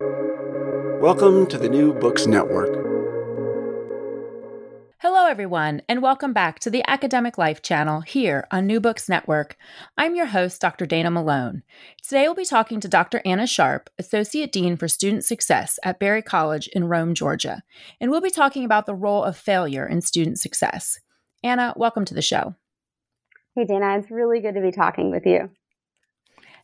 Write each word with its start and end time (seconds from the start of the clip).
Welcome 0.00 1.48
to 1.48 1.58
the 1.58 1.68
New 1.68 1.92
Books 1.92 2.28
Network. 2.28 2.68
Hello, 4.98 5.26
everyone, 5.26 5.82
and 5.88 6.02
welcome 6.02 6.32
back 6.32 6.60
to 6.60 6.70
the 6.70 6.84
Academic 6.86 7.36
Life 7.36 7.62
channel 7.62 8.02
here 8.02 8.46
on 8.52 8.68
New 8.68 8.78
Books 8.78 9.08
Network. 9.08 9.56
I'm 9.96 10.14
your 10.14 10.26
host, 10.26 10.60
Dr. 10.60 10.86
Dana 10.86 11.10
Malone. 11.10 11.64
Today, 12.00 12.28
we'll 12.28 12.36
be 12.36 12.44
talking 12.44 12.78
to 12.78 12.86
Dr. 12.86 13.20
Anna 13.24 13.44
Sharpe, 13.44 13.90
Associate 13.98 14.52
Dean 14.52 14.76
for 14.76 14.86
Student 14.86 15.24
Success 15.24 15.80
at 15.82 15.98
Berry 15.98 16.22
College 16.22 16.68
in 16.68 16.84
Rome, 16.84 17.12
Georgia, 17.12 17.64
and 18.00 18.12
we'll 18.12 18.20
be 18.20 18.30
talking 18.30 18.64
about 18.64 18.86
the 18.86 18.94
role 18.94 19.24
of 19.24 19.36
failure 19.36 19.84
in 19.84 20.00
student 20.00 20.38
success. 20.38 21.00
Anna, 21.42 21.74
welcome 21.76 22.04
to 22.04 22.14
the 22.14 22.22
show. 22.22 22.54
Hey, 23.56 23.64
Dana, 23.64 23.98
it's 23.98 24.12
really 24.12 24.38
good 24.38 24.54
to 24.54 24.60
be 24.60 24.70
talking 24.70 25.10
with 25.10 25.26
you. 25.26 25.50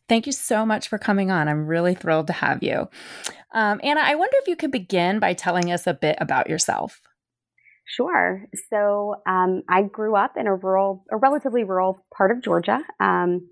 Thank 0.09 0.27
you 0.27 0.33
so 0.33 0.67
much 0.67 0.89
for 0.89 0.99
coming 0.99 1.31
on. 1.31 1.49
I'm 1.49 1.67
really 1.67 1.95
thrilled 1.95 2.27
to 2.27 2.33
have 2.35 2.63
you. 2.63 2.89
Um, 3.53 3.81
Anna, 3.83 4.03
I 4.05 4.15
wonder 4.17 4.37
if 4.41 4.49
you 4.49 4.57
could 4.57 4.71
begin 4.71 5.19
by 5.19 5.33
telling 5.33 5.73
us 5.73 5.87
a 5.87 5.95
bit 5.95 6.17
about 6.21 6.49
yourself. 6.51 7.01
Sure. 7.87 8.45
So 8.71 9.17
um, 9.27 9.63
I 9.69 9.83
grew 9.83 10.17
up 10.17 10.33
in 10.37 10.47
a 10.47 10.55
rural, 10.55 11.05
a 11.11 11.17
relatively 11.17 11.65
rural 11.65 12.05
part 12.15 12.31
of 12.31 12.43
Georgia, 12.43 12.81
um, 12.99 13.49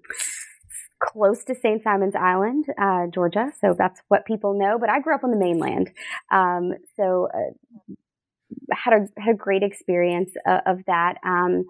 close 1.02 1.44
to 1.44 1.54
St. 1.54 1.82
Simon's 1.82 2.14
Island, 2.14 2.66
uh, 2.80 3.06
Georgia. 3.12 3.52
So 3.60 3.74
that's 3.77 4.00
what 4.08 4.27
people 4.27 4.58
know. 4.58 4.78
But 4.78 4.90
I 4.90 5.00
grew 5.00 5.14
up 5.14 5.24
on 5.24 5.30
the 5.30 5.36
mainland. 5.36 5.90
Um, 6.30 6.72
so 6.96 7.28
uh, 7.34 7.94
had 8.72 8.94
a 8.94 9.20
had 9.20 9.34
a 9.34 9.38
great 9.38 9.62
experience 9.62 10.30
uh, 10.46 10.60
of 10.66 10.78
that. 10.86 11.18
Um, 11.24 11.64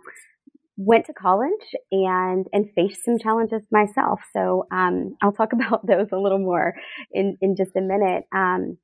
went 0.77 1.07
to 1.07 1.13
college 1.13 1.51
and 1.91 2.47
and 2.53 2.71
faced 2.75 3.05
some 3.05 3.19
challenges 3.19 3.63
myself. 3.71 4.21
So 4.35 4.67
um, 4.73 5.17
I'll 5.23 5.33
talk 5.33 5.53
about 5.53 5.87
those 5.87 6.09
a 6.13 6.19
little 6.19 6.39
more 6.39 6.75
in 7.13 7.37
in 7.41 7.57
just 7.57 7.77
a 7.77 7.81
minute. 7.81 8.25
Um, 8.35 8.79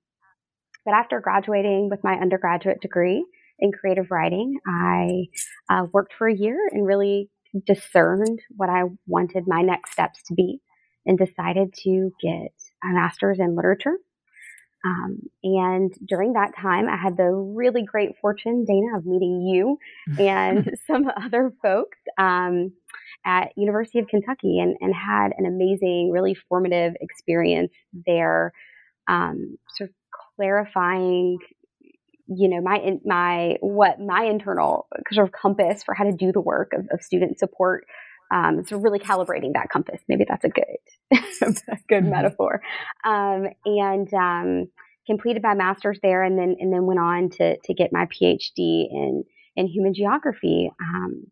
but 0.84 0.95
after 0.95 1.20
graduating 1.20 1.89
with 1.91 2.00
my 2.03 2.14
undergraduate 2.14 2.80
degree 2.80 3.25
in 3.58 3.72
creative 3.72 4.11
writing, 4.11 4.58
I 4.67 5.27
uh, 5.69 5.86
worked 5.92 6.14
for 6.17 6.28
a 6.28 6.34
year 6.34 6.56
and 6.70 6.86
really 6.86 7.28
discerned 7.67 8.41
what 8.56 8.70
I 8.70 8.84
wanted 9.06 9.45
my 9.47 9.62
next 9.62 9.92
steps 9.92 10.23
to 10.28 10.34
be, 10.34 10.61
and 11.05 11.19
decided 11.19 11.75
to 11.84 12.11
get 12.23 12.52
a 12.84 12.95
master's 12.95 13.39
in 13.39 13.56
literature 13.56 13.97
um, 14.84 15.19
and 15.43 15.93
during 16.07 16.34
that 16.34 16.53
time, 16.57 16.89
I 16.89 16.97
had 16.97 17.17
the 17.17 17.31
really 17.31 17.83
great 17.83 18.17
fortune, 18.21 18.65
Dana, 18.65 18.97
of 18.97 19.07
meeting 19.07 19.43
you 19.43 19.79
and 20.19 20.70
some 20.87 21.11
other 21.25 21.53
folks 21.62 21.98
um, 22.17 22.73
at 23.27 23.53
University 23.57 23.98
of 23.98 24.07
Kentucky, 24.07 24.61
and, 24.61 24.77
and, 24.81 24.95
had 24.95 25.33
an 25.37 25.47
amazing, 25.47 26.11
really 26.12 26.37
formative 26.48 26.95
experience 27.01 27.73
there, 28.07 28.53
um, 29.09 29.59
sort 29.77 29.91
of 29.91 29.95
clarifying, 30.37 31.39
you 32.29 32.48
know, 32.48 32.61
my 32.61 32.98
my 33.05 33.57
what 33.61 34.01
my 34.01 34.25
internal 34.25 34.87
sort 35.11 35.27
of 35.27 35.33
compass 35.33 35.83
for 35.83 35.95
how 35.95 36.05
to 36.05 36.13
do 36.13 36.31
the 36.31 36.41
work 36.41 36.73
of, 36.73 36.87
of 36.92 37.03
student 37.03 37.39
support. 37.39 37.85
Um, 38.30 38.64
so 38.66 38.77
really 38.77 38.98
calibrating 38.98 39.55
that 39.55 39.70
compass. 39.70 40.00
Maybe 40.08 40.24
that's 40.28 40.44
a 40.44 40.48
good, 40.48 40.64
a 41.12 41.16
good 41.89 42.05
mm-hmm. 42.05 42.11
metaphor. 42.11 42.61
Um, 43.05 43.46
and 43.64 44.12
um, 44.14 44.68
completed 45.06 45.42
my 45.42 45.55
master's 45.55 45.98
there, 46.02 46.22
and 46.22 46.39
then 46.39 46.56
and 46.61 46.72
then 46.72 46.86
went 46.86 47.00
on 47.00 47.30
to 47.30 47.56
to 47.58 47.74
get 47.74 47.92
my 47.92 48.06
PhD 48.06 48.86
in 48.90 49.24
in 49.56 49.66
human 49.66 49.94
geography. 49.94 50.70
Um, 50.80 51.24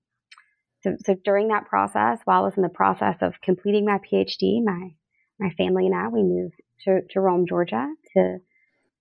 so, 0.82 0.96
so 1.04 1.16
during 1.24 1.48
that 1.48 1.66
process, 1.66 2.18
while 2.24 2.42
I 2.42 2.44
was 2.44 2.56
in 2.56 2.62
the 2.62 2.68
process 2.68 3.16
of 3.20 3.34
completing 3.42 3.84
my 3.84 3.98
PhD, 3.98 4.62
my 4.64 4.90
my 5.38 5.50
family 5.50 5.86
and 5.86 5.94
I 5.94 6.08
we 6.08 6.22
moved 6.22 6.60
to, 6.84 7.00
to 7.10 7.20
Rome, 7.20 7.46
Georgia, 7.46 7.88
to 8.14 8.38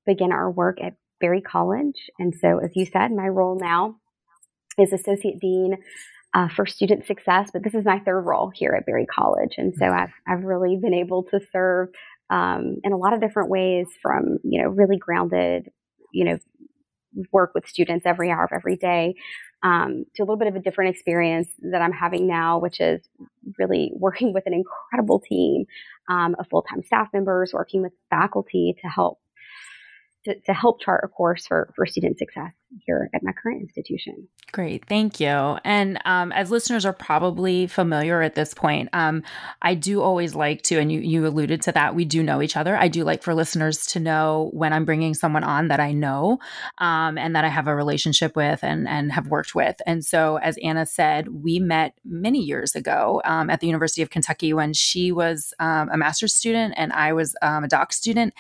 begin 0.06 0.32
our 0.32 0.52
work 0.52 0.80
at 0.82 0.94
Berry 1.20 1.42
College. 1.42 2.10
And 2.20 2.34
so, 2.36 2.60
as 2.60 2.72
you 2.76 2.86
said, 2.86 3.12
my 3.12 3.28
role 3.28 3.58
now 3.60 3.98
is 4.78 4.92
associate 4.92 5.40
dean 5.40 5.78
uh, 6.36 6.50
for 6.50 6.66
student 6.66 7.08
success, 7.08 7.50
but 7.54 7.64
this 7.64 7.74
is 7.74 7.86
my 7.86 8.00
third 8.00 8.22
role 8.22 8.52
here 8.54 8.74
at 8.78 8.86
Berry 8.86 9.06
College. 9.06 9.54
And 9.58 9.74
so 9.74 9.86
I've, 9.86 10.12
I've 10.28 10.44
really 10.44 10.76
been 10.76 10.94
able 10.94 11.24
to 11.32 11.40
serve 11.52 11.90
um, 12.30 12.76
in 12.84 12.92
a 12.92 12.98
lot 12.98 13.14
of 13.14 13.22
different 13.22 13.50
ways 13.50 13.88
from, 14.02 14.38
you 14.44 14.62
know, 14.62 14.70
really 14.70 14.98
grounded, 14.98 15.72
you 16.12 16.26
know, 16.26 16.38
work 17.32 17.52
with 17.56 17.66
students 17.66 18.06
every 18.06 18.30
hour 18.30 18.44
of 18.44 18.52
every 18.54 18.76
day 18.76 19.16
um, 19.64 20.04
to 20.16 20.22
a 20.22 20.26
little 20.26 20.36
bit 20.36 20.50
of 20.50 20.56
a 20.56 20.60
different 20.60 20.94
experience 20.94 21.48
that 21.72 21.82
I'm 21.82 21.94
having 21.94 22.28
now, 22.28 22.60
which 22.60 22.82
is 22.82 23.02
really 23.58 23.92
working 23.96 24.34
with 24.34 24.44
an 24.46 24.54
incredible 24.54 25.22
team 25.22 25.66
um, 26.10 26.36
of 26.38 26.48
full-time 26.50 26.84
staff 26.84 27.08
members, 27.14 27.52
working 27.54 27.82
with 27.82 27.94
faculty 28.10 28.76
to 28.82 28.88
help 28.90 29.20
to, 30.26 30.40
to 30.42 30.54
help 30.54 30.82
chart 30.82 31.02
a 31.04 31.08
course 31.08 31.48
for, 31.48 31.72
for 31.76 31.86
student 31.86 32.18
success 32.18 32.54
here 32.86 33.10
at 33.14 33.24
my 33.24 33.32
current 33.32 33.62
institution. 33.62 34.28
Great, 34.52 34.86
thank 34.88 35.20
you. 35.20 35.58
And 35.64 36.00
um, 36.06 36.32
as 36.32 36.52
listeners 36.52 36.86
are 36.86 36.94
probably 36.94 37.68
familiar 37.68 38.22
at 38.22 38.36
this 38.36 38.54
point, 38.54 38.90
um, 38.94 39.24
I 39.62 39.76
do 39.76 40.02
always 40.02 40.36
like 40.36 40.62
to, 40.64 40.80
and 40.80 40.92
you, 40.92 41.00
you 41.00 41.26
alluded 41.26 41.62
to 41.64 41.72
that, 41.74 41.96
we 41.96 42.06
do 42.06 42.24
know 42.24 42.42
each 42.42 42.58
other. 42.58 42.76
I 42.76 42.88
do 42.88 43.04
like 43.04 43.24
for 43.24 43.34
listeners 43.34 43.86
to 43.88 44.00
know 44.00 44.50
when 44.54 44.74
I'm 44.74 44.86
bringing 44.86 45.14
someone 45.14 45.44
on 45.44 45.68
that 45.70 45.80
I 45.80 45.92
know 45.92 46.40
um, 46.78 47.18
and 47.18 47.36
that 47.36 47.46
I 47.46 47.50
have 47.50 47.68
a 47.68 47.76
relationship 47.76 48.36
with 48.36 48.64
and, 48.64 48.88
and 48.88 49.12
have 49.12 49.28
worked 49.28 49.56
with. 49.56 49.76
And 49.86 50.04
so, 50.04 50.38
as 50.38 50.58
Anna 50.64 50.86
said, 50.86 51.28
we 51.44 51.60
met 51.60 51.98
many 52.04 52.40
years 52.40 52.76
ago 52.76 53.22
um, 53.26 53.50
at 53.50 53.60
the 53.60 53.68
University 53.68 54.02
of 54.02 54.10
Kentucky 54.10 54.54
when 54.54 54.74
she 54.74 55.12
was 55.12 55.54
um, 55.60 55.90
a 55.92 55.98
master's 55.98 56.34
student 56.34 56.74
and 56.78 56.94
I 56.94 57.14
was 57.14 57.36
um, 57.42 57.64
a 57.64 57.68
doc 57.68 57.94
student. 57.94 58.34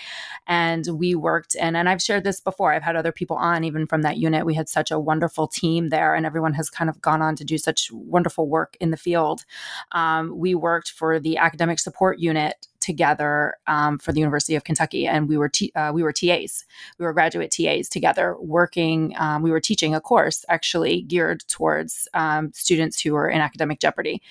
And 0.48 0.86
we 0.94 1.16
worked, 1.16 1.56
and, 1.76 1.90
I've 1.90 2.02
shared 2.02 2.24
this 2.24 2.40
before, 2.40 2.74
I've 2.74 2.84
had 2.84 2.96
other 2.96 3.12
people 3.12 3.38
on 3.38 3.64
even 3.64 3.86
from 3.88 4.02
that 4.02 4.18
unit. 4.18 4.46
We 4.46 4.54
had 4.54 4.70
such 4.70 4.92
a 4.92 5.00
wonderful 5.00 5.48
team 5.48 5.90
there, 5.90 6.16
and 6.16 6.26
everyone 6.26 6.54
has 6.54 6.70
kind 6.70 6.90
of 6.90 7.02
gone 7.02 7.22
on 7.22 7.36
to 7.38 7.44
do 7.44 7.58
such 7.58 7.92
wonderful 7.92 8.48
work 8.48 8.76
in 8.80 8.92
the 8.92 8.98
field. 8.98 9.46
Um, 9.92 10.38
we 10.38 10.56
worked 10.56 10.92
for 10.92 11.20
the 11.20 11.38
academic 11.38 11.80
support 11.80 12.20
unit 12.20 12.68
together 12.80 13.58
um, 13.68 13.98
for 13.98 14.12
the 14.12 14.20
University 14.20 14.56
of 14.56 14.64
Kentucky, 14.64 15.08
and 15.08 15.28
we 15.28 15.38
were 15.38 15.50
t- 15.50 15.72
uh, 15.76 15.92
we 15.94 16.04
were 16.04 16.12
TAs, 16.12 16.66
we 17.00 17.06
were 17.06 17.14
graduate 17.14 17.52
TAs 17.52 17.90
together, 17.90 18.36
working. 18.40 19.16
Um, 19.18 19.42
we 19.42 19.52
were 19.52 19.60
teaching 19.60 19.96
a 19.96 20.02
course 20.02 20.46
actually 20.50 21.02
geared 21.02 21.44
towards 21.48 22.08
um, 22.14 22.52
students 22.54 23.02
who 23.02 23.14
were 23.14 23.30
in 23.30 23.42
academic 23.42 23.80
jeopardy 23.80 24.22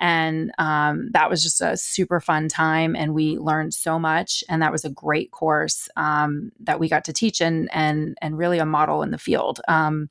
and 0.00 0.50
um, 0.58 1.10
that 1.12 1.30
was 1.30 1.42
just 1.42 1.60
a 1.60 1.76
super 1.76 2.20
fun 2.20 2.48
time 2.48 2.96
and 2.96 3.14
we 3.14 3.36
learned 3.38 3.74
so 3.74 3.98
much 3.98 4.42
and 4.48 4.62
that 4.62 4.72
was 4.72 4.84
a 4.84 4.90
great 4.90 5.30
course 5.30 5.88
um, 5.96 6.50
that 6.58 6.80
we 6.80 6.88
got 6.88 7.04
to 7.04 7.12
teach 7.12 7.40
and 7.40 7.68
and 7.72 8.16
and 8.22 8.38
really 8.38 8.58
a 8.58 8.66
model 8.66 9.02
in 9.02 9.10
the 9.10 9.18
field. 9.18 9.60
Um, 9.68 10.08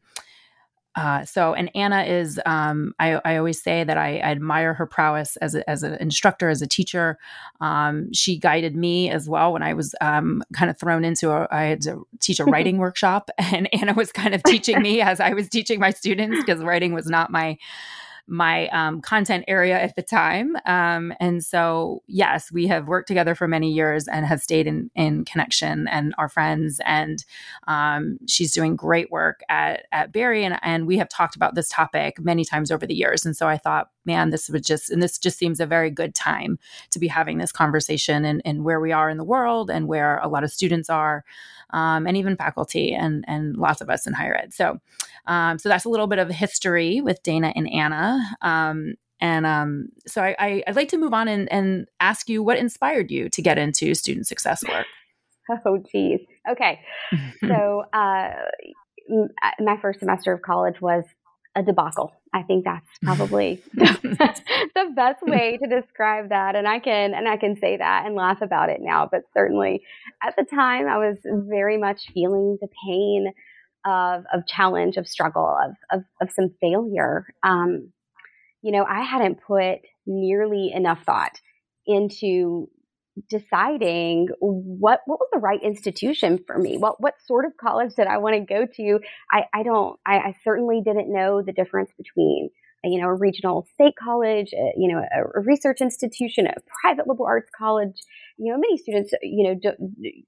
uh, 0.96 1.24
so 1.24 1.54
and 1.54 1.72
Anna 1.76 2.04
is 2.04 2.42
um, 2.46 2.94
I, 3.00 3.22
I, 3.24 3.38
always 3.38 3.62
say 3.62 3.84
that 3.84 3.98
I, 3.98 4.18
I, 4.18 4.32
admire 4.32 4.74
her 4.74 4.88
prowess 4.88 5.38
as, 5.38 5.54
a, 5.54 5.68
as 5.70 5.84
an 5.84 5.94
instructor 5.94 6.50
as 6.50 6.62
a 6.64 6.68
teacher. 6.68 7.18
Um, 7.62 8.12
she 8.12 8.38
guided 8.38 8.76
me 8.76 9.10
as 9.10 9.30
well 9.30 9.54
when 9.54 9.62
I 9.62 9.74
was 9.76 9.94
um, 10.02 10.44
kind 10.52 10.70
of 10.70 10.80
thrown 10.80 11.06
into 11.06 11.30
a, 11.30 11.48
I 11.52 11.66
had 11.66 11.82
to 11.84 12.08
teach 12.20 12.40
a 12.40 12.46
writing 12.46 12.80
workshop 12.80 13.30
and 13.38 13.70
Anna 13.74 13.94
was 13.94 14.12
kind 14.12 14.34
of 14.34 14.44
teaching 14.44 14.82
me 14.82 15.00
as 15.00 15.20
I 15.20 15.34
was 15.34 15.48
teaching 15.48 15.80
my 15.80 15.92
students 15.92 16.38
because 16.40 16.62
writing 16.62 16.94
was 16.94 17.06
not 17.06 17.32
my 17.32 17.58
my 18.30 18.68
um, 18.70 19.02
content 19.02 19.46
area 19.48 19.80
at 19.80 19.96
the 19.96 20.02
time. 20.02 20.56
Um, 20.66 21.14
and 21.20 21.44
so, 21.44 22.04
yes, 22.08 22.52
we 22.52 22.68
have 22.68 22.88
worked 22.88 23.08
together 23.08 23.36
for 23.36 23.48
many 23.48 23.72
years 23.72 24.08
and 24.08 24.26
have 24.26 24.42
stayed 24.42 24.68
in, 24.68 24.92
in 24.96 25.26
connection 25.26 25.88
and 25.88 26.14
are 26.18 26.30
friends. 26.30 26.80
And 26.86 27.24
um, 27.68 28.20
she's 28.28 28.54
doing 28.54 28.76
great 28.76 29.12
work 29.12 29.42
at, 29.50 29.86
at 29.92 30.12
Berry. 30.12 30.46
And, 30.46 30.60
and 30.62 30.88
we 30.88 30.98
have 30.98 31.10
talked 31.10 31.36
about 31.36 31.56
this 31.56 31.70
topic 31.70 32.20
many 32.20 32.46
times 32.46 32.72
over 32.72 32.86
the 32.86 32.96
years. 32.96 33.26
And 33.26 33.36
so 33.36 33.48
I 33.48 33.58
thought, 33.58 33.90
man, 34.10 34.32
this 34.32 34.50
would 34.50 34.66
just, 34.66 34.90
and 34.90 35.04
this 35.04 35.20
just 35.20 35.38
seems 35.38 35.60
a 35.60 35.66
very 35.66 35.92
good 35.92 36.16
time 36.16 36.58
to 36.90 37.00
be 37.00 37.08
having 37.08 37.38
this 37.38 37.52
conversation 37.52 38.26
and, 38.26 38.42
and 38.44 38.64
where 38.64 38.80
we 38.80 38.92
are 38.92 39.10
in 39.10 39.18
the 39.18 39.24
world 39.24 39.70
and 39.70 39.88
where 39.88 40.18
a 40.18 40.28
lot 40.28 40.44
of 40.44 40.52
students 40.52 40.90
are 40.90 41.24
um, 41.72 42.08
and 42.08 42.18
even 42.18 42.36
faculty 42.36 42.94
and 42.94 43.24
and 43.28 43.56
lots 43.56 43.82
of 43.82 43.90
us 43.90 44.08
in 44.08 44.14
higher 44.14 44.36
ed. 44.36 44.54
So, 44.54 44.80
um, 45.28 45.60
so 45.60 45.70
that's 45.70 45.86
a 45.86 45.90
little 45.90 46.08
bit 46.08 46.20
of 46.20 46.30
history 46.30 47.02
with 47.02 47.22
Dana 47.22 47.54
and 47.56 47.72
Anna. 47.72 48.20
Um, 48.42 48.96
and 49.22 49.46
um, 49.46 49.90
so 50.08 50.24
I, 50.24 50.36
I, 50.40 50.64
would 50.68 50.76
like 50.76 50.90
to 50.90 50.98
move 50.98 51.14
on 51.14 51.28
and, 51.28 51.52
and 51.52 51.88
ask 52.00 52.30
you 52.30 52.42
what 52.42 52.58
inspired 52.58 53.12
you 53.12 53.30
to 53.30 53.42
get 53.42 53.58
into 53.58 53.94
student 53.94 54.28
success 54.28 54.64
work. 54.68 54.86
Oh, 55.66 55.84
geez. 55.92 56.20
Okay. 56.48 56.80
so, 57.48 57.84
uh, 57.92 58.30
my 59.60 59.78
first 59.82 60.00
semester 60.00 60.32
of 60.32 60.44
college 60.44 60.80
was 60.80 61.04
a 61.56 61.64
debacle. 61.64 62.14
I 62.34 62.44
think 62.44 62.66
that's 62.66 62.88
probably 63.04 63.62
the 63.74 64.94
best 64.96 65.22
way 65.24 65.58
to 65.62 65.82
describe 65.82 66.30
that. 66.30 66.56
And 66.56 66.68
I 66.68 66.80
can 66.80 67.14
and 67.14 67.28
I 67.28 67.38
can 67.38 67.56
say 67.60 67.78
that 67.78 68.06
and 68.06 68.16
laugh 68.16 68.42
about 68.42 68.70
it 68.70 68.80
now. 68.82 69.08
But 69.12 69.24
certainly 69.34 69.84
at 70.24 70.36
the 70.36 70.44
time 70.44 70.88
I 70.88 70.98
was 70.98 71.18
very 71.26 71.78
much 71.78 72.12
feeling 72.14 72.58
the 72.62 72.70
pain 72.86 73.34
of 73.86 74.26
of 74.34 74.46
challenge, 74.48 74.98
of 74.98 75.08
struggle, 75.08 75.58
of 75.64 75.72
of, 75.92 76.04
of 76.22 76.32
some 76.32 76.52
failure. 76.62 77.26
Um, 77.44 77.92
you 78.62 78.72
know, 78.72 78.84
I 78.84 79.04
hadn't 79.04 79.40
put 79.42 79.80
nearly 80.06 80.72
enough 80.74 81.04
thought 81.06 81.40
into 81.86 82.70
deciding 83.30 84.28
what 84.40 85.02
what 85.06 85.20
was 85.20 85.30
the 85.34 85.40
right 85.40 85.62
institution 85.62 86.40
for 86.46 86.58
me. 86.58 86.78
What 86.78 87.02
what 87.02 87.16
sort 87.26 87.46
of 87.46 87.58
college 87.58 87.96
did 87.96 88.08
I 88.08 88.18
want 88.18 88.36
to 88.36 88.42
go 88.42 88.66
to? 88.66 89.00
I, 89.32 89.44
I 89.54 89.64
don't. 89.64 90.00
I, 90.06 90.18
I 90.18 90.36
certainly 90.44 90.82
didn't 90.84 91.12
know 91.12 91.42
the 91.42 91.52
difference 91.52 91.92
between 91.98 92.50
you 92.84 93.02
know 93.02 93.08
a 93.08 93.14
regional 93.14 93.68
state 93.74 93.94
college, 94.02 94.54
a, 94.54 94.72
you 94.78 94.92
know 94.92 95.00
a, 95.00 95.40
a 95.40 95.42
research 95.42 95.82
institution, 95.82 96.48
a 96.48 96.54
private 96.82 97.08
liberal 97.08 97.28
arts 97.28 97.50
college. 97.58 98.02
You 98.38 98.54
know, 98.54 98.60
many 98.60 98.78
students 98.78 99.12
you 99.22 99.44
know 99.44 99.56
do, 99.56 99.72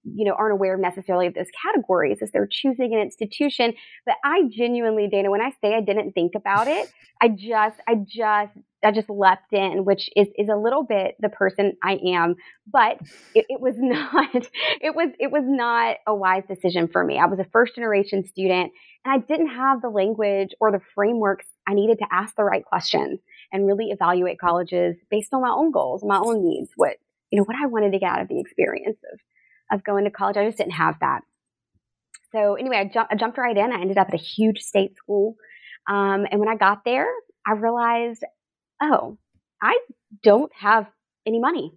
you 0.04 0.26
know 0.26 0.34
aren't 0.34 0.54
aware 0.54 0.78
necessarily 0.78 1.28
of 1.28 1.34
those 1.34 1.48
categories 1.64 2.18
as 2.22 2.32
they're 2.32 2.50
choosing 2.50 2.94
an 2.94 3.00
institution. 3.00 3.74
But 4.06 4.16
I 4.24 4.44
genuinely, 4.50 5.08
Dana, 5.10 5.32
when 5.32 5.42
I 5.42 5.52
say 5.62 5.74
I 5.74 5.82
didn't 5.82 6.12
think 6.14 6.34
about 6.36 6.68
it, 6.68 6.92
I 7.22 7.30
just 7.30 7.78
I 7.88 7.96
just 7.96 8.58
I 8.84 8.92
just 8.92 9.10
leapt 9.10 9.54
in, 9.54 9.86
which 9.86 10.10
is, 10.16 10.28
is 10.38 10.50
a 10.50 10.56
little 10.56 10.84
bit 10.84 11.16
the 11.20 11.30
person 11.30 11.74
I 11.84 12.00
am, 12.06 12.36
but 12.72 12.98
it, 13.36 13.46
it, 13.50 13.62
was 13.62 13.76
not, 13.78 14.48
it 14.82 14.96
was, 14.96 15.10
it 15.20 15.32
was 15.32 15.44
not 15.46 15.98
a 16.08 16.16
wise 16.16 16.44
decision 16.48 16.88
for 16.88 17.04
me. 17.04 17.20
I 17.20 17.26
was 17.26 17.40
a 17.40 17.46
first 17.52 17.76
generation 17.76 18.26
student 18.26 18.72
and 19.06 19.14
I 19.14 19.18
didn't 19.20 19.50
have 19.50 19.82
the 19.82 19.90
language 19.90 20.50
or 20.60 20.72
the 20.72 20.82
frameworks 20.96 21.46
I 21.68 21.74
needed 21.74 22.00
to 22.00 22.08
ask 22.12 22.36
the 22.36 22.44
right 22.44 22.66
questions 22.66 23.20
and 23.52 23.68
really 23.68 23.92
evaluate 23.92 24.40
colleges 24.40 24.98
based 25.10 25.34
on 25.34 25.42
my 25.42 25.50
own 25.50 25.72
goals, 25.72 26.04
my 26.04 26.18
own 26.18 26.44
needs, 26.44 26.72
what, 26.76 26.98
you 27.30 27.38
know, 27.38 27.44
what 27.44 27.58
I 27.62 27.68
wanted 27.68 27.92
to 27.92 28.00
get 28.00 28.12
out 28.12 28.22
of 28.22 28.28
the 28.28 28.40
experience 28.40 28.98
of, 29.14 29.20
of 29.80 29.84
going 29.84 30.06
to 30.06 30.12
college. 30.12 30.38
I 30.38 30.46
just 30.46 30.58
didn't 30.58 30.74
have 30.74 30.96
that. 31.02 31.22
So 32.32 32.56
anyway, 32.56 32.78
I, 32.78 32.86
ju- 32.86 33.08
I 33.10 33.16
jumped 33.16 33.38
right 33.38 33.58
in. 33.58 33.72
I 33.72 33.82
ended 33.82 33.98
up 33.98 34.08
at 34.08 34.14
a 34.14 34.18
huge 34.18 34.60
state 34.60 34.96
school. 34.96 35.36
Um, 35.90 36.26
and 36.32 36.40
when 36.40 36.50
I 36.50 36.56
got 36.56 36.86
there, 36.86 37.08
I 37.46 37.54
realized 37.54 38.24
oh, 38.82 39.18
I 39.62 39.78
don't 40.24 40.52
have 40.54 40.88
any 41.26 41.40
money. 41.40 41.74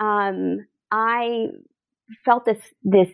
Um, 0.00 0.66
I 0.90 1.46
felt 2.24 2.44
this 2.44 2.58
this 2.82 3.08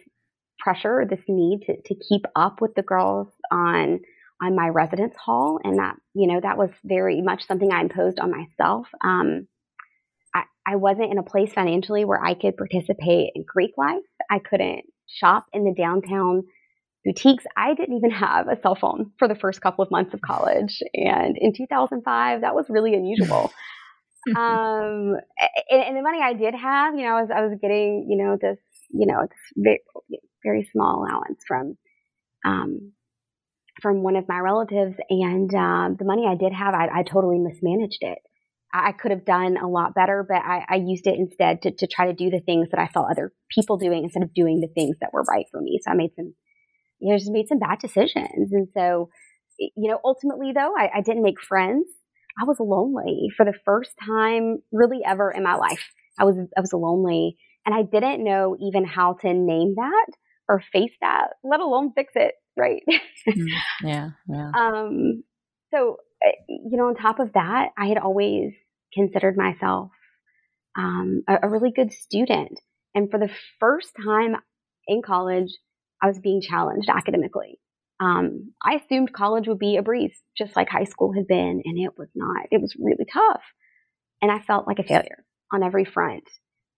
pressure, 0.58 1.04
this 1.08 1.20
need 1.28 1.62
to, 1.66 1.76
to 1.82 1.94
keep 2.08 2.24
up 2.34 2.60
with 2.60 2.74
the 2.74 2.82
girls 2.82 3.28
on 3.50 4.00
on 4.42 4.56
my 4.56 4.68
residence 4.68 5.14
hall, 5.16 5.58
and 5.62 5.78
that 5.78 5.96
you 6.14 6.26
know 6.26 6.40
that 6.40 6.58
was 6.58 6.70
very 6.84 7.20
much 7.22 7.46
something 7.46 7.72
I 7.72 7.80
imposed 7.80 8.18
on 8.18 8.30
myself. 8.30 8.86
Um, 9.02 9.46
I, 10.34 10.44
I 10.66 10.76
wasn't 10.76 11.12
in 11.12 11.18
a 11.18 11.22
place 11.22 11.52
financially 11.52 12.04
where 12.04 12.22
I 12.22 12.34
could 12.34 12.56
participate 12.56 13.32
in 13.34 13.44
Greek 13.46 13.72
life. 13.76 14.02
I 14.30 14.38
couldn't 14.38 14.84
shop 15.06 15.46
in 15.52 15.64
the 15.64 15.74
downtown 15.76 16.44
boutiques. 17.04 17.44
I 17.56 17.74
didn't 17.74 17.96
even 17.96 18.10
have 18.10 18.48
a 18.48 18.60
cell 18.62 18.74
phone 18.74 19.12
for 19.18 19.28
the 19.28 19.34
first 19.34 19.60
couple 19.60 19.84
of 19.84 19.90
months 19.90 20.14
of 20.14 20.20
college. 20.20 20.82
And 20.94 21.36
in 21.38 21.52
2005, 21.54 22.40
that 22.40 22.54
was 22.54 22.66
really 22.68 22.94
unusual. 22.94 23.52
um, 24.36 25.14
and, 25.70 25.82
and, 25.82 25.96
the 25.96 26.02
money 26.02 26.20
I 26.22 26.32
did 26.32 26.54
have, 26.54 26.94
you 26.94 27.02
know, 27.02 27.16
I 27.16 27.20
was, 27.20 27.30
I 27.34 27.40
was 27.42 27.58
getting, 27.60 28.06
you 28.08 28.24
know, 28.24 28.38
this, 28.40 28.58
you 28.90 29.06
know, 29.06 29.26
very, 29.56 29.80
very 30.42 30.68
small 30.72 31.04
allowance 31.04 31.42
from, 31.46 31.76
um, 32.44 32.92
from 33.82 34.02
one 34.02 34.16
of 34.16 34.26
my 34.26 34.38
relatives. 34.38 34.96
And, 35.10 35.54
um, 35.54 35.96
the 35.98 36.06
money 36.06 36.24
I 36.26 36.36
did 36.36 36.54
have, 36.54 36.72
I, 36.72 37.00
I 37.00 37.02
totally 37.02 37.38
mismanaged 37.38 37.98
it. 38.00 38.18
I 38.72 38.90
could 38.90 39.12
have 39.12 39.24
done 39.24 39.56
a 39.56 39.68
lot 39.68 39.94
better, 39.94 40.26
but 40.26 40.38
I, 40.38 40.64
I 40.68 40.74
used 40.76 41.06
it 41.06 41.14
instead 41.16 41.62
to, 41.62 41.70
to 41.70 41.86
try 41.86 42.06
to 42.06 42.12
do 42.12 42.28
the 42.28 42.40
things 42.40 42.70
that 42.72 42.80
I 42.80 42.88
saw 42.92 43.08
other 43.08 43.32
people 43.54 43.76
doing 43.76 44.02
instead 44.02 44.24
of 44.24 44.34
doing 44.34 44.60
the 44.60 44.72
things 44.74 44.96
that 45.00 45.12
were 45.12 45.22
right 45.30 45.46
for 45.52 45.60
me. 45.60 45.78
So 45.80 45.92
I 45.92 45.94
made 45.94 46.10
some 46.16 46.34
you 47.00 47.12
know, 47.12 47.18
just 47.18 47.30
made 47.30 47.48
some 47.48 47.58
bad 47.58 47.78
decisions. 47.78 48.52
And 48.52 48.68
so, 48.74 49.08
you 49.58 49.90
know, 49.90 50.00
ultimately 50.04 50.52
though, 50.52 50.74
I, 50.76 50.90
I 50.96 51.00
didn't 51.00 51.22
make 51.22 51.40
friends. 51.40 51.86
I 52.40 52.44
was 52.44 52.56
lonely 52.58 53.28
for 53.36 53.44
the 53.44 53.54
first 53.64 53.92
time 54.04 54.58
really 54.72 55.00
ever 55.06 55.30
in 55.30 55.42
my 55.42 55.54
life. 55.54 55.84
I 56.18 56.24
was, 56.24 56.36
I 56.56 56.60
was 56.60 56.72
lonely 56.72 57.36
and 57.66 57.74
I 57.74 57.82
didn't 57.82 58.24
know 58.24 58.56
even 58.60 58.84
how 58.84 59.14
to 59.20 59.32
name 59.32 59.74
that 59.76 60.06
or 60.48 60.62
face 60.72 60.92
that, 61.00 61.28
let 61.42 61.60
alone 61.60 61.92
fix 61.94 62.12
it. 62.16 62.34
Right. 62.56 62.82
Mm, 63.28 63.46
yeah. 63.82 64.10
Yeah. 64.28 64.50
Um, 64.56 65.24
so, 65.72 65.96
eh, 66.22 66.32
you 66.48 66.76
know, 66.76 66.88
on 66.88 66.94
top 66.94 67.18
of 67.18 67.32
that, 67.34 67.70
I 67.76 67.86
had 67.86 67.98
always 67.98 68.52
considered 68.92 69.36
myself, 69.36 69.90
um, 70.76 71.22
a, 71.28 71.38
a 71.42 71.48
really 71.48 71.72
good 71.74 71.92
student. 71.92 72.60
And 72.94 73.10
for 73.10 73.18
the 73.18 73.30
first 73.58 73.90
time 74.04 74.36
in 74.86 75.02
college, 75.02 75.50
I 76.02 76.06
was 76.06 76.18
being 76.18 76.40
challenged 76.40 76.88
academically. 76.88 77.58
Um, 78.00 78.52
I 78.62 78.74
assumed 78.74 79.12
college 79.12 79.46
would 79.48 79.58
be 79.58 79.76
a 79.76 79.82
breeze, 79.82 80.16
just 80.36 80.56
like 80.56 80.68
high 80.68 80.84
school 80.84 81.12
had 81.12 81.26
been, 81.26 81.62
and 81.64 81.78
it 81.78 81.92
was 81.96 82.08
not. 82.14 82.46
It 82.50 82.60
was 82.60 82.74
really 82.78 83.06
tough. 83.10 83.42
And 84.20 84.30
I 84.30 84.40
felt 84.40 84.66
like 84.66 84.78
a 84.78 84.84
failure 84.84 85.24
on 85.52 85.62
every 85.62 85.84
front. 85.84 86.24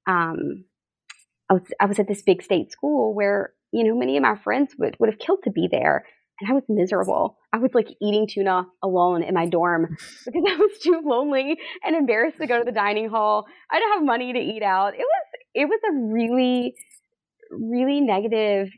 Um, 0.06 0.64
I 1.50 1.54
was, 1.54 1.62
I 1.80 1.86
was 1.86 1.98
at 1.98 2.08
this 2.08 2.22
big 2.22 2.42
state 2.42 2.72
school 2.72 3.14
where, 3.14 3.52
you 3.72 3.84
know, 3.84 3.96
many 3.96 4.16
of 4.16 4.22
my 4.22 4.36
friends 4.36 4.74
would, 4.78 4.96
would 4.98 5.10
have 5.10 5.19
killed 5.19 5.40
to 5.44 5.50
be 5.50 5.69
there. 5.70 6.04
And 6.40 6.50
I 6.50 6.52
was 6.52 6.64
miserable. 6.69 7.38
I 7.52 7.58
was 7.58 7.70
like 7.72 7.88
eating 8.02 8.26
tuna 8.28 8.66
alone 8.82 9.22
in 9.22 9.32
my 9.32 9.46
dorm 9.46 9.96
because 10.26 10.44
I 10.46 10.56
was 10.56 10.78
too 10.82 11.00
lonely 11.04 11.56
and 11.82 11.96
embarrassed 11.96 12.38
to 12.38 12.46
go 12.46 12.58
to 12.58 12.64
the 12.64 12.72
dining 12.72 13.08
hall. 13.08 13.46
I 13.70 13.78
didn't 13.78 13.94
have 13.94 14.04
money 14.04 14.32
to 14.32 14.38
eat 14.38 14.62
out. 14.62 14.94
It 14.94 14.98
was, 14.98 15.26
it 15.54 15.64
was 15.64 15.80
a 15.88 16.12
really, 16.12 16.74
really 17.50 18.00
negative 18.00 18.69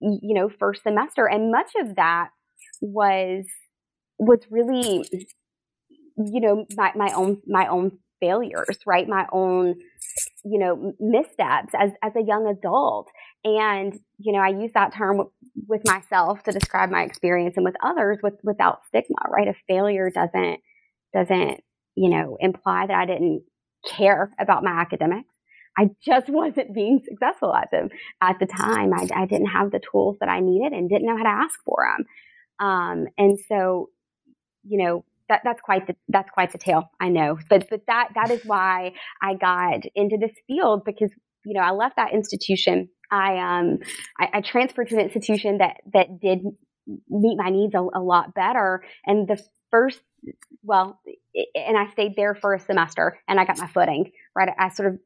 you 0.00 0.34
know, 0.34 0.48
first 0.48 0.82
semester. 0.82 1.26
And 1.26 1.52
much 1.52 1.70
of 1.80 1.96
that 1.96 2.30
was, 2.80 3.44
was 4.18 4.40
really, 4.50 5.04
you 6.16 6.40
know, 6.40 6.66
my, 6.76 6.92
my 6.94 7.12
own, 7.14 7.40
my 7.46 7.66
own 7.66 7.98
failures, 8.20 8.78
right? 8.86 9.08
My 9.08 9.26
own, 9.32 9.74
you 10.44 10.58
know, 10.58 10.92
missteps 11.00 11.72
as, 11.78 11.90
as 12.02 12.12
a 12.16 12.22
young 12.22 12.46
adult. 12.46 13.08
And, 13.44 13.98
you 14.18 14.32
know, 14.32 14.40
I 14.40 14.48
use 14.48 14.72
that 14.74 14.94
term 14.94 15.16
w- 15.16 15.30
with 15.66 15.82
myself 15.84 16.42
to 16.44 16.52
describe 16.52 16.90
my 16.90 17.02
experience 17.02 17.54
and 17.56 17.64
with 17.64 17.76
others 17.82 18.18
with, 18.22 18.34
without 18.42 18.80
stigma, 18.88 19.16
right? 19.30 19.48
A 19.48 19.54
failure 19.66 20.10
doesn't, 20.14 20.60
doesn't, 21.14 21.60
you 21.94 22.10
know, 22.10 22.36
imply 22.40 22.86
that 22.86 22.96
I 22.96 23.06
didn't 23.06 23.42
care 23.88 24.30
about 24.38 24.62
my 24.62 24.72
academics. 24.72 25.28
I 25.78 25.90
just 26.04 26.28
wasn't 26.28 26.74
being 26.74 27.00
successful 27.04 27.54
at 27.54 27.70
them 27.70 27.88
at 28.20 28.38
the 28.38 28.46
time. 28.46 28.92
I, 28.92 29.08
I, 29.14 29.26
didn't 29.26 29.46
have 29.46 29.70
the 29.70 29.80
tools 29.80 30.16
that 30.20 30.28
I 30.28 30.40
needed 30.40 30.72
and 30.72 30.88
didn't 30.88 31.06
know 31.06 31.16
how 31.16 31.22
to 31.22 31.28
ask 31.28 31.58
for 31.64 31.86
them. 31.86 32.66
Um, 32.66 33.06
and 33.16 33.38
so, 33.48 33.90
you 34.64 34.84
know, 34.84 35.04
that, 35.28 35.42
that's 35.44 35.60
quite 35.60 35.86
the, 35.86 35.94
that's 36.08 36.30
quite 36.30 36.52
the 36.52 36.58
tale. 36.58 36.90
I 37.00 37.08
know, 37.08 37.38
but, 37.48 37.70
but 37.70 37.82
that, 37.86 38.08
that 38.14 38.30
is 38.30 38.44
why 38.44 38.92
I 39.22 39.34
got 39.34 39.82
into 39.94 40.18
this 40.18 40.32
field 40.46 40.84
because, 40.84 41.10
you 41.44 41.54
know, 41.54 41.60
I 41.60 41.70
left 41.70 41.96
that 41.96 42.12
institution. 42.12 42.88
I, 43.10 43.38
um, 43.38 43.78
I, 44.18 44.28
I 44.34 44.40
transferred 44.40 44.88
to 44.88 44.96
an 44.96 45.02
institution 45.02 45.58
that, 45.58 45.76
that 45.94 46.20
did 46.20 46.40
meet 47.08 47.36
my 47.38 47.50
needs 47.50 47.74
a, 47.74 47.78
a 47.78 48.02
lot 48.02 48.34
better. 48.34 48.82
And 49.06 49.28
the 49.28 49.42
first 49.70 50.00
well, 50.62 51.00
and 51.54 51.76
I 51.76 51.90
stayed 51.92 52.16
there 52.16 52.34
for 52.34 52.54
a 52.54 52.60
semester 52.60 53.18
and 53.28 53.40
I 53.40 53.44
got 53.44 53.58
my 53.58 53.66
footing, 53.66 54.10
right? 54.36 54.50
I 54.58 54.68
sort 54.68 54.94
of, 54.94 55.00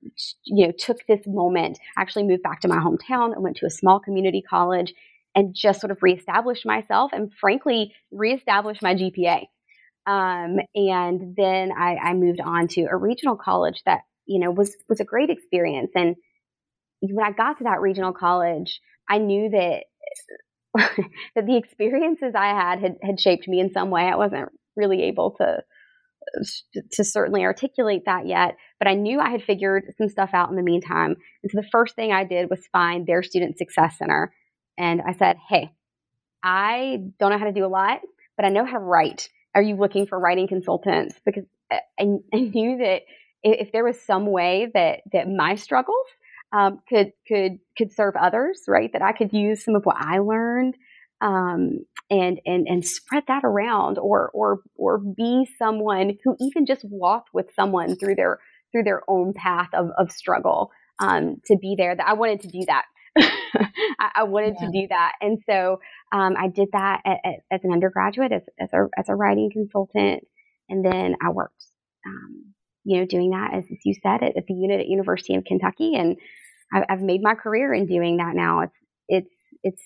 you 0.45 0.67
know, 0.67 0.73
took 0.77 1.07
this 1.07 1.21
moment, 1.27 1.79
actually 1.97 2.25
moved 2.25 2.43
back 2.43 2.61
to 2.63 2.69
my 2.69 2.79
hometown 2.79 3.33
and 3.33 3.43
went 3.43 3.57
to 3.59 3.67
a 3.67 3.71
small 3.71 4.01
community 4.01 4.43
college 4.43 4.93
and 5.35 5.55
just 5.55 5.81
sort 5.81 5.91
of 5.91 6.03
reestablished 6.03 6.67
myself 6.67 7.13
and 7.13 7.33
frankly, 7.33 7.95
reestablished 8.11 8.83
my 8.83 8.95
GPA. 8.95 9.47
Um, 10.07 10.59
and 10.75 11.35
then 11.37 11.73
I, 11.73 11.97
I 11.97 12.15
moved 12.15 12.41
on 12.41 12.69
to 12.69 12.87
a 12.91 12.97
regional 12.97 13.37
college 13.37 13.83
that, 13.87 14.01
you 14.27 14.39
know, 14.39 14.51
was, 14.51 14.77
was 14.89 15.01
a 15.01 15.05
great 15.05 15.31
experience. 15.31 15.93
And 15.95 16.17
when 17.01 17.25
I 17.25 17.33
got 17.33 17.59
to 17.59 17.65
that 17.65 17.81
regional 17.81 18.13
college, 18.13 18.81
I 19.09 19.19
knew 19.19 19.51
that 19.51 19.85
that 21.37 21.47
the 21.47 21.57
experiences 21.57 22.35
I 22.35 22.49
had, 22.49 22.81
had 22.81 22.97
had 23.01 23.21
shaped 23.21 23.47
me 23.47 23.61
in 23.61 23.73
some 23.73 23.91
way. 23.91 24.03
I 24.03 24.17
wasn't 24.17 24.49
really 24.77 25.05
able 25.05 25.33
to 25.33 25.63
to 26.93 27.05
certainly 27.05 27.43
articulate 27.43 28.05
that 28.07 28.27
yet, 28.27 28.57
but 28.79 28.89
I 28.89 28.95
knew 28.95 29.21
I 29.21 29.31
had 29.31 29.43
figured 29.43 29.93
some 29.99 30.09
stuff 30.09 30.31
out 30.33 30.51
in 30.51 30.57
the 30.57 30.63
meantime. 30.63 31.17
And 31.43 31.53
so 31.53 31.61
the 31.61 31.69
first 31.71 31.95
thing 31.95 32.13
I 32.13 32.25
did 32.25 32.51
was 32.51 32.67
find 32.73 33.07
their 33.07 33.23
student 33.23 33.59
success 33.59 33.99
center. 33.99 34.33
And 34.79 35.03
I 35.07 35.13
said, 35.13 35.37
Hey, 35.49 35.71
I 36.43 36.99
don't 37.19 37.31
know 37.31 37.39
how 37.39 37.45
to 37.45 37.53
do 37.53 37.65
a 37.65 37.69
lot, 37.69 38.01
but 38.37 38.47
I 38.47 38.49
know 38.49 38.65
how 38.65 38.79
to 38.79 38.79
write. 38.79 39.29
Are 39.55 39.63
you 39.63 39.77
looking 39.77 40.07
for 40.07 40.19
writing 40.19 40.49
consultants? 40.49 41.15
Because 41.25 41.45
I, 41.71 41.81
I 42.01 42.39
knew 42.39 42.79
that 42.79 43.03
if 43.43 43.73
there 43.73 43.85
was 43.85 44.01
some 44.01 44.27
way 44.27 44.71
that, 44.75 45.01
that 45.13 45.29
my 45.29 45.55
struggles 45.55 46.07
um, 46.53 46.81
could 46.89 47.13
could 47.27 47.59
could 47.77 47.93
serve 47.93 48.15
others, 48.17 48.63
right? 48.69 48.93
That 48.93 49.03
I 49.03 49.13
could 49.13 49.33
use 49.33 49.65
some 49.65 49.75
of 49.75 49.85
what 49.85 49.97
I 49.99 50.19
learned 50.19 50.77
um, 51.25 51.87
and 52.11 52.39
and 52.45 52.69
and 52.69 52.87
spread 52.87 53.25
that 53.27 53.45
around, 53.45 53.99
or 53.99 54.31
or 54.35 54.61
or 54.77 54.99
be 54.99 55.49
someone 55.59 56.19
who 56.23 56.37
even 56.39 56.67
just 56.67 56.85
walked 56.85 57.31
with 57.33 57.47
someone 57.57 57.97
through 57.97 58.15
their 58.15 58.39
through 58.71 58.85
their 58.85 59.03
own 59.09 59.33
path 59.33 59.71
of 59.73 59.89
of 59.99 60.13
struggle. 60.13 60.71
Um, 61.01 61.41
to 61.47 61.57
be 61.61 61.75
there, 61.77 61.97
that 61.97 62.07
I 62.07 62.13
wanted 62.13 62.43
to 62.43 62.49
do 62.49 62.65
that. 62.67 62.85
I, 63.17 64.11
I, 64.17 64.23
wanted 64.25 64.55
yeah. 64.61 64.67
to 64.67 64.73
do 64.73 64.87
that, 64.91 65.13
and 65.21 65.39
so 65.49 65.81
um, 66.13 66.35
I 66.39 66.49
did 66.49 66.69
that 66.73 67.01
at, 67.05 67.19
at, 67.25 67.35
as 67.51 67.61
an 67.65 67.73
undergraduate, 67.73 68.31
as 68.31 68.43
as 68.61 68.69
a 68.73 68.87
as 68.97 69.09
a 69.09 69.15
writing 69.17 69.51
consultant, 69.53 70.25
and 70.69 70.85
then 70.85 71.17
I 71.21 71.31
worked, 71.31 71.65
um, 72.07 72.55
you 72.85 73.01
know, 73.01 73.07
doing 73.07 73.31
that 73.31 73.55
as, 73.55 73.65
as 73.65 73.79
you 73.85 73.95
said 74.03 74.23
at, 74.23 74.37
at, 74.37 74.47
the 74.47 74.55
unit 74.55 74.81
at 74.81 74.87
University 74.87 75.35
of 75.37 75.45
Kentucky, 75.45 75.95
and 75.95 76.17
I, 76.73 76.85
I've 76.89 77.01
made 77.01 77.23
my 77.23 77.35
career 77.35 77.73
in 77.73 77.87
doing 77.87 78.19
that 78.19 78.35
now. 78.35 78.61
It's 78.61 78.77
it's 79.09 79.31
it's 79.63 79.83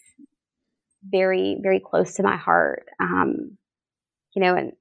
very 1.10 1.56
very 1.60 1.80
close 1.80 2.14
to 2.14 2.22
my 2.22 2.36
heart. 2.36 2.86
Um, 3.00 3.56
you 4.34 4.42
know, 4.42 4.54
and 4.54 4.72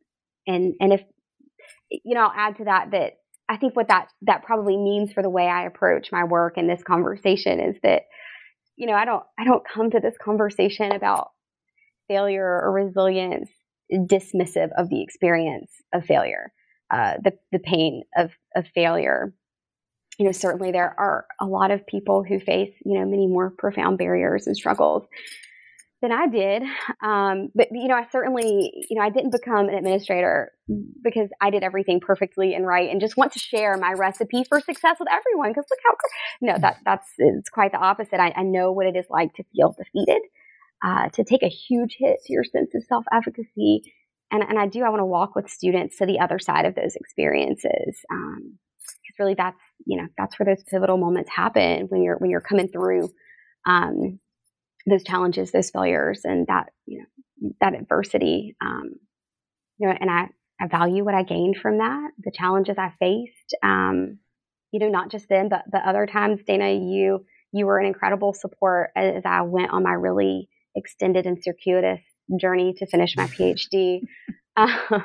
and 0.45 0.75
and 0.79 0.93
if 0.93 1.01
you 1.89 2.15
know, 2.15 2.21
I'll 2.21 2.33
add 2.35 2.57
to 2.57 2.65
that 2.65 2.91
that 2.91 3.13
I 3.49 3.57
think 3.57 3.75
what 3.75 3.87
that 3.87 4.09
that 4.23 4.43
probably 4.43 4.77
means 4.77 5.13
for 5.13 5.23
the 5.23 5.29
way 5.29 5.47
I 5.47 5.65
approach 5.65 6.11
my 6.11 6.23
work 6.25 6.57
in 6.57 6.67
this 6.67 6.83
conversation 6.83 7.59
is 7.59 7.75
that 7.83 8.03
you 8.75 8.87
know 8.87 8.93
I 8.93 9.05
don't 9.05 9.23
I 9.39 9.43
don't 9.43 9.63
come 9.67 9.91
to 9.91 9.99
this 9.99 10.15
conversation 10.23 10.91
about 10.91 11.29
failure 12.07 12.45
or 12.45 12.71
resilience 12.71 13.49
dismissive 13.91 14.69
of 14.77 14.89
the 14.89 15.01
experience 15.01 15.71
of 15.93 16.05
failure, 16.05 16.51
uh, 16.93 17.13
the 17.23 17.33
the 17.51 17.59
pain 17.59 18.03
of 18.17 18.31
of 18.55 18.65
failure 18.73 19.33
you 20.19 20.25
know, 20.25 20.31
certainly 20.31 20.71
there 20.71 20.95
are 20.97 21.27
a 21.39 21.45
lot 21.45 21.71
of 21.71 21.85
people 21.85 22.23
who 22.23 22.39
face, 22.39 22.73
you 22.83 22.99
know, 22.99 23.05
many 23.05 23.27
more 23.27 23.53
profound 23.55 23.97
barriers 23.97 24.47
and 24.47 24.57
struggles 24.57 25.05
than 26.01 26.11
I 26.11 26.27
did. 26.27 26.63
Um, 27.01 27.49
but, 27.55 27.67
you 27.71 27.87
know, 27.87 27.95
I 27.95 28.07
certainly, 28.11 28.71
you 28.89 28.97
know, 28.97 29.01
I 29.01 29.09
didn't 29.09 29.31
become 29.31 29.67
an 29.67 29.75
administrator 29.75 30.51
because 31.03 31.29
I 31.41 31.49
did 31.49 31.63
everything 31.63 31.99
perfectly 31.99 32.53
and 32.53 32.65
right 32.65 32.89
and 32.89 33.01
just 33.01 33.17
want 33.17 33.31
to 33.33 33.39
share 33.39 33.77
my 33.77 33.93
recipe 33.93 34.43
for 34.43 34.59
success 34.59 34.97
with 34.99 35.09
everyone. 35.11 35.53
Cause 35.53 35.65
look 35.69 35.79
how, 35.83 35.95
no, 36.41 36.57
that, 36.59 36.77
that's, 36.85 37.07
it's 37.17 37.49
quite 37.49 37.71
the 37.71 37.79
opposite. 37.79 38.19
I, 38.19 38.33
I 38.35 38.43
know 38.43 38.71
what 38.71 38.85
it 38.85 38.95
is 38.95 39.05
like 39.09 39.33
to 39.35 39.43
feel 39.55 39.75
defeated, 39.77 40.21
uh, 40.85 41.09
to 41.09 41.23
take 41.23 41.43
a 41.43 41.49
huge 41.49 41.95
hit 41.97 42.17
to 42.25 42.33
your 42.33 42.43
sense 42.43 42.75
of 42.75 42.83
self 42.83 43.05
efficacy. 43.11 43.81
And, 44.29 44.43
and 44.43 44.59
I 44.59 44.67
do, 44.67 44.83
I 44.83 44.89
want 44.89 44.99
to 44.99 45.05
walk 45.05 45.35
with 45.35 45.49
students 45.49 45.97
to 45.97 46.05
the 46.05 46.19
other 46.19 46.37
side 46.37 46.65
of 46.65 46.75
those 46.75 46.95
experiences. 46.95 47.95
Um, 48.11 48.59
really 49.19 49.33
that's 49.33 49.59
you 49.85 49.97
know 49.97 50.07
that's 50.17 50.37
where 50.37 50.45
those 50.45 50.63
pivotal 50.63 50.97
moments 50.97 51.29
happen 51.29 51.87
when 51.89 52.01
you're 52.03 52.17
when 52.17 52.29
you're 52.29 52.41
coming 52.41 52.67
through 52.67 53.09
um, 53.65 54.19
those 54.87 55.03
challenges, 55.03 55.51
those 55.51 55.69
failures, 55.69 56.21
and 56.23 56.47
that 56.47 56.71
you 56.85 56.99
know 56.99 57.51
that 57.61 57.75
adversity. 57.75 58.55
Um, 58.61 58.95
you 59.77 59.87
know, 59.87 59.95
and 59.99 60.09
I 60.09 60.29
I 60.59 60.67
value 60.67 61.03
what 61.03 61.13
I 61.13 61.23
gained 61.23 61.57
from 61.57 61.77
that, 61.79 62.11
the 62.17 62.31
challenges 62.31 62.77
I 62.77 62.93
faced. 62.99 63.55
Um, 63.61 64.19
you 64.71 64.79
know, 64.79 64.89
not 64.89 65.11
just 65.11 65.27
then, 65.29 65.49
but 65.49 65.63
but 65.71 65.83
other 65.83 66.05
times, 66.05 66.41
Dana, 66.45 66.71
you 66.71 67.25
you 67.51 67.65
were 67.65 67.79
an 67.79 67.85
incredible 67.85 68.33
support 68.33 68.91
as 68.95 69.23
I 69.25 69.41
went 69.41 69.71
on 69.71 69.83
my 69.83 69.93
really 69.93 70.49
extended 70.75 71.25
and 71.25 71.41
circuitous 71.41 72.01
journey 72.39 72.73
to 72.77 72.85
finish 72.85 73.15
my 73.15 73.27
PhD. 73.27 74.01
Uh, 74.59 75.01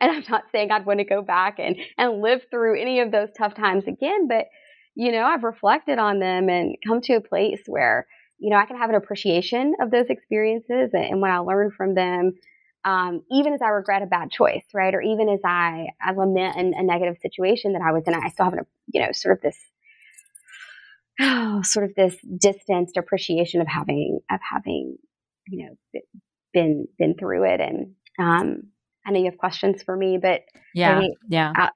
and 0.00 0.10
I'm 0.12 0.24
not 0.28 0.44
saying 0.52 0.70
I'd 0.70 0.84
want 0.84 0.98
to 0.98 1.04
go 1.04 1.22
back 1.22 1.58
and, 1.58 1.76
and 1.96 2.20
live 2.20 2.42
through 2.50 2.78
any 2.78 3.00
of 3.00 3.10
those 3.10 3.30
tough 3.36 3.54
times 3.54 3.84
again, 3.86 4.28
but, 4.28 4.44
you 4.94 5.10
know, 5.10 5.24
I've 5.24 5.42
reflected 5.42 5.98
on 5.98 6.18
them 6.18 6.50
and 6.50 6.76
come 6.86 7.00
to 7.00 7.14
a 7.14 7.20
place 7.22 7.62
where, 7.66 8.06
you 8.44 8.50
know, 8.50 8.56
I 8.56 8.66
can 8.66 8.76
have 8.76 8.90
an 8.90 8.94
appreciation 8.94 9.74
of 9.80 9.90
those 9.90 10.04
experiences 10.10 10.90
and, 10.92 11.02
and 11.02 11.20
what 11.22 11.30
I 11.30 11.38
learned 11.38 11.72
from 11.72 11.94
them, 11.94 12.34
um, 12.84 13.22
even 13.30 13.54
as 13.54 13.62
I 13.62 13.68
regret 13.68 14.02
a 14.02 14.06
bad 14.06 14.30
choice, 14.30 14.64
right? 14.74 14.94
Or 14.94 15.00
even 15.00 15.30
as 15.30 15.40
I, 15.42 15.86
I 15.98 16.12
lament 16.12 16.54
a, 16.58 16.80
a 16.80 16.82
negative 16.82 17.16
situation 17.22 17.72
that 17.72 17.80
I 17.80 17.92
was 17.92 18.02
in, 18.06 18.12
I 18.12 18.28
still 18.28 18.44
have, 18.44 18.52
a, 18.52 18.66
you 18.92 19.00
know, 19.00 19.12
sort 19.12 19.38
of 19.38 19.40
this, 19.40 19.56
oh, 21.22 21.62
sort 21.64 21.86
of 21.86 21.94
this 21.94 22.16
distanced 22.38 22.98
appreciation 22.98 23.62
of 23.62 23.66
having, 23.66 24.20
of 24.30 24.40
having, 24.52 24.98
you 25.48 25.64
know, 25.64 26.02
been, 26.52 26.86
been 26.98 27.14
through 27.14 27.44
it. 27.44 27.62
And, 27.62 27.94
um, 28.18 28.64
I 29.06 29.12
know 29.12 29.20
you 29.20 29.30
have 29.30 29.38
questions 29.38 29.82
for 29.82 29.96
me, 29.96 30.18
but 30.20 30.42
yeah. 30.74 30.98
Uh, 30.98 31.08
yeah. 31.56 31.68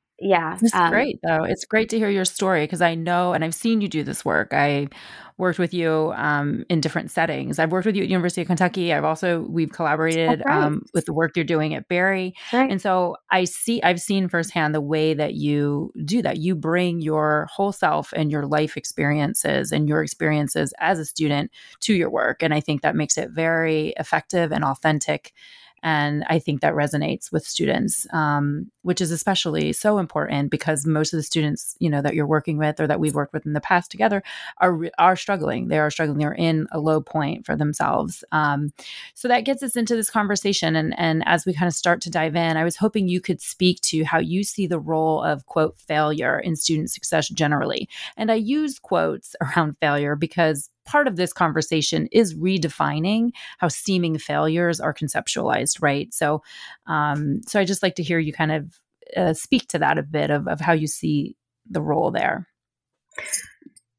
It's 0.61 0.75
um, 0.75 0.91
great 0.91 1.21
though. 1.23 1.45
It's 1.45 1.65
great 1.65 1.89
to 1.91 1.99
hear 1.99 2.09
your 2.09 2.25
story 2.25 2.65
because 2.65 2.81
I 2.81 2.95
know 2.95 3.33
and 3.33 3.45
I've 3.45 3.55
seen 3.55 3.81
you 3.81 3.89
do 3.89 4.03
this 4.03 4.25
work. 4.25 4.53
I 4.53 4.89
worked 5.37 5.61
with 5.61 5.73
you 5.73 6.13
um, 6.17 6.65
in 6.69 6.81
different 6.81 7.13
settings. 7.13 7.61
I've 7.61 7.71
worked 7.71 7.87
with 7.87 7.95
you 7.95 8.03
at 8.03 8.09
University 8.09 8.41
of 8.41 8.49
Kentucky. 8.49 8.93
I've 8.93 9.05
also 9.05 9.43
we've 9.43 9.71
collaborated 9.71 10.43
right. 10.45 10.65
um, 10.65 10.83
with 10.93 11.07
the 11.07 11.13
work 11.13 11.37
you're 11.37 11.45
doing 11.45 11.75
at 11.75 11.89
Berry. 11.89 12.35
Right. 12.53 12.69
And 12.69 12.83
so 12.83 13.17
I 13.31 13.45
see 13.45 13.81
I've 13.83 14.01
seen 14.01 14.29
firsthand 14.29 14.75
the 14.75 14.81
way 14.81 15.15
that 15.15 15.35
you 15.35 15.93
do 16.05 16.21
that. 16.23 16.39
You 16.39 16.57
bring 16.57 17.01
your 17.01 17.47
whole 17.53 17.73
self 17.73 18.13
and 18.13 18.33
your 18.33 18.47
life 18.47 18.77
experiences 18.77 19.71
and 19.71 19.89
your 19.89 20.03
experiences 20.03 20.75
as 20.79 20.99
a 20.99 21.05
student 21.05 21.53
to 21.81 21.95
your 21.95 22.11
work. 22.11 22.43
And 22.43 22.53
I 22.53 22.61
think 22.61 22.83
that 22.83 22.97
makes 22.97 23.17
it 23.17 23.31
very 23.31 23.95
effective 23.97 24.51
and 24.51 24.65
authentic 24.65 25.33
and 25.83 26.25
I 26.29 26.39
think 26.39 26.61
that 26.61 26.75
resonates 26.75 27.31
with 27.33 27.47
students, 27.47 28.07
um, 28.13 28.71
which 28.83 29.01
is 29.01 29.11
especially 29.11 29.73
so 29.73 29.99
important 29.99 30.51
because 30.51 30.87
most 30.87 31.13
of 31.13 31.19
the 31.19 31.23
students, 31.23 31.77
you 31.79 31.91
know, 31.91 32.03
that 32.03 32.15
you're 32.15 32.27
working 32.27 32.59
with 32.59 32.81
or 32.81 32.87
that 32.87 33.01
we've 33.01 33.15
worked 33.15 33.33
with 33.33 33.47
in 33.47 33.53
the 33.53 33.61
past 33.61 33.91
together 33.91 34.23
are 34.59 34.79
are 34.99 35.17
struggling. 35.17 35.69
They 35.69 35.79
are 35.79 35.91
struggling. 35.91 36.19
They're 36.19 36.33
in 36.33 36.67
a 36.73 36.81
low 36.81 37.01
point 37.01 37.47
for 37.47 37.57
themselves. 37.57 38.25
Um, 38.33 38.73
so 39.15 39.29
that 39.29 39.45
gets 39.45 39.63
us 39.63 39.77
into 39.77 39.95
this 39.95 40.11
conversation. 40.11 40.77
And 40.77 40.99
and 40.99 41.23
as 41.27 41.47
we 41.47 41.55
kind 41.55 41.69
of 41.69 41.75
start 41.75 42.01
to 42.03 42.11
dive 42.11 42.37
in, 42.37 42.57
I 42.57 42.65
was 42.65 42.77
hoping 42.77 43.09
you 43.09 43.21
could 43.21 43.41
speak 43.41 43.81
to 43.83 44.05
how 44.05 44.19
you 44.19 44.45
see 44.45 44.67
the 44.67 44.81
role 44.81 45.23
of 45.23 45.47
quote 45.47 45.79
failure 45.79 46.39
in 46.39 46.57
student 46.57 46.91
success 46.91 47.29
generally. 47.29 47.89
And 48.17 48.31
I 48.31 48.35
use 48.35 48.79
quotes 48.79 49.37
around 49.57 49.77
failure 49.81 50.17
because 50.17 50.71
part 50.89 51.07
of 51.07 51.17
this 51.17 51.33
conversation 51.35 52.09
is 52.11 52.35
redefining 52.35 53.31
how 53.59 53.69
seeming 53.69 54.19
failures 54.19 54.81
are 54.81 54.95
conceptualized, 54.95 55.83
right? 55.83 56.13
So, 56.15 56.43
um, 56.87 57.43
so 57.47 57.61
I 57.61 57.65
just 57.65 57.83
like 57.83 57.95
to 57.97 58.03
hear 58.03 58.19
you 58.19 58.33
kind 58.33 58.53
of 58.53 58.81
uh, 59.17 59.35
speak 59.35 59.69
to 59.69 59.79
that 59.81 59.99
a 59.99 60.03
bit 60.03 60.31
of, 60.31 60.49
of 60.49 60.61
how 60.61 60.73
you 60.73 60.87
see 60.87 61.37
the 61.69 61.83
role 61.83 62.11
there. 62.11 62.49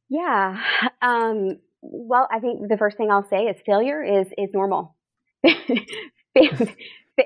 Yeah. 0.10 0.62
Um, 1.02 1.60
well, 1.82 2.28
I 2.30 2.40
think 2.40 2.68
the 2.68 2.76
first 2.78 2.98
thing 2.98 3.10
I'll 3.10 3.28
say 3.30 3.46
is 3.46 3.56
failure 3.66 4.04
is 4.04 4.28
is 4.38 4.50
normal. 4.54 4.98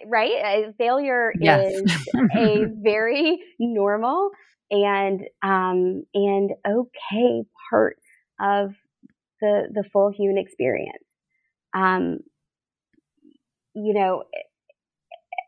right? 0.06 0.76
Failure 0.78 1.34
yes. 1.40 1.74
is 1.74 2.08
a 2.36 2.66
very 2.84 3.40
normal 3.60 4.30
and 4.70 5.22
um, 5.42 6.04
and 6.14 6.52
okay 6.68 7.44
part 7.70 7.98
of 8.40 8.76
the 9.44 9.68
the 9.74 9.84
full 9.92 10.12
human 10.12 10.38
experience. 10.38 11.04
Um, 11.76 12.20
you 13.76 13.94
know, 13.94 14.24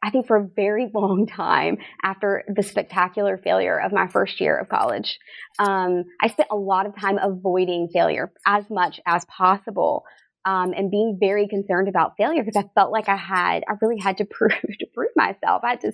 I 0.03 0.09
think 0.09 0.27
for 0.27 0.35
a 0.37 0.47
very 0.55 0.91
long 0.93 1.25
time 1.27 1.77
after 2.03 2.43
the 2.53 2.63
spectacular 2.63 3.37
failure 3.37 3.79
of 3.79 3.93
my 3.93 4.07
first 4.07 4.41
year 4.41 4.57
of 4.57 4.69
college, 4.69 5.17
um, 5.59 6.03
I 6.21 6.27
spent 6.27 6.49
a 6.51 6.55
lot 6.55 6.85
of 6.85 6.95
time 6.95 7.17
avoiding 7.17 7.89
failure 7.91 8.31
as 8.45 8.65
much 8.69 8.99
as 9.05 9.25
possible. 9.25 10.03
Um, 10.47 10.73
and 10.77 10.91
being 10.91 11.17
very 11.19 11.47
concerned 11.47 11.87
about 11.87 12.17
failure 12.19 12.43
because 12.43 12.63
I 12.63 12.69
felt 12.75 12.91
like 12.91 13.09
I 13.09 13.15
had, 13.15 13.63
I 13.67 13.73
really 13.81 13.99
had 13.99 14.17
to 14.17 14.25
prove 14.29 14.51
to 14.51 14.85
prove 14.93 15.09
myself. 15.15 15.63
I 15.63 15.71
had 15.71 15.81
to 15.81 15.91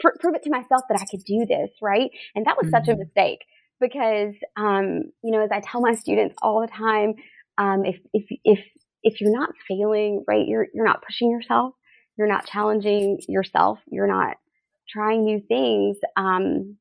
pr- 0.00 0.18
prove 0.20 0.34
it 0.34 0.42
to 0.42 0.50
myself 0.50 0.82
that 0.90 1.00
I 1.00 1.06
could 1.10 1.24
do 1.24 1.46
this, 1.48 1.70
right? 1.80 2.10
And 2.34 2.44
that 2.44 2.58
was 2.58 2.66
mm-hmm. 2.66 2.76
such 2.76 2.88
a 2.88 2.90
mm-hmm. 2.90 3.00
mistake 3.00 3.38
because, 3.80 4.34
um, 4.56 5.04
you 5.22 5.32
know, 5.32 5.42
as 5.42 5.50
I 5.50 5.60
tell 5.60 5.80
my 5.80 5.94
students 5.94 6.36
all 6.42 6.60
the 6.60 6.66
time, 6.66 7.14
um, 7.58 7.84
if 7.84 7.96
if 8.12 8.24
if 8.44 8.58
if 9.02 9.20
you're 9.20 9.36
not 9.36 9.50
failing, 9.68 10.24
right, 10.26 10.46
you're 10.46 10.66
you're 10.74 10.86
not 10.86 11.02
pushing 11.04 11.30
yourself, 11.30 11.74
you're 12.18 12.28
not 12.28 12.46
challenging 12.46 13.18
yourself, 13.28 13.78
you're 13.90 14.08
not 14.08 14.36
trying 14.88 15.24
new 15.24 15.40
things. 15.46 15.96
Um, 16.16 16.76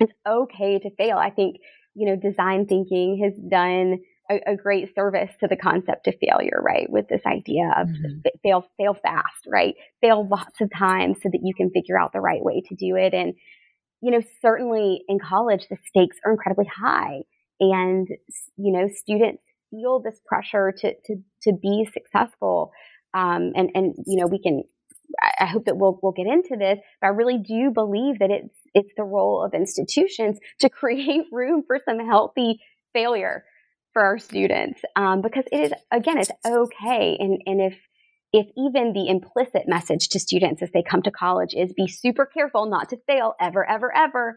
it's 0.00 0.12
okay 0.26 0.78
to 0.78 0.90
fail. 0.96 1.18
I 1.18 1.30
think 1.30 1.56
you 1.94 2.06
know 2.06 2.16
design 2.16 2.66
thinking 2.66 3.20
has 3.24 3.34
done 3.50 3.98
a, 4.30 4.52
a, 4.52 4.56
great 4.56 4.94
service 4.94 5.30
to 5.40 5.48
the 5.48 5.56
concept 5.56 6.06
of 6.06 6.14
failure, 6.20 6.60
right? 6.62 6.88
With 6.88 7.08
this 7.08 7.22
idea 7.26 7.72
of 7.76 7.88
mm-hmm. 7.88 8.28
fail 8.42 8.64
fail 8.78 8.96
fast, 9.02 9.46
right? 9.46 9.74
Fail 10.00 10.26
lots 10.28 10.60
of 10.60 10.70
times 10.70 11.18
so 11.22 11.28
that 11.32 11.40
you 11.42 11.54
can 11.54 11.70
figure 11.70 11.98
out 11.98 12.12
the 12.12 12.20
right 12.20 12.42
way 12.42 12.62
to 12.68 12.74
do 12.74 12.96
it. 12.96 13.14
And 13.14 13.34
you 14.00 14.12
know, 14.12 14.22
certainly 14.40 15.02
in 15.08 15.18
college, 15.18 15.66
the 15.68 15.76
stakes 15.88 16.16
are 16.24 16.30
incredibly 16.30 16.66
high, 16.66 17.22
and 17.60 18.06
you 18.56 18.72
know, 18.72 18.88
students 18.94 19.42
feel 19.70 20.00
this 20.00 20.20
pressure 20.26 20.72
to 20.78 20.94
to 21.06 21.16
to 21.42 21.52
be 21.52 21.88
successful. 21.92 22.72
Um, 23.14 23.52
and 23.54 23.70
and 23.74 23.94
you 24.06 24.20
know 24.20 24.26
we 24.26 24.40
can. 24.40 24.64
I 25.40 25.46
hope 25.46 25.64
that 25.64 25.78
we'll 25.78 25.98
we'll 26.02 26.12
get 26.12 26.26
into 26.26 26.56
this, 26.58 26.78
but 27.00 27.06
I 27.06 27.10
really 27.10 27.38
do 27.38 27.70
believe 27.70 28.18
that 28.18 28.30
it's 28.30 28.54
it's 28.74 28.92
the 28.96 29.04
role 29.04 29.42
of 29.42 29.54
institutions 29.54 30.38
to 30.60 30.68
create 30.80 31.26
room 31.32 31.64
for 31.66 31.78
some 31.84 31.98
healthy 31.98 32.60
failure. 32.92 33.44
for 33.92 34.02
our 34.02 34.18
students 34.18 34.80
um, 34.96 35.22
because 35.22 35.44
it 35.50 35.60
is 35.60 35.72
again 35.90 36.18
it's 36.18 36.30
okay 36.46 37.16
and 37.18 37.40
and 37.46 37.60
if 37.60 37.76
if 38.32 38.46
even 38.56 38.92
the 38.92 39.08
implicit 39.08 39.62
message 39.66 40.08
to 40.10 40.20
students 40.20 40.62
as 40.62 40.70
they 40.72 40.82
come 40.82 41.02
to 41.02 41.10
college 41.10 41.54
is 41.54 41.72
be 41.72 41.88
super 41.88 42.26
careful 42.26 42.66
not 42.66 42.90
to 42.90 42.96
fail 43.06 43.34
ever 43.40 43.68
ever 43.68 43.94
ever 43.96 44.36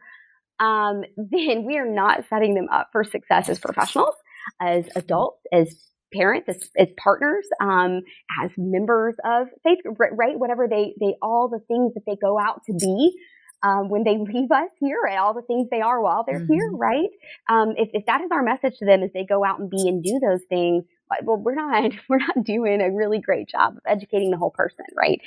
um, 0.60 1.04
then 1.18 1.66
we 1.66 1.78
are 1.78 1.90
not 1.90 2.24
setting 2.30 2.54
them 2.56 2.70
up 2.72 2.90
for 2.92 3.04
success 3.04 3.50
as 3.50 3.60
professionals 3.60 4.16
as 4.60 4.86
adults 4.96 5.42
as 5.54 5.76
parents 6.14 6.50
as, 6.50 6.70
as 6.78 6.88
partners 6.98 7.46
um, 7.62 8.02
as 8.44 8.52
members 8.58 9.16
of 9.24 9.48
faith 9.64 9.80
right 9.98 10.38
whatever 10.38 10.68
they 10.68 10.94
they 11.00 11.16
all 11.22 11.48
the 11.50 11.60
things 11.68 11.94
that 11.94 12.02
they 12.06 12.16
go 12.22 12.38
out 12.40 12.62
to 12.66 12.74
be 12.74 13.16
um, 13.64 13.90
when 13.90 14.04
they 14.04 14.18
leave 14.34 14.52
us 14.52 14.70
here 14.80 15.02
and 15.08 15.18
all 15.20 15.34
the 15.34 15.42
things 15.42 15.68
they 15.70 15.82
are 15.82 16.02
while 16.02 16.24
they're 16.26 16.40
mm-hmm. 16.40 16.54
here, 16.54 16.72
right? 16.72 17.10
Um, 17.50 17.74
if, 17.78 17.90
if 17.94 18.06
that 18.06 18.22
is 18.22 18.30
our 18.32 18.44
message 18.44 18.78
to 18.80 18.86
them 18.86 19.04
as 19.04 19.12
they 19.14 19.26
go 19.26 19.46
out 19.46 19.60
and 19.60 19.70
be 19.70 19.88
and 19.88 20.04
do 20.04 20.20
those 20.20 20.42
things, 20.50 20.84
well, 21.24 21.38
we're 21.38 21.56
not 21.56 21.92
we're 22.10 22.18
not 22.18 22.44
doing 22.44 22.82
a 22.82 22.92
really 22.92 23.20
great 23.20 23.50
job 23.50 23.74
of 23.74 23.82
educating 23.86 24.32
the 24.32 24.38
whole 24.38 24.52
person, 24.52 24.86
right? 24.96 25.20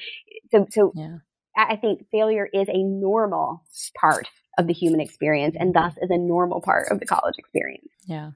So, 0.50 0.66
so 0.71 0.92
yeah. 0.94 1.18
I 1.56 1.76
think 1.76 2.06
failure 2.11 2.49
is 2.52 2.68
a 2.68 2.83
normal 2.83 3.62
part 4.00 4.26
of 4.59 4.66
the 4.66 4.73
human 4.73 5.00
experience, 5.00 5.56
and 5.59 5.75
thus 5.75 5.92
is 6.00 6.11
a 6.11 6.18
normal 6.18 6.61
part 6.61 6.88
of 6.90 6.99
the 7.00 7.06
college 7.06 7.35
experience. 7.38 7.88
Yeah, 8.06 8.30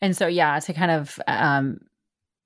and 0.00 0.16
so 0.16 0.26
yeah, 0.26 0.58
to 0.58 0.72
kind 0.72 0.90
of 0.90 1.18
um, 1.26 1.78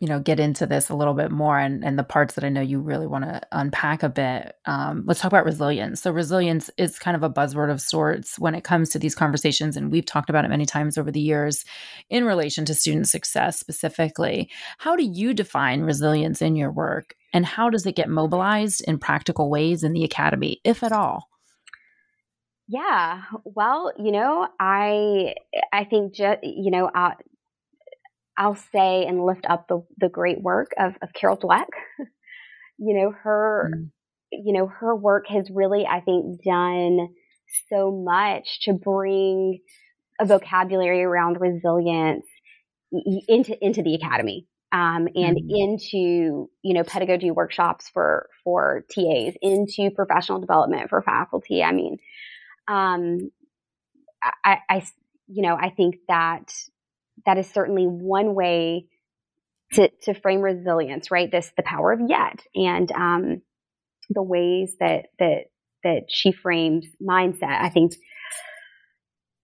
you 0.01 0.09
know 0.09 0.19
get 0.19 0.41
into 0.41 0.67
this 0.67 0.89
a 0.89 0.95
little 0.95 1.15
bit 1.15 1.31
more 1.31 1.59
and, 1.59 1.85
and 1.85 1.99
the 1.99 2.03
parts 2.03 2.35
that 2.35 2.45
i 2.45 2.49
know 2.49 2.61
you 2.61 2.81
really 2.81 3.07
want 3.07 3.25
to 3.25 3.41
unpack 3.53 4.03
a 4.03 4.09
bit 4.09 4.57
um, 4.65 5.05
let's 5.07 5.21
talk 5.21 5.31
about 5.31 5.45
resilience. 5.45 6.01
So 6.03 6.11
resilience 6.11 6.71
is 6.77 6.99
kind 6.99 7.17
of 7.17 7.23
a 7.23 7.31
buzzword 7.31 7.71
of 7.71 7.81
sorts 7.81 8.39
when 8.39 8.55
it 8.55 8.65
comes 8.65 8.89
to 8.91 8.99
these 8.99 9.15
conversations 9.15 9.77
and 9.77 9.91
we've 9.91 10.07
talked 10.07 10.31
about 10.31 10.45
it 10.45 10.49
many 10.49 10.65
times 10.65 10.97
over 10.97 11.11
the 11.11 11.21
years 11.21 11.65
in 12.09 12.25
relation 12.25 12.65
to 12.67 12.75
student 12.75 13.09
success 13.09 13.59
specifically. 13.59 14.51
How 14.79 14.97
do 14.97 15.05
you 15.05 15.35
define 15.35 15.83
resilience 15.83 16.41
in 16.41 16.57
your 16.57 16.71
work 16.71 17.15
and 17.33 17.45
how 17.45 17.69
does 17.69 17.85
it 17.87 17.97
get 17.97 18.09
mobilized 18.09 18.83
in 18.87 18.99
practical 18.99 19.51
ways 19.51 19.83
in 19.83 19.93
the 19.93 20.05
academy 20.05 20.61
if 20.65 20.83
at 20.83 20.93
all 20.93 21.29
yeah 22.71 23.23
well 23.45 23.93
you 23.99 24.13
know 24.13 24.47
i 24.61 25.35
i 25.73 25.85
think 25.85 26.15
just 26.15 26.39
you 26.43 26.71
know 26.71 26.87
uh, 26.87 27.13
I'll 28.41 28.57
say 28.73 29.05
and 29.05 29.25
lift 29.27 29.45
up 29.47 29.69
the, 29.69 29.85
the 29.99 30.09
great 30.09 30.41
work 30.41 30.71
of, 30.79 30.95
of 31.03 31.13
Carol 31.13 31.37
Dweck. 31.37 31.67
you 32.79 32.99
know, 32.99 33.13
her, 33.23 33.71
mm. 33.75 33.91
you 34.33 34.55
know, 34.55 34.67
her 34.67 34.97
work 34.97 35.27
has 35.29 35.51
really, 35.53 35.87
I 35.87 36.01
think, 36.01 36.43
done 36.43 37.11
so 37.69 37.93
much 37.93 38.61
to 38.63 38.73
bring 38.73 39.61
a 40.19 40.25
vocabulary 40.25 41.03
around 41.03 41.39
resilience 41.39 42.27
into, 43.29 43.55
into 43.63 43.83
the 43.83 43.95
academy. 43.95 44.47
Um, 44.73 45.09
and 45.17 45.37
mm. 45.37 45.49
into 45.49 46.49
you 46.63 46.75
know 46.75 46.85
pedagogy 46.85 47.33
workshops 47.33 47.91
for 47.93 48.29
for 48.45 48.85
TAs, 48.89 49.35
into 49.43 49.91
professional 49.91 50.39
development 50.39 50.91
for 50.91 51.03
faculty. 51.03 51.61
I 51.61 51.73
mean, 51.73 51.97
um, 52.69 53.31
I, 54.45 54.59
I 54.69 54.87
you 55.29 55.43
know 55.43 55.57
I 55.57 55.71
think 55.71 55.97
that 56.09 56.53
that 57.27 57.39
is 57.39 57.49
certainly 57.51 57.85
one 57.85 58.35
way 58.35 58.87
to, 59.73 59.91
to 60.03 60.15
frame 60.15 60.41
resilience, 60.41 61.11
right? 61.11 61.31
This, 61.31 61.53
the 61.57 61.63
power 61.63 61.93
of 61.93 62.01
yet 62.09 62.43
and, 62.55 62.91
um, 62.93 63.43
the 64.09 64.23
ways 64.23 64.75
that, 64.81 65.07
that, 65.19 65.45
that 65.85 66.07
she 66.09 66.33
frames 66.33 66.87
mindset. 67.01 67.61
I 67.61 67.69
think, 67.69 67.93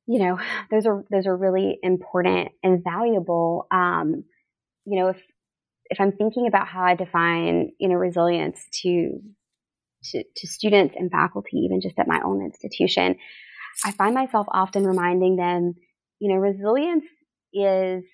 you 0.06 0.18
know, 0.18 0.38
those 0.70 0.86
are, 0.86 1.04
those 1.10 1.26
are 1.26 1.36
really 1.36 1.78
important 1.82 2.50
and 2.62 2.82
valuable. 2.82 3.66
Um, 3.70 4.24
you 4.84 5.00
know, 5.00 5.08
if, 5.08 5.22
if 5.88 6.00
I'm 6.00 6.12
thinking 6.12 6.48
about 6.48 6.66
how 6.66 6.82
I 6.82 6.96
define, 6.96 7.70
you 7.78 7.88
know, 7.88 7.94
resilience 7.94 8.60
to, 8.82 9.20
to, 10.12 10.24
to 10.36 10.46
students 10.46 10.94
and 10.96 11.10
faculty, 11.10 11.58
even 11.58 11.80
just 11.80 11.98
at 11.98 12.08
my 12.08 12.20
own 12.24 12.44
institution, 12.44 13.16
I 13.84 13.92
find 13.92 14.14
myself 14.14 14.46
often 14.50 14.84
reminding 14.84 15.36
them, 15.36 15.74
you 16.18 16.32
know, 16.32 16.40
resilience 16.40 17.04
is 17.52 18.04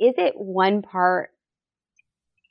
is 0.00 0.14
it 0.16 0.34
one 0.36 0.82
part 0.82 1.30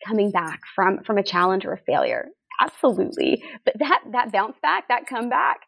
coming 0.06 0.32
back 0.32 0.62
from 0.76 1.04
from 1.04 1.18
a 1.18 1.24
challenge 1.24 1.66
or 1.66 1.74
a 1.74 1.82
failure? 1.86 2.28
Absolutely. 2.60 3.44
But 3.66 3.76
that 3.80 4.02
that 4.12 4.32
bounce 4.32 4.58
back, 4.62 4.88
that 4.90 5.08
comeback, 5.08 5.62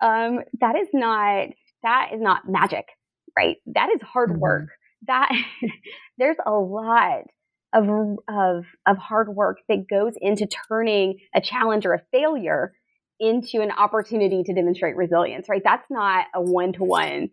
um, 0.00 0.40
that 0.60 0.76
is 0.76 0.88
not 0.92 1.48
that 1.82 2.10
is 2.14 2.20
not 2.20 2.48
magic, 2.48 2.86
right? 3.36 3.56
That 3.66 3.90
is 3.94 4.00
hard 4.02 4.30
mm-hmm. 4.30 4.40
work. 4.40 4.68
That 5.06 5.30
there's 6.18 6.36
a 6.44 6.52
lot 6.52 7.24
of 7.72 7.88
of 8.28 8.64
of 8.86 8.96
hard 8.96 9.28
work 9.28 9.58
that 9.68 9.86
goes 9.88 10.14
into 10.20 10.46
turning 10.68 11.18
a 11.34 11.40
challenge 11.40 11.84
or 11.86 11.94
a 11.94 12.02
failure 12.12 12.72
into 13.18 13.60
an 13.60 13.70
opportunity 13.70 14.42
to 14.42 14.54
demonstrate 14.54 14.96
resilience, 14.96 15.48
right? 15.48 15.62
That's 15.64 15.86
not 15.90 16.26
a 16.34 16.40
one 16.40 16.72
to 16.74 16.84
one 16.84 17.30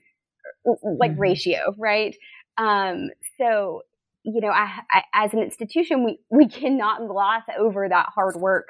like 0.65 1.11
mm-hmm. 1.11 1.19
ratio, 1.19 1.75
right? 1.77 2.15
Um, 2.57 3.09
so, 3.37 3.81
you 4.23 4.41
know, 4.41 4.49
I, 4.49 4.79
I, 4.91 5.03
as 5.13 5.33
an 5.33 5.39
institution, 5.39 6.05
we, 6.05 6.19
we 6.29 6.47
cannot 6.47 7.07
gloss 7.07 7.43
over 7.57 7.87
that 7.87 8.09
hard 8.13 8.35
work 8.35 8.69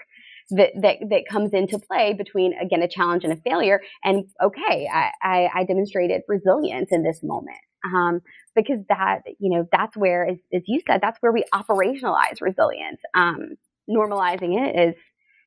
that, 0.52 0.72
that, 0.82 0.98
that 1.10 1.24
comes 1.30 1.54
into 1.54 1.80
play 1.80 2.14
between, 2.14 2.54
again, 2.54 2.82
a 2.82 2.88
challenge 2.88 3.24
and 3.24 3.34
a 3.34 3.38
failure. 3.38 3.82
And 4.04 4.26
okay, 4.42 4.88
I, 4.92 5.12
I, 5.22 5.50
I 5.54 5.64
demonstrated 5.64 6.22
resilience 6.28 6.90
in 6.92 7.04
this 7.04 7.20
moment. 7.24 7.58
Um, 7.86 8.22
because 8.56 8.80
that, 8.88 9.24
you 9.40 9.50
know, 9.56 9.68
that's 9.72 9.98
where, 9.98 10.26
as, 10.26 10.38
as, 10.54 10.62
you 10.68 10.80
said, 10.88 11.02
that's 11.02 11.18
where 11.20 11.34
we 11.34 11.44
operationalize 11.54 12.40
resilience. 12.40 13.02
Um, 13.14 13.56
normalizing 13.90 14.58
it 14.58 14.90
is, 14.90 14.96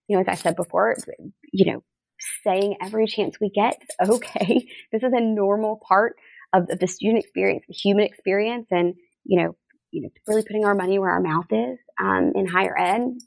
you 0.07 0.17
know, 0.17 0.21
as 0.21 0.29
I 0.29 0.35
said 0.35 0.55
before, 0.55 0.97
you 1.53 1.73
know, 1.73 1.83
saying 2.45 2.77
every 2.83 3.07
chance 3.07 3.39
we 3.41 3.51
get, 3.51 3.81
okay, 4.07 4.69
this 4.93 5.03
is 5.03 5.13
a 5.15 5.21
normal 5.21 5.81
part 5.87 6.17
of, 6.53 6.69
of 6.71 6.79
the 6.79 6.87
student 6.87 7.25
experience, 7.25 7.65
the 7.69 7.75
human 7.75 8.05
experience, 8.05 8.67
and 8.71 8.95
you 9.25 9.43
know, 9.43 9.57
you 9.91 10.03
know, 10.03 10.09
really 10.27 10.43
putting 10.43 10.65
our 10.65 10.75
money 10.75 10.99
where 10.99 11.11
our 11.11 11.21
mouth 11.21 11.47
is 11.51 11.79
um, 12.01 12.33
in 12.35 12.47
higher 12.47 12.77
ed 12.79 13.19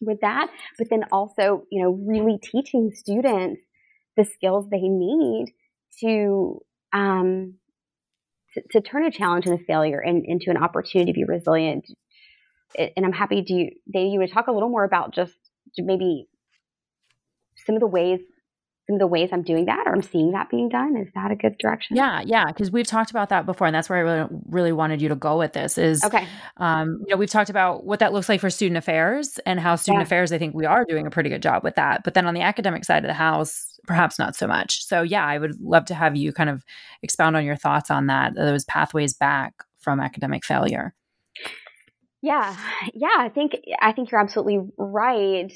with 0.00 0.20
that. 0.22 0.48
But 0.78 0.88
then 0.90 1.04
also, 1.12 1.64
you 1.70 1.82
know, 1.82 1.90
really 1.90 2.38
teaching 2.38 2.92
students 2.94 3.60
the 4.16 4.24
skills 4.24 4.66
they 4.70 4.80
need 4.80 5.52
to 6.00 6.60
um, 6.92 7.54
to, 8.54 8.62
to, 8.72 8.80
turn 8.80 9.04
a 9.04 9.12
challenge 9.12 9.46
and 9.46 9.60
a 9.60 9.64
failure 9.64 10.02
in, 10.02 10.24
into 10.26 10.50
an 10.50 10.56
opportunity 10.56 11.12
to 11.12 11.16
be 11.16 11.24
resilient. 11.24 11.86
And 12.76 13.06
I'm 13.06 13.12
happy 13.12 13.44
to, 13.44 13.70
Dave, 13.92 14.12
you 14.12 14.18
would 14.18 14.32
talk 14.32 14.48
a 14.48 14.52
little 14.52 14.68
more 14.68 14.84
about 14.84 15.14
just 15.14 15.34
maybe 15.78 16.26
some 17.64 17.76
of 17.76 17.80
the 17.80 17.86
ways 17.86 18.20
the 18.98 19.06
ways 19.06 19.30
I'm 19.32 19.42
doing 19.42 19.66
that 19.66 19.86
or 19.86 19.92
I'm 19.92 20.02
seeing 20.02 20.32
that 20.32 20.50
being 20.50 20.68
done. 20.68 20.96
Is 20.96 21.08
that 21.14 21.30
a 21.30 21.36
good 21.36 21.58
direction? 21.58 21.96
Yeah, 21.96 22.22
yeah, 22.24 22.46
because 22.46 22.70
we've 22.70 22.86
talked 22.86 23.10
about 23.10 23.28
that 23.30 23.46
before, 23.46 23.66
and 23.66 23.74
that's 23.74 23.88
where 23.88 23.98
I 23.98 24.02
really, 24.02 24.28
really 24.48 24.72
wanted 24.72 25.02
you 25.02 25.08
to 25.08 25.14
go 25.14 25.38
with 25.38 25.52
this. 25.52 25.78
Is 25.78 26.04
okay. 26.04 26.26
Um, 26.56 26.98
you 27.00 27.10
know, 27.10 27.16
we've 27.16 27.30
talked 27.30 27.50
about 27.50 27.84
what 27.84 27.98
that 28.00 28.12
looks 28.12 28.28
like 28.28 28.40
for 28.40 28.50
student 28.50 28.78
affairs 28.78 29.38
and 29.46 29.60
how 29.60 29.76
student 29.76 30.00
yeah. 30.00 30.06
affairs. 30.06 30.32
I 30.32 30.38
think 30.38 30.54
we 30.54 30.66
are 30.66 30.84
doing 30.84 31.06
a 31.06 31.10
pretty 31.10 31.30
good 31.30 31.42
job 31.42 31.64
with 31.64 31.76
that. 31.76 32.04
But 32.04 32.14
then 32.14 32.26
on 32.26 32.34
the 32.34 32.42
academic 32.42 32.84
side 32.84 33.04
of 33.04 33.08
the 33.08 33.14
house, 33.14 33.78
perhaps 33.86 34.18
not 34.18 34.36
so 34.36 34.46
much. 34.46 34.84
So 34.84 35.02
yeah, 35.02 35.24
I 35.24 35.38
would 35.38 35.60
love 35.60 35.84
to 35.86 35.94
have 35.94 36.16
you 36.16 36.32
kind 36.32 36.50
of 36.50 36.64
expound 37.02 37.36
on 37.36 37.44
your 37.44 37.56
thoughts 37.56 37.90
on 37.90 38.06
that. 38.06 38.34
Those 38.34 38.64
pathways 38.64 39.14
back 39.14 39.54
from 39.80 40.00
academic 40.00 40.44
failure. 40.44 40.94
Yeah, 42.22 42.54
yeah, 42.94 43.16
I 43.16 43.30
think 43.30 43.52
I 43.80 43.92
think 43.92 44.10
you're 44.10 44.20
absolutely 44.20 44.60
right. 44.76 45.50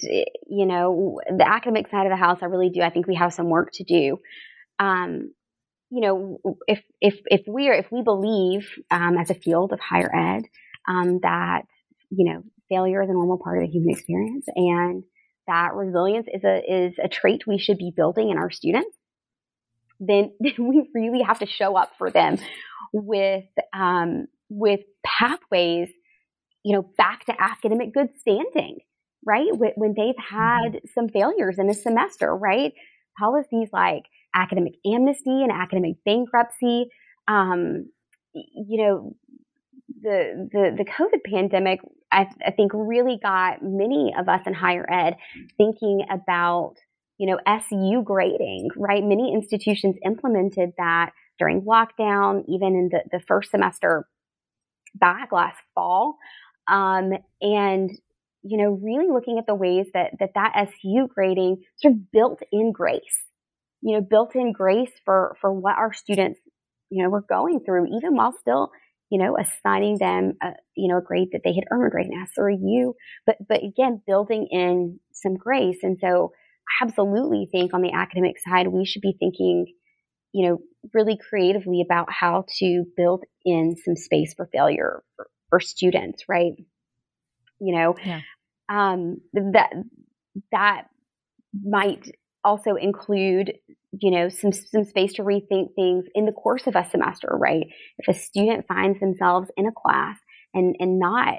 You 0.46 0.66
know, 0.66 1.20
the 1.26 1.46
academic 1.46 1.88
side 1.88 2.06
of 2.06 2.10
the 2.10 2.16
house, 2.16 2.38
I 2.40 2.46
really 2.46 2.70
do. 2.70 2.80
I 2.80 2.90
think 2.90 3.06
we 3.06 3.16
have 3.16 3.34
some 3.34 3.50
work 3.50 3.70
to 3.74 3.84
do. 3.84 4.18
Um, 4.78 5.34
you 5.90 6.00
know, 6.00 6.38
if 6.66 6.82
if 7.02 7.20
if 7.26 7.42
we 7.46 7.68
are 7.68 7.74
if 7.74 7.92
we 7.92 8.02
believe 8.02 8.66
um, 8.90 9.18
as 9.18 9.30
a 9.30 9.34
field 9.34 9.72
of 9.72 9.80
higher 9.80 10.10
ed 10.14 10.44
um, 10.88 11.20
that 11.22 11.62
you 12.10 12.32
know 12.32 12.42
failure 12.70 13.02
is 13.02 13.10
a 13.10 13.12
normal 13.12 13.38
part 13.38 13.58
of 13.58 13.66
the 13.66 13.70
human 13.70 13.90
experience 13.90 14.46
and 14.56 15.04
that 15.46 15.74
resilience 15.74 16.26
is 16.32 16.44
a 16.44 16.62
is 16.66 16.94
a 17.02 17.08
trait 17.08 17.46
we 17.46 17.58
should 17.58 17.76
be 17.76 17.92
building 17.94 18.30
in 18.30 18.38
our 18.38 18.50
students, 18.50 18.96
then, 20.00 20.32
then 20.40 20.54
we 20.58 20.88
really 20.94 21.22
have 21.22 21.40
to 21.40 21.46
show 21.46 21.76
up 21.76 21.92
for 21.98 22.10
them 22.10 22.38
with 22.92 23.44
um, 23.74 24.26
with 24.48 24.80
pathways 25.04 25.88
you 26.64 26.74
know, 26.74 26.82
back 26.96 27.26
to 27.26 27.34
academic 27.38 27.92
good 27.92 28.08
standing, 28.18 28.78
right? 29.24 29.50
When 29.52 29.94
they've 29.96 30.14
had 30.18 30.72
mm-hmm. 30.72 30.86
some 30.94 31.08
failures 31.08 31.58
in 31.58 31.70
a 31.70 31.74
semester, 31.74 32.34
right? 32.34 32.72
Policies 33.18 33.68
like 33.72 34.04
academic 34.34 34.74
amnesty 34.84 35.42
and 35.42 35.52
academic 35.52 35.96
bankruptcy, 36.04 36.86
um, 37.28 37.86
you 38.32 38.82
know, 38.82 39.14
the, 40.02 40.48
the, 40.52 40.74
the 40.78 40.84
COVID 40.84 41.30
pandemic, 41.30 41.80
I, 42.10 42.26
I 42.44 42.50
think 42.50 42.72
really 42.74 43.18
got 43.22 43.62
many 43.62 44.12
of 44.18 44.28
us 44.28 44.40
in 44.46 44.54
higher 44.54 44.86
ed 44.90 45.16
thinking 45.56 46.04
about, 46.10 46.74
you 47.18 47.26
know, 47.26 47.38
SU 47.46 48.02
grading, 48.04 48.70
right? 48.76 49.04
Many 49.04 49.32
institutions 49.32 49.96
implemented 50.04 50.72
that 50.78 51.12
during 51.38 51.62
lockdown, 51.62 52.42
even 52.48 52.74
in 52.74 52.88
the, 52.90 53.02
the 53.12 53.20
first 53.26 53.50
semester 53.50 54.06
back 54.94 55.32
last 55.32 55.58
fall. 55.74 56.16
Um, 56.68 57.12
and, 57.40 57.90
you 58.42 58.58
know, 58.58 58.78
really 58.82 59.08
looking 59.10 59.38
at 59.38 59.46
the 59.46 59.54
ways 59.54 59.86
that, 59.94 60.12
that 60.18 60.30
that 60.34 60.52
SU 60.56 61.08
grading 61.14 61.62
sort 61.76 61.94
of 61.94 62.10
built 62.10 62.40
in 62.52 62.72
grace, 62.72 63.24
you 63.80 63.94
know, 63.94 64.00
built 64.00 64.34
in 64.34 64.52
grace 64.52 64.92
for, 65.04 65.36
for 65.40 65.52
what 65.52 65.76
our 65.78 65.92
students, 65.92 66.40
you 66.90 67.02
know, 67.02 67.10
were 67.10 67.24
going 67.28 67.60
through, 67.64 67.86
even 67.86 68.14
while 68.14 68.34
still, 68.38 68.70
you 69.10 69.18
know, 69.18 69.36
assigning 69.38 69.98
them, 69.98 70.34
a, 70.42 70.50
you 70.76 70.88
know, 70.88 70.98
a 70.98 71.02
grade 71.02 71.28
that 71.32 71.42
they 71.44 71.54
had 71.54 71.64
earned, 71.70 71.92
right? 71.94 72.06
An 72.06 72.22
S 72.22 72.30
or 72.38 72.48
a 72.48 72.56
U, 72.56 72.94
but, 73.26 73.36
but 73.48 73.62
again, 73.62 74.02
building 74.06 74.48
in 74.50 75.00
some 75.12 75.36
grace. 75.36 75.78
And 75.82 75.98
so 76.00 76.32
I 76.80 76.84
absolutely 76.84 77.48
think 77.50 77.74
on 77.74 77.82
the 77.82 77.92
academic 77.92 78.36
side, 78.38 78.68
we 78.68 78.84
should 78.84 79.02
be 79.02 79.16
thinking, 79.18 79.66
you 80.32 80.48
know, 80.48 80.58
really 80.92 81.18
creatively 81.30 81.82
about 81.82 82.08
how 82.10 82.44
to 82.58 82.84
build 82.96 83.24
in 83.44 83.76
some 83.84 83.96
space 83.96 84.34
for 84.34 84.48
failure 84.52 85.02
for, 85.16 85.28
for 85.54 85.60
students, 85.60 86.24
right? 86.28 86.54
You 87.60 87.76
know, 87.76 87.94
yeah. 88.04 88.22
um, 88.68 89.18
that 89.34 89.70
that 90.50 90.86
might 91.64 92.10
also 92.42 92.74
include, 92.74 93.52
you 93.92 94.10
know, 94.10 94.28
some 94.28 94.50
some 94.50 94.84
space 94.84 95.12
to 95.14 95.22
rethink 95.22 95.76
things 95.76 96.06
in 96.12 96.26
the 96.26 96.32
course 96.32 96.66
of 96.66 96.74
a 96.74 96.88
semester, 96.90 97.28
right? 97.30 97.66
If 97.98 98.08
a 98.08 98.18
student 98.18 98.66
finds 98.66 98.98
themselves 98.98 99.48
in 99.56 99.66
a 99.66 99.72
class 99.72 100.18
and 100.52 100.74
and 100.80 100.98
not 100.98 101.38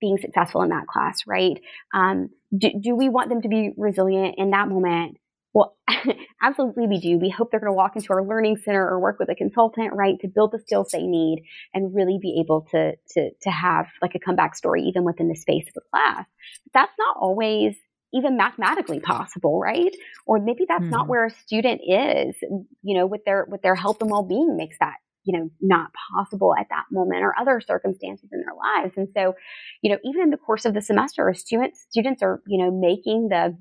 being 0.00 0.18
successful 0.18 0.62
in 0.62 0.68
that 0.68 0.86
class, 0.86 1.22
right? 1.26 1.60
Um, 1.92 2.30
do, 2.56 2.68
do 2.80 2.94
we 2.94 3.08
want 3.08 3.30
them 3.30 3.42
to 3.42 3.48
be 3.48 3.72
resilient 3.76 4.36
in 4.38 4.50
that 4.50 4.68
moment? 4.68 5.16
Well, 5.52 5.76
absolutely 6.42 6.86
we 6.86 7.00
do. 7.00 7.18
We 7.18 7.28
hope 7.28 7.50
they're 7.50 7.60
going 7.60 7.72
to 7.72 7.76
walk 7.76 7.96
into 7.96 8.12
our 8.12 8.24
learning 8.24 8.58
center 8.64 8.86
or 8.86 9.00
work 9.00 9.18
with 9.18 9.28
a 9.30 9.34
consultant, 9.34 9.92
right, 9.94 10.18
to 10.20 10.28
build 10.28 10.52
the 10.52 10.60
skills 10.60 10.90
they 10.92 11.02
need 11.02 11.44
and 11.74 11.94
really 11.94 12.18
be 12.20 12.40
able 12.40 12.66
to 12.70 12.92
to 13.14 13.30
to 13.42 13.50
have 13.50 13.86
like 14.00 14.14
a 14.14 14.20
comeback 14.20 14.54
story 14.54 14.82
even 14.82 15.04
within 15.04 15.28
the 15.28 15.36
space 15.36 15.66
of 15.68 15.74
the 15.74 15.82
class. 15.90 16.26
But 16.64 16.72
that's 16.72 16.94
not 16.98 17.16
always 17.18 17.76
even 18.12 18.36
mathematically 18.36 19.00
possible, 19.00 19.60
right? 19.60 19.94
Or 20.26 20.38
maybe 20.38 20.64
that's 20.68 20.82
mm-hmm. 20.82 20.90
not 20.90 21.08
where 21.08 21.26
a 21.26 21.30
student 21.30 21.80
is, 21.82 22.34
you 22.82 22.96
know, 22.96 23.06
with 23.06 23.24
their 23.24 23.46
with 23.48 23.62
their 23.62 23.74
health 23.74 23.98
and 24.00 24.10
well-being 24.10 24.56
makes 24.56 24.76
that 24.80 24.96
you 25.24 25.38
know 25.38 25.50
not 25.60 25.90
possible 26.14 26.54
at 26.58 26.66
that 26.70 26.84
moment 26.90 27.22
or 27.22 27.34
other 27.38 27.60
circumstances 27.60 28.28
in 28.32 28.40
their 28.40 28.54
lives 28.54 28.94
and 28.96 29.08
so 29.14 29.34
you 29.82 29.90
know 29.90 29.98
even 30.02 30.22
in 30.22 30.30
the 30.30 30.38
course 30.38 30.64
of 30.64 30.72
the 30.72 30.80
semester 30.80 31.30
students 31.34 31.84
students 31.90 32.22
are 32.22 32.40
you 32.46 32.56
know 32.56 32.70
making 32.70 33.28
the 33.28 33.54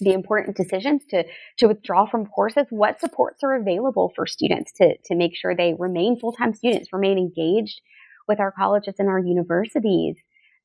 the 0.00 0.12
important 0.12 0.56
decisions 0.56 1.02
to 1.10 1.24
to 1.58 1.68
withdraw 1.68 2.06
from 2.06 2.26
courses 2.26 2.66
what 2.70 3.00
supports 3.00 3.42
are 3.42 3.56
available 3.56 4.12
for 4.14 4.26
students 4.26 4.72
to 4.72 4.96
to 5.04 5.14
make 5.14 5.36
sure 5.36 5.54
they 5.54 5.74
remain 5.78 6.18
full-time 6.18 6.52
students 6.54 6.92
remain 6.92 7.18
engaged 7.18 7.80
with 8.28 8.40
our 8.40 8.52
colleges 8.52 8.94
and 8.98 9.08
our 9.08 9.18
universities? 9.18 10.16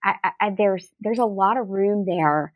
I, 0.04 0.32
I, 0.40 0.50
there's 0.58 0.88
there's 1.00 1.20
a 1.20 1.26
lot 1.26 1.58
of 1.58 1.70
room 1.70 2.06
there 2.06 2.54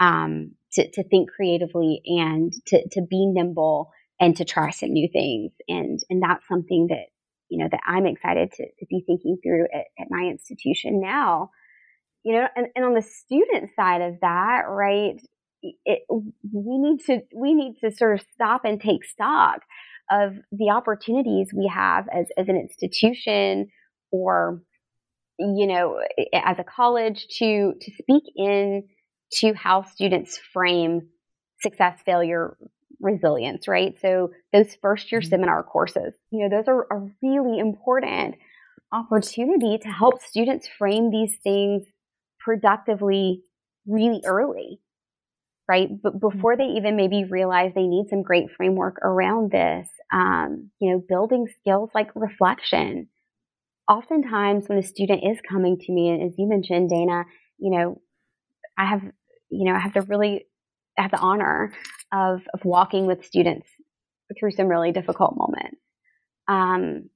um, 0.00 0.52
to, 0.72 0.90
to 0.92 1.04
think 1.04 1.30
creatively 1.30 2.00
and 2.06 2.52
to, 2.68 2.88
to 2.92 3.02
be 3.02 3.26
nimble 3.26 3.90
and 4.18 4.36
to 4.36 4.44
try 4.44 4.70
some 4.70 4.92
new 4.92 5.08
things. 5.12 5.52
And 5.68 6.00
and 6.08 6.22
that's 6.22 6.48
something 6.48 6.88
that 6.88 7.06
you 7.48 7.58
know 7.62 7.68
that 7.70 7.80
I'm 7.86 8.06
excited 8.06 8.50
to, 8.52 8.64
to 8.64 8.86
be 8.88 9.02
thinking 9.06 9.38
through 9.42 9.66
at, 9.72 9.86
at 9.98 10.06
my 10.10 10.24
institution 10.30 11.00
now. 11.00 11.50
You 12.24 12.40
know 12.40 12.48
and, 12.56 12.66
and 12.74 12.84
on 12.84 12.94
the 12.94 13.02
student 13.02 13.70
side 13.76 14.00
of 14.00 14.20
that 14.22 14.62
right 14.68 15.20
it, 15.84 16.02
we 16.10 16.78
need 16.78 17.00
to 17.06 17.20
we 17.34 17.54
need 17.54 17.76
to 17.82 17.90
sort 17.90 18.20
of 18.20 18.26
stop 18.34 18.64
and 18.64 18.80
take 18.80 19.04
stock 19.04 19.60
of 20.10 20.34
the 20.52 20.70
opportunities 20.70 21.48
we 21.54 21.70
have 21.72 22.06
as, 22.12 22.26
as 22.36 22.48
an 22.48 22.56
institution 22.56 23.68
or 24.10 24.62
you 25.38 25.66
know 25.66 26.00
as 26.32 26.58
a 26.58 26.64
college 26.64 27.26
to 27.38 27.74
to 27.80 27.90
speak 28.00 28.22
in 28.36 28.84
to 29.32 29.52
how 29.54 29.82
students 29.82 30.38
frame 30.52 31.08
success 31.60 31.98
failure 32.04 32.56
resilience 33.00 33.68
right 33.68 33.98
so 34.00 34.30
those 34.52 34.74
first 34.80 35.12
year 35.12 35.20
mm-hmm. 35.20 35.30
seminar 35.30 35.62
courses 35.62 36.14
you 36.30 36.40
know 36.40 36.56
those 36.56 36.68
are 36.68 36.86
a 36.90 37.08
really 37.22 37.58
important 37.58 38.36
opportunity 38.92 39.78
to 39.78 39.88
help 39.88 40.22
students 40.22 40.68
frame 40.78 41.10
these 41.10 41.36
things 41.42 41.82
productively 42.38 43.42
really 43.86 44.22
early 44.24 44.80
right? 45.68 45.88
But 46.02 46.14
mm-hmm. 46.14 46.28
before 46.28 46.56
they 46.56 46.74
even 46.76 46.96
maybe 46.96 47.24
realize 47.24 47.72
they 47.74 47.86
need 47.86 48.06
some 48.08 48.22
great 48.22 48.46
framework 48.56 48.96
around 49.02 49.50
this, 49.50 49.88
um, 50.12 50.70
you 50.80 50.90
know, 50.90 51.02
building 51.08 51.46
skills 51.60 51.90
like 51.94 52.08
reflection. 52.14 53.08
Oftentimes, 53.88 54.68
when 54.68 54.78
a 54.78 54.82
student 54.82 55.22
is 55.24 55.38
coming 55.48 55.78
to 55.78 55.92
me, 55.92 56.10
and 56.10 56.22
as 56.22 56.34
you 56.38 56.48
mentioned, 56.48 56.90
Dana, 56.90 57.24
you 57.58 57.70
know, 57.70 58.00
I 58.76 58.86
have, 58.86 59.02
you 59.48 59.64
know, 59.64 59.74
I 59.74 59.78
have 59.78 59.94
the 59.94 60.02
really, 60.02 60.46
I 60.98 61.02
have 61.02 61.12
the 61.12 61.18
honor 61.18 61.72
of 62.12 62.40
of 62.52 62.64
walking 62.64 63.06
with 63.06 63.24
students 63.24 63.68
through 64.38 64.52
some 64.52 64.66
really 64.66 64.92
difficult 64.92 65.36
moments. 65.36 65.80
Um, 66.48 67.10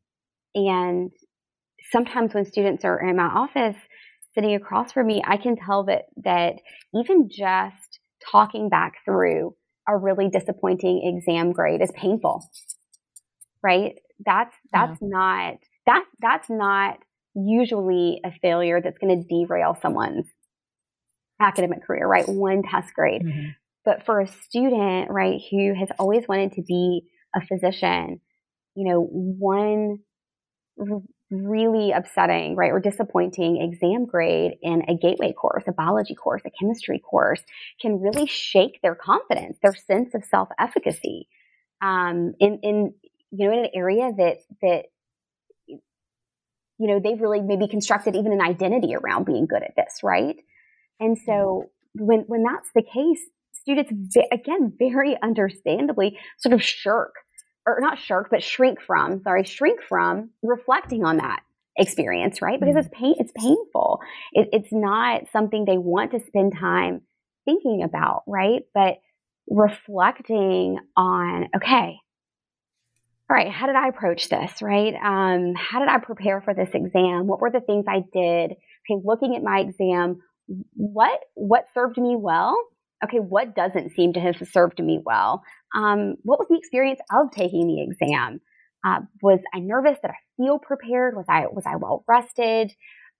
and 0.54 1.10
sometimes 1.90 2.34
when 2.34 2.44
students 2.44 2.84
are 2.84 3.00
in 3.00 3.16
my 3.16 3.24
office 3.26 3.76
sitting 4.34 4.54
across 4.54 4.92
from 4.92 5.06
me, 5.06 5.22
I 5.26 5.36
can 5.36 5.56
tell 5.56 5.84
that 5.84 6.02
that 6.24 6.54
even 6.94 7.28
just 7.28 7.89
talking 8.30 8.68
back 8.68 8.94
through 9.04 9.54
a 9.88 9.96
really 9.96 10.28
disappointing 10.28 11.02
exam 11.04 11.52
grade 11.52 11.80
is 11.82 11.90
painful. 11.92 12.48
Right? 13.62 13.96
That's 14.24 14.54
that's 14.72 14.98
yeah. 15.00 15.08
not 15.08 15.54
that's 15.86 16.06
that's 16.20 16.50
not 16.50 16.98
usually 17.34 18.20
a 18.24 18.32
failure 18.42 18.80
that's 18.80 18.98
going 18.98 19.22
to 19.22 19.28
derail 19.28 19.76
someone's 19.80 20.26
academic 21.40 21.84
career, 21.86 22.06
right? 22.06 22.28
One 22.28 22.62
test 22.62 22.92
grade. 22.94 23.22
Mm-hmm. 23.22 23.48
But 23.84 24.04
for 24.04 24.20
a 24.20 24.26
student, 24.26 25.10
right, 25.10 25.40
who 25.50 25.74
has 25.74 25.88
always 25.98 26.28
wanted 26.28 26.52
to 26.52 26.62
be 26.62 27.02
a 27.34 27.40
physician, 27.40 28.20
you 28.74 28.90
know, 28.90 29.00
one 29.10 30.00
really 31.30 31.92
upsetting, 31.92 32.56
right, 32.56 32.72
or 32.72 32.80
disappointing 32.80 33.62
exam 33.62 34.04
grade 34.04 34.58
in 34.62 34.82
a 34.88 34.96
gateway 34.96 35.32
course, 35.32 35.62
a 35.68 35.72
biology 35.72 36.14
course, 36.14 36.42
a 36.44 36.50
chemistry 36.50 36.98
course 36.98 37.40
can 37.80 38.00
really 38.00 38.26
shake 38.26 38.80
their 38.82 38.94
confidence, 38.94 39.56
their 39.62 39.74
sense 39.74 40.14
of 40.14 40.24
self-efficacy, 40.24 41.28
um, 41.80 42.34
in, 42.40 42.58
in, 42.62 42.94
you 43.30 43.46
know, 43.46 43.52
in 43.52 43.64
an 43.64 43.70
area 43.74 44.10
that, 44.16 44.38
that, 44.60 44.84
you 45.68 46.86
know, 46.86 46.98
they've 46.98 47.20
really 47.20 47.40
maybe 47.40 47.68
constructed 47.68 48.16
even 48.16 48.32
an 48.32 48.40
identity 48.40 48.94
around 48.96 49.24
being 49.24 49.46
good 49.46 49.62
at 49.62 49.74
this, 49.76 50.00
right? 50.02 50.36
And 50.98 51.16
so 51.16 51.70
when, 51.94 52.20
when 52.26 52.42
that's 52.42 52.70
the 52.74 52.82
case, 52.82 53.20
students, 53.52 53.92
again, 54.32 54.72
very 54.78 55.16
understandably 55.22 56.18
sort 56.38 56.54
of 56.54 56.62
shirk 56.62 57.14
or 57.66 57.78
not 57.80 57.98
shirk, 57.98 58.28
but 58.30 58.42
shrink 58.42 58.80
from, 58.80 59.22
sorry, 59.22 59.44
shrink 59.44 59.80
from 59.88 60.30
reflecting 60.42 61.04
on 61.04 61.18
that 61.18 61.42
experience, 61.76 62.42
right? 62.42 62.58
Because 62.58 62.74
mm-hmm. 62.74 62.86
it's 62.86 62.98
pain, 62.98 63.14
it's 63.18 63.32
painful. 63.36 64.00
It, 64.32 64.48
it's 64.52 64.72
not 64.72 65.22
something 65.32 65.64
they 65.64 65.78
want 65.78 66.12
to 66.12 66.20
spend 66.26 66.54
time 66.58 67.02
thinking 67.44 67.82
about, 67.82 68.22
right? 68.26 68.62
But 68.74 68.98
reflecting 69.48 70.78
on, 70.96 71.48
okay, 71.56 71.96
all 73.30 73.36
right, 73.36 73.50
how 73.50 73.66
did 73.66 73.76
I 73.76 73.88
approach 73.88 74.28
this, 74.28 74.60
right? 74.60 74.94
Um, 74.94 75.54
how 75.54 75.78
did 75.78 75.88
I 75.88 75.98
prepare 75.98 76.40
for 76.40 76.52
this 76.52 76.70
exam? 76.74 77.28
What 77.28 77.40
were 77.40 77.50
the 77.50 77.60
things 77.60 77.84
I 77.88 78.02
did? 78.12 78.52
Okay, 78.90 79.00
looking 79.04 79.36
at 79.36 79.42
my 79.42 79.60
exam, 79.60 80.20
what 80.74 81.20
what 81.34 81.66
served 81.72 81.96
me 81.96 82.16
well? 82.18 82.56
Okay, 83.04 83.18
what 83.18 83.54
doesn't 83.54 83.92
seem 83.92 84.12
to 84.12 84.20
have 84.20 84.36
served 84.52 84.78
me 84.82 85.00
well? 85.04 85.42
um, 85.74 86.16
what 86.22 86.38
was 86.38 86.48
the 86.48 86.58
experience 86.58 87.00
of 87.12 87.30
taking 87.32 87.66
the 87.66 87.82
exam? 87.82 88.40
Uh, 88.84 89.00
was 89.22 89.40
I 89.54 89.60
nervous? 89.60 89.98
Did 90.02 90.10
I 90.10 90.16
feel 90.36 90.58
prepared? 90.58 91.14
Was 91.16 91.26
I 91.28 91.46
was 91.46 91.64
I 91.66 91.76
well 91.76 92.04
rested? 92.08 92.72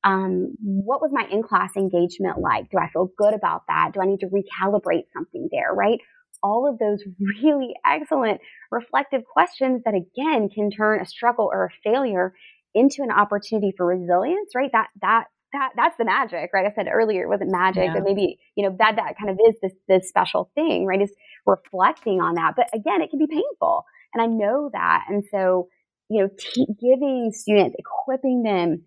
Um, 0.03 0.55
what 0.63 1.03
was 1.03 1.11
my 1.13 1.27
in 1.31 1.43
class 1.43 1.71
engagement 1.77 2.39
like? 2.39 2.71
Do 2.71 2.79
I 2.79 2.89
feel 2.91 3.11
good 3.19 3.35
about 3.35 3.63
that? 3.69 3.91
Do 3.93 4.01
I 4.01 4.07
need 4.07 4.21
to 4.21 4.29
recalibrate 4.29 5.05
something 5.13 5.49
there? 5.53 5.73
Right? 5.75 5.99
All 6.43 6.69
of 6.69 6.79
those 6.79 7.01
really 7.43 7.75
excellent 7.87 8.41
reflective 8.71 9.23
questions 9.31 9.83
that 9.85 9.95
again 9.95 10.49
can 10.49 10.71
turn 10.71 11.01
a 11.01 11.07
struggle 11.07 11.51
or 11.53 11.67
a 11.67 11.91
failure 11.91 12.33
into 12.75 13.03
an 13.03 13.11
opportunity 13.11 13.73
for 13.77 13.87
resilience. 13.87 14.53
Right? 14.55 14.71
That 14.73 14.89
that 15.03 15.25
that 15.53 15.71
that's 15.77 15.97
the 15.99 16.05
magic, 16.05 16.51
right? 16.53 16.67
I 16.67 16.75
said 16.75 16.87
earlier 16.93 17.23
it 17.25 17.29
wasn't 17.29 17.51
magic, 17.51 17.85
yeah. 17.85 17.95
but 17.95 18.05
maybe 18.05 18.39
you 18.57 18.69
know 18.69 18.77
that 18.79 18.97
that 18.97 19.17
kind 19.19 19.31
of 19.31 19.39
is 19.49 19.57
this 19.63 19.73
this 19.89 20.09
special 20.09 20.51
thing, 20.55 20.87
right? 20.87 21.03
Is 21.03 21.13
reflecting 21.47 22.21
on 22.21 22.35
that. 22.35 22.55
But 22.57 22.69
again, 22.75 23.03
it 23.03 23.11
can 23.11 23.19
be 23.19 23.27
painful, 23.27 23.85
and 24.15 24.23
I 24.23 24.27
know 24.27 24.71
that, 24.73 25.05
and 25.09 25.25
so 25.31 25.69
you 26.11 26.23
know, 26.23 26.29
t- 26.37 26.67
giving 26.81 27.31
students, 27.33 27.77
equipping 27.79 28.43
them 28.43 28.83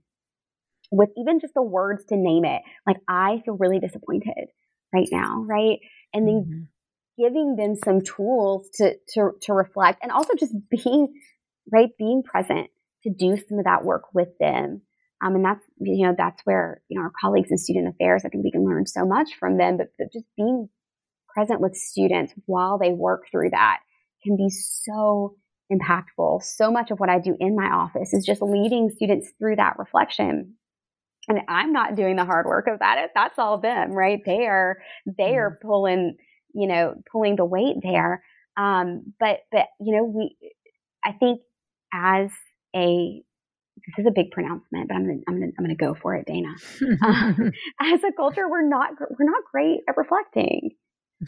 with 0.91 1.10
even 1.17 1.39
just 1.39 1.54
the 1.56 1.63
words 1.63 2.04
to 2.06 2.17
name 2.17 2.43
it, 2.45 2.62
like 2.86 2.97
I 3.08 3.41
feel 3.45 3.56
really 3.58 3.80
disappointed 3.80 4.49
right 4.93 5.08
now, 5.12 5.43
right? 5.47 5.80
And 6.13 6.28
then 6.28 6.45
mm-hmm. 6.45 7.23
giving 7.23 7.56
them 7.56 7.76
some 7.84 8.02
tools 8.02 8.69
to 8.76 8.95
to 9.13 9.32
to 9.43 9.54
reflect, 9.54 10.04
and 10.04 10.12
also 10.12 10.34
just 10.38 10.54
being 10.69 11.13
right, 11.71 11.89
being 11.97 12.23
present 12.23 12.69
to 13.04 13.10
do 13.10 13.38
some 13.38 13.58
of 13.58 13.65
that 13.65 13.86
work 13.86 14.13
with 14.13 14.38
them 14.39 14.82
Um, 15.23 15.36
and 15.36 15.45
that's, 15.45 15.63
you 15.79 16.05
know, 16.05 16.15
that's 16.17 16.41
where, 16.43 16.81
you 16.89 16.97
know, 16.97 17.05
our 17.05 17.12
colleagues 17.21 17.49
in 17.49 17.57
student 17.57 17.88
affairs, 17.88 18.23
I 18.25 18.29
think 18.29 18.43
we 18.43 18.51
can 18.51 18.65
learn 18.65 18.86
so 18.86 19.05
much 19.05 19.29
from 19.39 19.57
them, 19.57 19.77
but, 19.77 19.88
but 19.97 20.12
just 20.12 20.25
being 20.36 20.67
present 21.33 21.62
with 21.62 21.75
students 21.75 22.33
while 22.45 22.77
they 22.77 22.91
work 22.91 23.23
through 23.31 23.51
that 23.51 23.77
can 24.23 24.36
be 24.36 24.49
so 24.49 25.36
impactful. 25.71 26.43
So 26.43 26.71
much 26.71 26.91
of 26.91 26.99
what 26.99 27.09
I 27.09 27.19
do 27.19 27.38
in 27.39 27.55
my 27.55 27.67
office 27.67 28.13
is 28.13 28.25
just 28.25 28.41
leading 28.41 28.89
students 28.89 29.31
through 29.39 29.55
that 29.55 29.79
reflection. 29.79 30.55
And 31.29 31.39
I'm 31.47 31.71
not 31.71 31.95
doing 31.95 32.17
the 32.17 32.25
hard 32.25 32.45
work 32.45 32.67
of 32.67 32.79
that. 32.79 33.09
That's 33.15 33.39
all 33.39 33.57
them, 33.57 33.91
right? 33.91 34.19
They 34.25 34.45
are, 34.45 34.77
they 35.05 35.38
are 35.38 35.51
mm-hmm. 35.51 35.67
pulling, 35.67 36.17
you 36.53 36.67
know, 36.67 36.95
pulling 37.09 37.38
the 37.38 37.45
weight 37.45 37.77
there. 37.81 38.23
Um, 38.57 39.13
but, 39.19 39.39
but, 39.51 39.67
you 39.79 39.95
know, 39.95 40.03
we, 40.03 40.36
I 41.03 41.13
think 41.13 41.39
as 41.93 42.29
a 42.75 43.23
this 43.75 43.99
is 43.99 44.05
a 44.07 44.12
big 44.12 44.31
pronouncement, 44.31 44.88
but 44.88 44.95
I'm 44.95 45.05
gonna 45.05 45.19
I'm 45.27 45.39
gonna 45.39 45.51
I'm 45.57 45.63
gonna 45.65 45.75
go 45.75 45.95
for 45.95 46.15
it, 46.15 46.25
Dana. 46.25 46.53
um, 47.05 47.51
as 47.81 48.03
a 48.03 48.12
culture, 48.15 48.47
we're 48.49 48.67
not 48.67 48.91
we're 48.99 49.25
not 49.25 49.43
great 49.51 49.81
at 49.88 49.97
reflecting. 49.97 50.71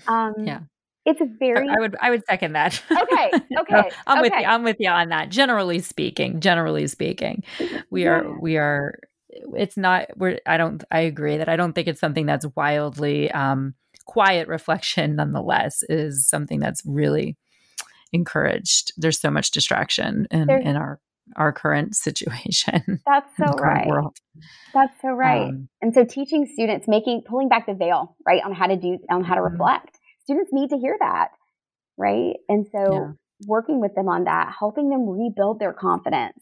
Um, 0.07 0.33
yeah, 0.43 0.59
it's 1.05 1.21
very. 1.39 1.67
I 1.69 1.79
would 1.79 1.95
I 2.01 2.09
would 2.11 2.23
second 2.25 2.53
that. 2.53 2.81
Okay, 2.91 3.31
okay, 3.59 3.89
I'm 4.07 4.19
okay. 4.19 4.21
with 4.21 4.33
you. 4.33 4.45
I'm 4.45 4.63
with 4.63 4.77
you 4.79 4.89
on 4.89 5.09
that. 5.09 5.29
Generally 5.29 5.79
speaking, 5.79 6.39
generally 6.39 6.87
speaking, 6.87 7.43
we 7.89 8.03
yeah. 8.03 8.09
are 8.09 8.39
we 8.39 8.57
are. 8.57 8.99
It's 9.29 9.75
not. 9.77 10.07
We're. 10.15 10.39
I 10.45 10.57
don't. 10.57 10.83
I 10.91 11.01
agree 11.01 11.37
that 11.37 11.49
I 11.49 11.55
don't 11.55 11.73
think 11.73 11.87
it's 11.87 11.99
something 11.99 12.25
that's 12.25 12.45
wildly 12.55 13.31
um, 13.31 13.73
quiet. 14.05 14.47
Reflection, 14.47 15.15
nonetheless, 15.15 15.83
is 15.89 16.27
something 16.27 16.59
that's 16.59 16.81
really 16.85 17.37
encouraged. 18.13 18.93
There's 18.97 19.19
so 19.19 19.29
much 19.29 19.51
distraction 19.51 20.27
in, 20.31 20.49
in 20.49 20.75
our 20.75 20.99
our 21.35 21.51
current 21.51 21.95
situation. 21.95 23.01
That's 23.05 23.29
so 23.37 23.53
right. 23.53 23.87
World. 23.87 24.17
That's 24.73 24.93
so 25.01 25.09
right. 25.09 25.49
Um, 25.49 25.69
and 25.81 25.93
so 25.93 26.05
teaching 26.05 26.47
students, 26.51 26.87
making 26.87 27.23
pulling 27.27 27.49
back 27.49 27.65
the 27.65 27.73
veil, 27.73 28.15
right, 28.25 28.41
on 28.43 28.53
how 28.53 28.67
to 28.67 28.75
do 28.75 28.99
on 29.09 29.23
how 29.23 29.35
to 29.35 29.41
mm-hmm. 29.41 29.53
reflect. 29.53 29.97
Students 30.23 30.49
need 30.51 30.69
to 30.71 30.77
hear 30.77 30.95
that, 30.99 31.29
right? 31.97 32.33
And 32.49 32.65
so 32.71 32.93
yeah. 32.93 33.11
working 33.47 33.79
with 33.79 33.93
them 33.95 34.07
on 34.07 34.23
that, 34.25 34.55
helping 34.57 34.89
them 34.89 35.07
rebuild 35.07 35.59
their 35.59 35.73
confidence, 35.73 36.39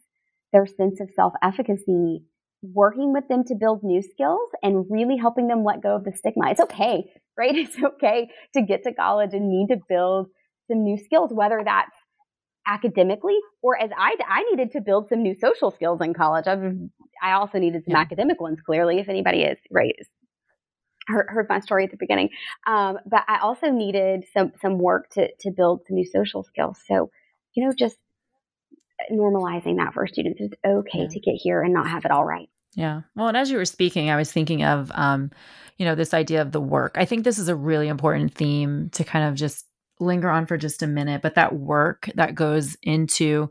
their 0.54 0.65
sense 0.65 1.02
of 1.02 1.10
self-efficacy, 1.15 2.24
working 2.62 3.12
with 3.12 3.28
them 3.28 3.43
to 3.46 3.56
build 3.56 3.84
new 3.84 4.02
skills 4.02 4.50
and 4.62 4.86
really 4.89 5.17
helping 5.17 5.48
them 5.48 5.65
let 5.65 5.82
go 5.82 5.96
of 5.96 6.06
the 6.06 6.13
stigma. 6.13 6.50
It's 6.50 6.62
okay, 6.62 7.12
right? 7.38 7.56
It's 7.56 7.76
okay 7.84 8.30
to 8.54 8.62
get 8.62 8.84
to 8.84 8.93
college 8.93 9.34
and 9.34 9.50
need 9.50 9.67
to 9.67 9.82
build 9.89 10.28
some 10.72 10.84
new 10.84 10.98
skills, 10.98 11.32
whether 11.34 11.62
that's 11.63 11.91
academically 12.65 13.38
or 13.62 13.80
as 13.80 13.89
I, 13.97 14.15
I 14.28 14.43
needed 14.52 14.71
to 14.73 14.82
build 14.82 15.10
some 15.10 15.21
new 15.21 15.36
social 15.36 15.71
skills 15.71 15.99
in 16.02 16.13
college. 16.13 16.47
I've, 16.47 16.63
I 17.21 17.34
also 17.34 17.60
needed 17.60 17.84
some 17.86 17.93
yeah. 17.93 18.02
academic 18.02 18.39
ones, 18.39 18.60
clearly, 18.65 18.99
if 18.99 19.10
anybody 19.10 19.43
is, 19.43 19.58
right, 19.71 19.95
heard, 21.08 21.26
heard 21.30 21.47
my 21.49 21.60
story 21.60 21.84
at 21.86 21.91
the 21.91 21.97
beginning. 21.97 22.30
Um, 22.67 22.97
but 23.06 23.23
I 23.28 23.39
also 23.39 23.69
needed 23.69 24.26
some, 24.34 24.54
some 24.62 24.78
work 24.78 25.10
to, 25.12 25.28
to 25.41 25.52
build 25.52 25.82
some 25.88 25.95
new 25.95 26.06
social 26.06 26.43
skills. 26.43 26.80
So, 26.88 27.10
you 27.54 27.65
know, 27.65 27.73
just 27.78 27.97
normalizing 29.12 29.78
that 29.78 29.93
for 29.93 30.08
students. 30.08 30.39
It's 30.39 30.56
okay 30.65 31.02
yeah. 31.02 31.08
to 31.08 31.19
get 31.19 31.36
here 31.36 31.62
and 31.62 31.73
not 31.73 31.88
have 31.88 32.06
it 32.06 32.12
all 32.12 32.26
right. 32.26 32.49
Yeah. 32.76 33.02
Well, 33.15 33.28
and 33.28 33.38
as 33.38 33.52
you 33.52 33.58
were 33.58 33.65
speaking, 33.65 34.10
I 34.10 34.15
was 34.15 34.32
thinking 34.32 34.63
of, 34.63 34.91
um, 34.95 35.32
you 35.78 35.86
know, 35.86 35.95
this 35.95 36.13
idea 36.13 36.41
of 36.41 36.52
the 36.52 36.62
work. 36.62 36.95
I 36.97 37.06
think 37.06 37.23
this 37.23 37.38
is 37.38 37.47
a 37.47 37.56
really 37.56 37.88
important 37.88 38.34
theme 38.34 38.89
to 38.93 39.04
kind 39.04 39.28
of 39.28 39.36
just 39.36 39.65
linger 40.00 40.30
on 40.30 40.46
for 40.46 40.58
just 40.58 40.82
a 40.82 40.88
minute, 40.88 41.22
but 41.22 41.36
that 41.36 41.56
work 41.56 42.10
that 42.16 42.36
goes 42.36 42.76
into, 42.84 43.50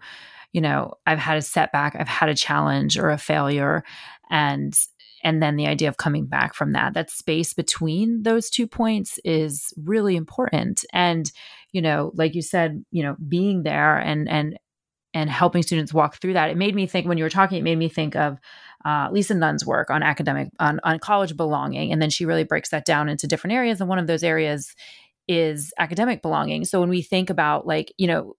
you 0.53 0.61
know, 0.61 0.95
I've 1.07 1.19
had 1.19 1.39
a 1.39 1.43
setback, 1.43 1.97
I've 1.99 2.09
had 2.09 2.29
a 2.29 2.35
challenge 2.35 2.99
or 2.99 3.11
a 3.11 3.19
failure, 3.19 3.85
and 4.31 4.79
and 5.25 5.41
then 5.41 5.55
the 5.55 5.69
idea 5.69 5.89
of 5.89 5.99
coming 5.99 6.27
back 6.27 6.53
from 6.53 6.73
that 6.73 6.95
that 6.95 7.11
space 7.11 7.55
between 7.55 8.23
those 8.25 8.51
two 8.51 8.67
points 8.67 9.21
is 9.25 9.73
really 9.77 10.17
important. 10.17 10.85
And 10.93 11.31
you 11.73 11.83
know 11.83 12.13
like 12.15 12.35
you 12.35 12.43
said 12.43 12.85
you 12.91 13.03
know 13.03 13.17
being 13.29 13.63
there 13.65 13.99
and 13.99 14.29
and 14.29 14.59
and 15.15 15.29
helping 15.29 15.63
students 15.63 15.93
walk 15.93 16.17
through 16.17 16.35
that 16.35 16.51
it 16.51 16.57
made 16.57 16.75
me 16.75 16.87
think 16.87 17.07
when 17.07 17.19
you 17.19 17.25
were 17.25 17.31
talking 17.31 17.59
it 17.59 17.65
made 17.65 17.79
me 17.79 17.89
think 17.89 18.15
of 18.15 18.39
uh, 18.85 19.09
lisa 19.11 19.35
nunn's 19.35 19.67
work 19.67 19.91
on 19.91 20.03
academic 20.03 20.49
on, 20.59 20.81
on 20.85 20.99
college 20.99 21.37
belonging 21.37 21.93
and 21.93 22.01
then 22.01 22.11
she 22.11 22.25
really 22.25 22.45
breaks 22.45 22.71
that 22.71 22.85
down 22.85 23.09
into 23.09 23.27
different 23.27 23.55
areas 23.55 23.81
and 23.81 23.89
one 23.89 23.99
of 23.99 24.07
those 24.07 24.23
areas 24.23 24.75
is 25.29 25.73
academic 25.79 26.23
belonging. 26.23 26.65
So 26.65 26.81
when 26.81 26.89
we 26.89 27.03
think 27.03 27.31
about 27.31 27.67
like, 27.67 27.93
you 27.99 28.07
know, 28.07 28.37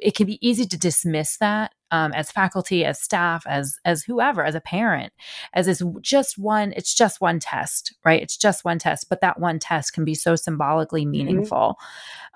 it 0.00 0.14
can 0.14 0.26
be 0.26 0.46
easy 0.46 0.66
to 0.66 0.78
dismiss 0.78 1.36
that 1.38 1.72
um, 1.90 2.12
as 2.12 2.30
faculty, 2.30 2.84
as 2.84 3.00
staff, 3.00 3.44
as 3.46 3.78
as 3.84 4.02
whoever, 4.02 4.44
as 4.44 4.54
a 4.54 4.60
parent, 4.60 5.12
as 5.52 5.66
it's 5.66 5.82
just 6.00 6.38
one. 6.38 6.72
It's 6.76 6.94
just 6.94 7.20
one 7.20 7.40
test, 7.40 7.94
right? 8.04 8.22
It's 8.22 8.36
just 8.36 8.64
one 8.64 8.78
test, 8.78 9.08
but 9.08 9.20
that 9.20 9.40
one 9.40 9.58
test 9.58 9.92
can 9.92 10.04
be 10.04 10.14
so 10.14 10.36
symbolically 10.36 11.02
mm-hmm. 11.02 11.10
meaningful 11.10 11.76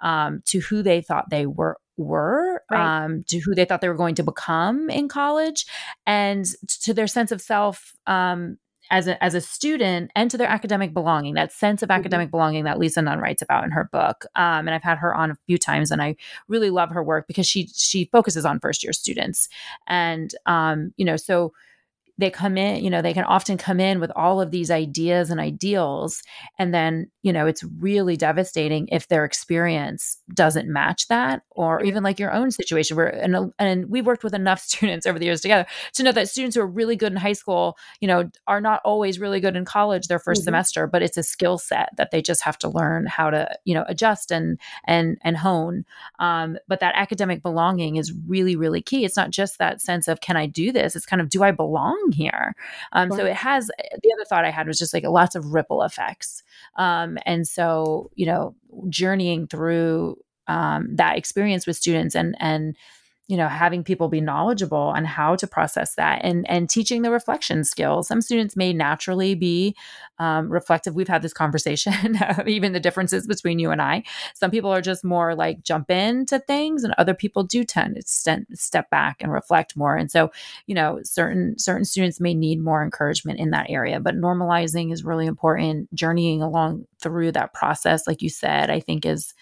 mm-hmm. 0.02 0.06
um, 0.06 0.42
to 0.46 0.60
who 0.60 0.82
they 0.82 1.00
thought 1.00 1.30
they 1.30 1.46
were 1.46 1.78
were 1.96 2.62
right. 2.72 3.04
um, 3.04 3.22
to 3.28 3.38
who 3.38 3.54
they 3.54 3.64
thought 3.64 3.80
they 3.80 3.88
were 3.88 3.94
going 3.94 4.16
to 4.16 4.24
become 4.24 4.90
in 4.90 5.08
college 5.08 5.64
and 6.06 6.44
to 6.66 6.92
their 6.92 7.06
sense 7.06 7.30
of 7.30 7.40
self 7.40 7.92
um, 8.08 8.58
as 8.90 9.06
a, 9.06 9.22
as 9.22 9.34
a 9.34 9.40
student 9.40 10.10
and 10.14 10.30
to 10.30 10.36
their 10.36 10.48
academic 10.48 10.92
belonging, 10.92 11.34
that 11.34 11.52
sense 11.52 11.82
of 11.82 11.88
mm-hmm. 11.88 12.00
academic 12.00 12.30
belonging 12.30 12.64
that 12.64 12.78
Lisa 12.78 13.02
Nunn 13.02 13.18
writes 13.18 13.42
about 13.42 13.64
in 13.64 13.70
her 13.70 13.88
book. 13.92 14.26
Um, 14.36 14.66
and 14.66 14.70
I've 14.70 14.82
had 14.82 14.98
her 14.98 15.14
on 15.14 15.30
a 15.30 15.36
few 15.46 15.58
times, 15.58 15.90
and 15.90 16.02
I 16.02 16.16
really 16.48 16.70
love 16.70 16.90
her 16.90 17.02
work 17.02 17.26
because 17.26 17.46
she 17.46 17.68
she 17.74 18.06
focuses 18.12 18.44
on 18.44 18.60
first 18.60 18.82
year 18.82 18.92
students, 18.92 19.48
and 19.86 20.34
um, 20.46 20.92
you 20.96 21.04
know, 21.04 21.16
so 21.16 21.52
they 22.16 22.30
come 22.30 22.56
in, 22.56 22.84
you 22.84 22.90
know, 22.90 23.02
they 23.02 23.12
can 23.12 23.24
often 23.24 23.56
come 23.56 23.80
in 23.80 23.98
with 23.98 24.12
all 24.14 24.40
of 24.40 24.52
these 24.52 24.70
ideas 24.70 25.30
and 25.30 25.40
ideals. 25.40 26.22
And 26.58 26.72
then, 26.72 27.10
you 27.22 27.32
know, 27.32 27.46
it's 27.46 27.64
really 27.80 28.16
devastating 28.16 28.88
if 28.92 29.08
their 29.08 29.24
experience 29.24 30.18
doesn't 30.32 30.72
match 30.72 31.08
that, 31.08 31.42
or 31.50 31.82
even 31.82 32.04
like 32.04 32.20
your 32.20 32.32
own 32.32 32.52
situation 32.52 32.96
where, 32.96 33.08
and, 33.08 33.52
and 33.58 33.90
we've 33.90 34.06
worked 34.06 34.22
with 34.22 34.34
enough 34.34 34.60
students 34.64 35.06
over 35.06 35.18
the 35.18 35.24
years 35.24 35.40
together 35.40 35.66
to 35.94 36.02
know 36.04 36.12
that 36.12 36.28
students 36.28 36.54
who 36.54 36.62
are 36.62 36.66
really 36.66 36.94
good 36.94 37.12
in 37.12 37.18
high 37.18 37.32
school, 37.32 37.76
you 38.00 38.06
know, 38.06 38.30
are 38.46 38.60
not 38.60 38.80
always 38.84 39.18
really 39.18 39.40
good 39.40 39.56
in 39.56 39.64
college 39.64 40.06
their 40.06 40.20
1st 40.20 40.22
mm-hmm. 40.22 40.42
semester, 40.44 40.86
but 40.86 41.02
it's 41.02 41.16
a 41.16 41.22
skill 41.22 41.58
set 41.58 41.88
that 41.96 42.12
they 42.12 42.22
just 42.22 42.44
have 42.44 42.58
to 42.58 42.68
learn 42.68 43.06
how 43.06 43.28
to, 43.30 43.48
you 43.64 43.74
know, 43.74 43.84
adjust 43.88 44.30
and, 44.30 44.60
and, 44.86 45.18
and 45.22 45.36
hone. 45.36 45.84
Um, 46.20 46.58
but 46.68 46.78
that 46.78 46.94
academic 46.96 47.42
belonging 47.42 47.96
is 47.96 48.12
really, 48.28 48.54
really 48.54 48.82
key. 48.82 49.04
It's 49.04 49.16
not 49.16 49.30
just 49.30 49.58
that 49.58 49.80
sense 49.80 50.06
of, 50.06 50.20
can 50.20 50.36
I 50.36 50.46
do 50.46 50.70
this? 50.70 50.94
It's 50.94 51.06
kind 51.06 51.20
of, 51.20 51.28
do 51.28 51.42
I 51.42 51.50
belong? 51.50 52.03
Here. 52.12 52.54
Um, 52.92 53.10
So 53.10 53.24
it 53.24 53.34
has 53.34 53.68
the 53.68 54.12
other 54.14 54.24
thought 54.28 54.44
I 54.44 54.50
had 54.50 54.66
was 54.66 54.78
just 54.78 54.94
like 54.94 55.04
lots 55.04 55.34
of 55.34 55.54
ripple 55.54 55.82
effects. 55.82 56.42
Um, 56.76 57.18
and 57.26 57.46
so, 57.46 58.10
you 58.14 58.26
know, 58.26 58.54
journeying 58.88 59.46
through 59.46 60.16
um, 60.46 60.96
that 60.96 61.16
experience 61.16 61.66
with 61.66 61.76
students 61.76 62.14
and, 62.14 62.36
and, 62.40 62.76
you 63.28 63.36
know 63.36 63.48
having 63.48 63.82
people 63.82 64.08
be 64.08 64.20
knowledgeable 64.20 64.76
on 64.76 65.04
how 65.04 65.34
to 65.36 65.46
process 65.46 65.94
that 65.94 66.20
and 66.22 66.48
and 66.48 66.68
teaching 66.68 67.02
the 67.02 67.10
reflection 67.10 67.64
skills. 67.64 68.06
Some 68.08 68.20
students 68.20 68.56
may 68.56 68.72
naturally 68.72 69.34
be 69.34 69.74
um, 70.18 70.50
reflective. 70.50 70.94
We've 70.94 71.08
had 71.08 71.22
this 71.22 71.32
conversation 71.32 72.18
even 72.46 72.72
the 72.72 72.80
differences 72.80 73.26
between 73.26 73.58
you 73.58 73.70
and 73.70 73.80
i. 73.80 74.02
Some 74.34 74.50
people 74.50 74.70
are 74.70 74.82
just 74.82 75.04
more 75.04 75.34
like 75.34 75.62
jump 75.62 75.90
into 75.90 76.38
things 76.40 76.84
and 76.84 76.94
other 76.98 77.14
people 77.14 77.42
do 77.44 77.64
tend 77.64 77.96
to 77.96 78.02
st- 78.06 78.58
step 78.58 78.90
back 78.90 79.16
and 79.20 79.32
reflect 79.32 79.76
more. 79.76 79.96
And 79.96 80.10
so 80.10 80.30
you 80.66 80.74
know 80.74 81.00
certain 81.02 81.58
certain 81.58 81.84
students 81.84 82.20
may 82.20 82.34
need 82.34 82.60
more 82.60 82.84
encouragement 82.84 83.38
in 83.38 83.50
that 83.50 83.70
area 83.70 84.00
but 84.00 84.16
normalizing 84.16 84.92
is 84.92 85.04
really 85.04 85.26
important. 85.26 85.92
Journeying 85.94 86.42
along 86.42 86.84
through 87.00 87.32
that 87.32 87.52
process 87.54 88.06
like 88.06 88.22
you 88.22 88.30
said 88.30 88.70
i 88.70 88.80
think 88.80 89.04
is 89.04 89.34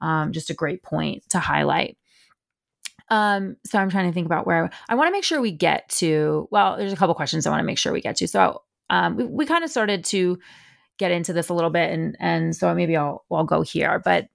um, 0.00 0.32
just 0.32 0.50
a 0.50 0.54
great 0.54 0.82
point 0.82 1.28
to 1.28 1.38
highlight 1.38 1.98
um, 3.10 3.56
so 3.66 3.78
I'm 3.78 3.90
trying 3.90 4.06
to 4.06 4.12
think 4.12 4.26
about 4.26 4.46
where 4.46 4.66
I, 4.66 4.70
I 4.90 4.94
want 4.94 5.08
to 5.08 5.12
make 5.12 5.24
sure 5.24 5.40
we 5.40 5.52
get 5.52 5.88
to. 5.90 6.48
Well, 6.50 6.76
there's 6.76 6.92
a 6.92 6.96
couple 6.96 7.14
questions 7.14 7.46
I 7.46 7.50
want 7.50 7.60
to 7.60 7.66
make 7.66 7.78
sure 7.78 7.92
we 7.92 8.00
get 8.00 8.16
to. 8.16 8.28
So 8.28 8.62
um, 8.88 9.16
we, 9.16 9.24
we 9.24 9.46
kind 9.46 9.64
of 9.64 9.70
started 9.70 10.04
to 10.06 10.38
get 10.98 11.10
into 11.10 11.32
this 11.32 11.48
a 11.48 11.54
little 11.54 11.70
bit, 11.70 11.90
and 11.90 12.16
and 12.20 12.54
so 12.54 12.72
maybe 12.74 12.96
I'll 12.96 13.24
I'll 13.30 13.44
go 13.44 13.62
here. 13.62 14.00
But 14.04 14.28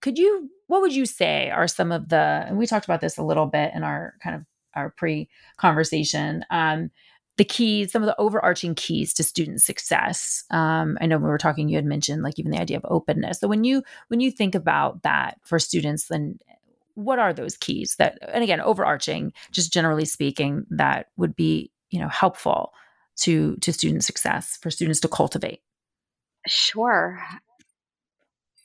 could 0.00 0.18
you? 0.18 0.50
What 0.66 0.80
would 0.80 0.94
you 0.94 1.04
say 1.04 1.50
are 1.50 1.68
some 1.68 1.92
of 1.92 2.08
the? 2.08 2.16
And 2.16 2.56
we 2.56 2.66
talked 2.66 2.86
about 2.86 3.02
this 3.02 3.18
a 3.18 3.22
little 3.22 3.46
bit 3.46 3.72
in 3.74 3.84
our 3.84 4.14
kind 4.22 4.36
of 4.36 4.42
our 4.74 4.90
pre 4.90 5.28
conversation. 5.58 6.44
Um, 6.50 6.90
the 7.36 7.44
keys, 7.44 7.90
some 7.90 8.02
of 8.02 8.06
the 8.06 8.18
overarching 8.20 8.74
keys 8.74 9.12
to 9.14 9.24
student 9.24 9.60
success. 9.60 10.44
Um, 10.50 10.96
I 11.00 11.06
know 11.06 11.18
we 11.18 11.24
were 11.24 11.38
talking, 11.38 11.68
you 11.68 11.76
had 11.76 11.84
mentioned 11.84 12.22
like 12.22 12.38
even 12.38 12.52
the 12.52 12.60
idea 12.60 12.76
of 12.76 12.86
openness. 12.88 13.40
So 13.40 13.48
when 13.48 13.64
you 13.64 13.82
when 14.06 14.20
you 14.20 14.30
think 14.30 14.54
about 14.54 15.02
that 15.02 15.38
for 15.42 15.58
students, 15.58 16.10
and 16.10 16.40
what 16.94 17.18
are 17.18 17.32
those 17.32 17.56
keys 17.56 17.96
that 17.96 18.18
and 18.32 18.42
again 18.44 18.60
overarching 18.60 19.32
just 19.50 19.72
generally 19.72 20.04
speaking 20.04 20.64
that 20.70 21.08
would 21.16 21.34
be 21.34 21.70
you 21.90 21.98
know 21.98 22.08
helpful 22.08 22.72
to 23.16 23.56
to 23.56 23.72
student 23.72 24.04
success 24.04 24.58
for 24.60 24.70
students 24.70 25.00
to 25.00 25.08
cultivate 25.08 25.60
sure 26.46 27.22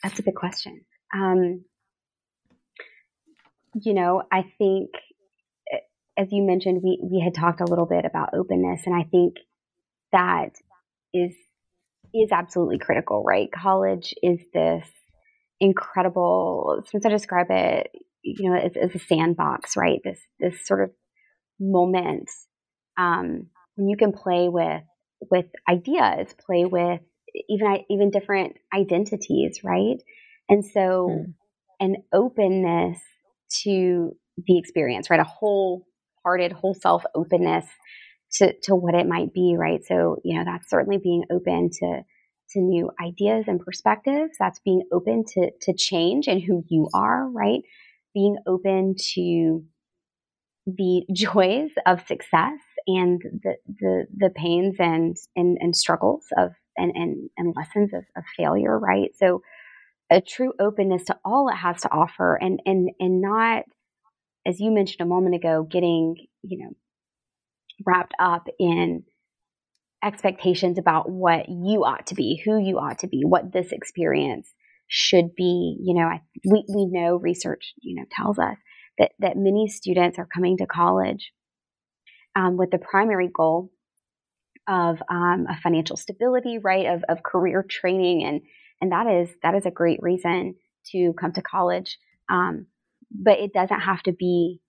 that's 0.04 0.20
a 0.20 0.22
good 0.22 0.36
question 0.36 0.82
um, 1.14 1.64
you 3.82 3.94
know 3.94 4.24
i 4.32 4.44
think 4.58 4.90
as 6.20 6.28
you 6.32 6.44
mentioned, 6.44 6.82
we, 6.84 7.00
we 7.02 7.22
had 7.22 7.34
talked 7.34 7.62
a 7.62 7.66
little 7.66 7.86
bit 7.86 8.04
about 8.04 8.34
openness, 8.34 8.82
and 8.86 8.94
I 8.94 9.04
think 9.04 9.36
that 10.12 10.50
is 11.14 11.34
is 12.14 12.32
absolutely 12.32 12.80
critical, 12.80 13.24
right? 13.24 13.50
College 13.52 14.14
is 14.22 14.40
this 14.54 14.86
incredible. 15.62 16.84
Since 16.92 17.06
I 17.06 17.10
describe 17.10 17.48
it, 17.50 17.92
you 18.24 18.50
know, 18.50 18.58
as, 18.58 18.72
as 18.82 18.96
a 18.96 19.00
sandbox, 19.00 19.76
right? 19.78 20.00
This 20.04 20.20
this 20.40 20.66
sort 20.66 20.84
of 20.84 20.92
moment 21.60 22.30
um, 22.98 23.48
when 23.76 23.88
you 23.88 23.98
can 23.98 24.12
play 24.12 24.50
with 24.50 24.84
with 25.32 25.46
ideas, 25.70 26.34
play 26.46 26.66
with 26.66 27.02
even 27.50 27.78
even 27.90 28.12
different 28.12 28.58
identities, 28.74 29.60
right? 29.64 29.98
And 30.48 30.66
so, 30.66 31.10
mm. 31.12 31.34
an 31.80 31.98
openness 32.14 33.00
to 33.64 34.16
the 34.48 34.58
experience, 34.58 35.10
right? 35.10 35.20
A 35.20 35.24
whole-hearted, 35.24 36.52
whole 36.52 36.74
self 36.74 37.04
openness 37.16 37.66
to 38.34 38.54
to 38.64 38.76
what 38.76 38.96
it 38.96 39.08
might 39.08 39.34
be, 39.34 39.56
right? 39.58 39.84
So, 39.86 40.18
you 40.24 40.38
know, 40.38 40.46
that's 40.46 40.70
certainly 40.70 40.98
being 40.98 41.24
open 41.32 41.70
to 41.80 42.02
to 42.52 42.60
new 42.60 42.90
ideas 43.02 43.46
and 43.48 43.60
perspectives. 43.60 44.34
That's 44.40 44.60
being 44.60 44.84
open 44.92 45.24
to 45.34 45.52
to 45.62 45.74
change 45.74 46.28
and 46.28 46.42
who 46.42 46.64
you 46.68 46.90
are, 46.94 47.30
right? 47.30 47.62
Being 48.14 48.38
open 48.48 48.96
to 49.14 49.64
the 50.66 51.04
joys 51.14 51.72
of 51.86 52.06
success 52.08 52.60
and 52.88 53.22
the 53.44 53.56
the, 53.68 54.06
the 54.16 54.30
pains 54.30 54.76
and, 54.80 55.16
and 55.36 55.58
and 55.60 55.76
struggles 55.76 56.26
of 56.38 56.52
and 56.78 56.92
and, 56.96 57.30
and 57.38 57.54
lessons 57.56 57.94
of, 57.94 58.04
of 58.16 58.24
failure, 58.38 58.78
right? 58.78 59.10
So 59.18 59.42
a 60.10 60.22
true 60.22 60.54
openness 60.60 61.06
to 61.06 61.18
all 61.24 61.50
it 61.50 61.56
has 61.56 61.82
to 61.82 61.92
offer 61.92 62.36
and 62.36 62.62
and 62.66 62.90
and 63.00 63.22
not 63.22 63.64
as 64.46 64.60
you 64.60 64.72
mentioned 64.72 65.02
a 65.02 65.06
moment 65.06 65.36
ago 65.36 65.64
getting 65.70 66.16
you 66.42 66.58
know 66.58 66.72
wrapped 67.86 68.14
up 68.20 68.48
in 68.60 69.04
expectations 70.04 70.78
about 70.78 71.10
what 71.10 71.48
you 71.50 71.84
ought 71.84 72.08
to 72.08 72.16
be 72.16 72.42
who 72.44 72.58
you 72.58 72.80
ought 72.80 73.00
to 73.00 73.08
be 73.08 73.22
what 73.24 73.52
this 73.52 73.72
experience 73.72 74.50
should 74.90 75.36
be 75.36 75.78
you 75.82 75.94
know 75.94 76.08
I, 76.08 76.22
we, 76.46 76.66
we 76.68 76.86
know 76.88 77.16
research 77.16 77.74
you 77.82 77.96
know 77.96 78.06
tells 78.12 78.38
us 78.38 78.58
that 78.98 79.12
that 79.20 79.38
many 79.38 79.68
students 79.68 80.20
are 80.20 80.28
coming 80.28 80.58
to 80.58 80.66
college 80.66 81.32
um, 82.36 82.58
with 82.58 82.72
the 82.72 82.78
primary 82.78 83.30
goal 83.34 83.72
of 84.68 85.02
um, 85.10 85.48
a 85.50 85.60
financial 85.62 85.98
stability, 85.98 86.60
right? 86.60 86.86
Of, 86.86 87.04
of 87.10 87.24
career 87.24 87.66
training, 87.68 88.24
and 88.24 88.42
and 88.82 88.92
that 88.92 89.08
is 89.08 89.30
that 89.42 89.56
is 89.56 89.66
a 89.66 89.72
great 89.72 90.00
reason 90.02 90.56
to 90.92 91.14
come 91.20 91.34
to 91.34 91.42
college. 91.42 91.98
Um, 92.30 92.68
but 93.12 93.40
it 93.40 93.54
doesn't 93.54 93.80
have 93.80 94.04
to 94.04 94.12
be 94.12 94.62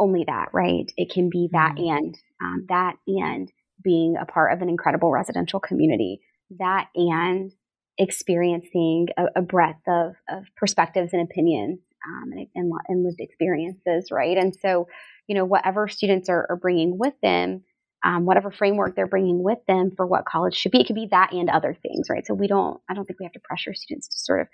only 0.00 0.24
that, 0.26 0.48
right? 0.54 0.90
It 0.96 1.12
can 1.12 1.28
be 1.30 1.50
that 1.52 1.74
mm-hmm. 1.76 1.96
and 1.96 2.14
um, 2.42 2.66
that 2.68 2.96
and 3.06 3.52
being 3.82 4.16
a 4.20 4.24
part 4.24 4.52
of 4.52 4.62
an 4.62 4.68
incredible 4.68 5.10
residential 5.10 5.60
community, 5.60 6.20
that 6.58 6.88
and 6.94 7.52
experiencing 7.98 9.08
a, 9.16 9.24
a 9.36 9.42
breadth 9.42 9.86
of, 9.88 10.14
of 10.28 10.44
perspectives 10.56 11.12
and 11.12 11.22
opinions 11.22 11.80
um, 12.06 12.30
and, 12.32 12.46
and, 12.54 12.72
and, 12.88 13.04
lived 13.04 13.20
experiences, 13.20 14.10
right? 14.10 14.38
And 14.38 14.54
so, 14.62 14.86
you 15.26 15.34
know, 15.34 15.44
whatever 15.44 15.88
students 15.88 16.28
are, 16.28 16.46
are 16.48 16.56
bringing 16.56 16.96
with 16.96 17.14
them, 17.22 17.64
um, 18.04 18.24
whatever 18.24 18.50
framework 18.52 18.94
they're 18.94 19.08
bringing 19.08 19.42
with 19.42 19.58
them 19.66 19.90
for 19.96 20.06
what 20.06 20.24
college 20.24 20.54
should 20.54 20.70
be. 20.70 20.80
It 20.80 20.86
could 20.86 20.94
be 20.94 21.08
that 21.10 21.32
and 21.32 21.50
other 21.50 21.76
things, 21.82 22.08
right? 22.08 22.24
So 22.24 22.34
we 22.34 22.46
don't, 22.46 22.80
I 22.88 22.94
don't 22.94 23.04
think 23.04 23.18
we 23.18 23.24
have 23.24 23.32
to 23.32 23.40
pressure 23.40 23.74
students 23.74 24.08
to 24.08 24.18
sort 24.18 24.42
of, 24.42 24.46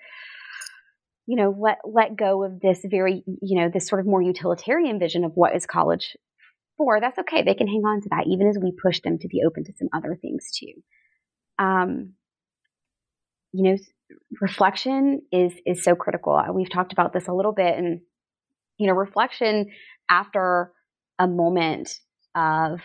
you 1.27 1.35
know, 1.35 1.55
let 1.57 1.79
let 1.85 2.15
go 2.15 2.43
of 2.43 2.59
this 2.59 2.81
very, 2.85 3.23
you 3.25 3.59
know, 3.59 3.69
this 3.69 3.87
sort 3.87 4.01
of 4.01 4.07
more 4.07 4.21
utilitarian 4.21 4.99
vision 4.99 5.23
of 5.23 5.31
what 5.35 5.55
is 5.55 5.65
college 5.65 6.15
for. 6.77 6.99
That's 6.99 7.17
okay. 7.19 7.43
They 7.43 7.55
can 7.55 7.67
hang 7.67 7.83
on 7.85 8.01
to 8.01 8.09
that, 8.09 8.27
even 8.27 8.47
as 8.47 8.57
we 8.61 8.71
push 8.71 9.01
them 9.01 9.17
to 9.19 9.27
be 9.27 9.41
open 9.45 9.63
to 9.65 9.73
some 9.77 9.89
other 9.93 10.17
things 10.19 10.49
too. 10.51 10.73
Um, 11.57 12.13
you 13.55 13.63
know, 13.63 13.77
reflection 14.41 15.21
is 15.31 15.53
is 15.65 15.83
so 15.83 15.95
critical. 15.95 16.39
We've 16.53 16.69
talked 16.69 16.91
about 16.91 17.13
this 17.13 17.27
a 17.27 17.33
little 17.33 17.53
bit, 17.53 17.77
and 17.77 18.01
you 18.77 18.87
know, 18.87 18.93
reflection 18.93 19.67
after 20.09 20.71
a 21.17 21.27
moment 21.27 21.89
of 22.35 22.81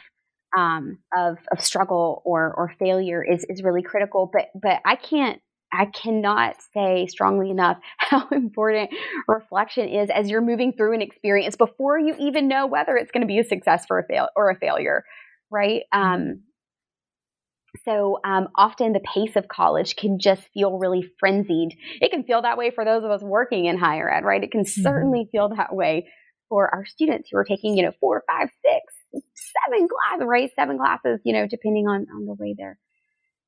um, 0.57 0.99
of 1.17 1.39
of 1.51 1.63
struggle 1.63 2.23
or 2.25 2.55
or 2.57 2.73
failure 2.79 3.25
is 3.25 3.45
is 3.49 3.63
really 3.63 3.83
critical. 3.83 4.31
But 4.33 4.47
but 4.55 4.81
I 4.85 4.95
can't 4.95 5.41
I 5.73 5.87
cannot 5.87 6.57
say 6.73 7.07
strongly 7.07 7.51
enough 7.51 7.79
how 7.99 8.29
important 8.29 8.91
reflection 9.27 9.89
is 9.89 10.09
as 10.11 10.31
you're 10.31 10.41
moving 10.41 10.73
through 10.73 10.95
an 10.95 11.03
experience 11.03 11.57
before 11.57 11.99
you 11.99 12.15
even 12.19 12.49
know 12.49 12.67
whether 12.67 12.97
it's 12.97 13.11
going 13.11 13.23
to 13.23 13.27
be 13.27 13.41
a 13.41 13.45
success 13.45 13.87
for 13.87 13.99
a 13.99 14.07
fail 14.07 14.29
or 14.37 14.51
a 14.51 14.57
failure, 14.57 15.05
right? 15.51 15.83
Mm-hmm. 15.93 16.01
Um, 16.01 16.43
so 17.85 18.19
um, 18.25 18.49
often 18.55 18.93
the 18.93 19.01
pace 19.01 19.37
of 19.37 19.49
college 19.49 19.97
can 19.97 20.19
just 20.19 20.43
feel 20.53 20.79
really 20.79 21.05
frenzied. 21.19 21.77
It 22.01 22.11
can 22.11 22.25
feel 22.25 22.43
that 22.43 22.59
way 22.59 22.71
for 22.71 22.85
those 22.85 23.05
of 23.05 23.11
us 23.11 23.23
working 23.23 23.67
in 23.67 23.79
higher 23.79 24.13
ed, 24.13 24.25
right? 24.25 24.43
It 24.43 24.51
can 24.51 24.65
mm-hmm. 24.65 24.83
certainly 24.83 25.29
feel 25.33 25.49
that 25.57 25.75
way 25.75 26.09
for 26.49 26.73
our 26.75 26.85
students 26.85 27.29
who 27.31 27.39
are 27.39 27.45
taking, 27.45 27.77
you 27.77 27.85
know, 27.85 27.93
four, 28.01 28.23
five, 28.27 28.51
six, 28.61 29.25
seven 29.69 29.89
classes, 29.89 30.27
right? 30.27 30.51
Seven 30.57 30.79
classes, 30.79 31.21
you 31.25 31.33
know, 31.33 31.47
depending 31.47 31.87
on, 31.87 32.07
on 32.15 32.27
the 32.27 32.35
way 32.35 32.55
their 32.57 32.79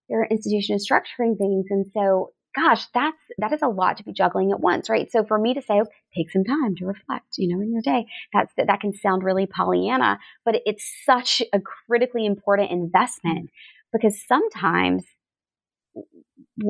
their 0.09 0.25
institution 0.25 0.77
is 0.77 0.88
structuring 0.88 1.38
things. 1.38 1.66
And 1.71 1.87
so, 1.95 2.33
gosh, 2.55 2.87
that's 2.95 3.16
that 3.38 3.53
is 3.53 3.62
a 3.62 3.68
lot 3.68 3.99
to 3.99 4.05
be 4.05 4.12
juggling 4.12 4.53
at 4.53 4.61
once, 4.61 4.88
right? 4.88 5.11
So 5.11 5.25
for 5.25 5.38
me 5.38 5.55
to 5.55 5.62
say, 5.62 5.75
oh, 5.75 5.87
take 6.14 6.31
some 6.31 6.45
time 6.45 6.77
to 6.77 6.87
reflect, 6.87 7.38
you 7.38 7.55
know, 7.55 7.62
in 7.62 7.73
your 7.73 7.83
day, 7.83 8.07
that's 8.33 8.53
that 8.57 8.81
can 8.81 8.95
sound 8.95 9.25
really 9.25 9.47
Pollyanna, 9.47 10.18
but 10.45 10.61
it's 10.66 10.90
such 11.05 11.42
a 11.53 11.61
critically 11.61 12.27
important 12.27 12.71
investment 12.71 13.51
because 13.92 14.16
sometimes 14.26 15.05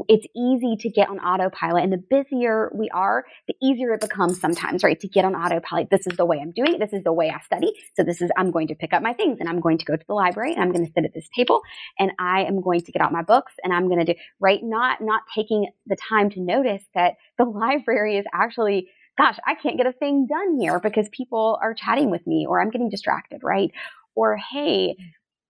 it's 0.08 0.26
easy 0.36 0.76
to 0.80 0.90
get 0.90 1.08
on 1.08 1.18
autopilot. 1.18 1.82
And 1.82 1.92
the 1.92 2.02
busier 2.10 2.70
we 2.74 2.88
are, 2.90 3.24
the 3.48 3.54
easier 3.62 3.92
it 3.92 4.00
becomes 4.00 4.40
sometimes, 4.40 4.84
right? 4.84 4.98
To 5.00 5.08
get 5.08 5.24
on 5.24 5.34
autopilot. 5.34 5.90
This 5.90 6.06
is 6.06 6.16
the 6.16 6.24
way 6.24 6.38
I'm 6.40 6.52
doing 6.52 6.74
it. 6.74 6.80
This 6.80 6.92
is 6.92 7.02
the 7.04 7.12
way 7.12 7.30
I 7.30 7.40
study. 7.40 7.72
So 7.96 8.04
this 8.04 8.22
is, 8.22 8.30
I'm 8.36 8.50
going 8.50 8.68
to 8.68 8.74
pick 8.74 8.92
up 8.92 9.02
my 9.02 9.12
things 9.12 9.38
and 9.40 9.48
I'm 9.48 9.60
going 9.60 9.78
to 9.78 9.84
go 9.84 9.96
to 9.96 10.04
the 10.06 10.14
library 10.14 10.52
and 10.54 10.62
I'm 10.62 10.72
going 10.72 10.86
to 10.86 10.92
sit 10.92 11.04
at 11.04 11.14
this 11.14 11.28
table 11.36 11.62
and 11.98 12.12
I 12.18 12.44
am 12.44 12.62
going 12.62 12.80
to 12.82 12.92
get 12.92 13.02
out 13.02 13.12
my 13.12 13.22
books 13.22 13.52
and 13.62 13.72
I'm 13.72 13.88
going 13.88 14.04
to 14.04 14.14
do, 14.14 14.18
right? 14.40 14.60
Not, 14.62 15.00
not 15.00 15.22
taking 15.34 15.68
the 15.86 15.96
time 16.08 16.30
to 16.30 16.40
notice 16.40 16.82
that 16.94 17.14
the 17.38 17.44
library 17.46 18.18
is 18.18 18.24
actually, 18.32 18.88
gosh, 19.18 19.36
I 19.46 19.54
can't 19.56 19.76
get 19.76 19.86
a 19.86 19.92
thing 19.92 20.26
done 20.28 20.58
here 20.58 20.80
because 20.80 21.08
people 21.10 21.58
are 21.60 21.74
chatting 21.74 22.10
with 22.10 22.26
me 22.26 22.46
or 22.48 22.60
I'm 22.60 22.70
getting 22.70 22.88
distracted, 22.88 23.40
right? 23.42 23.70
Or, 24.14 24.36
hey, 24.36 24.96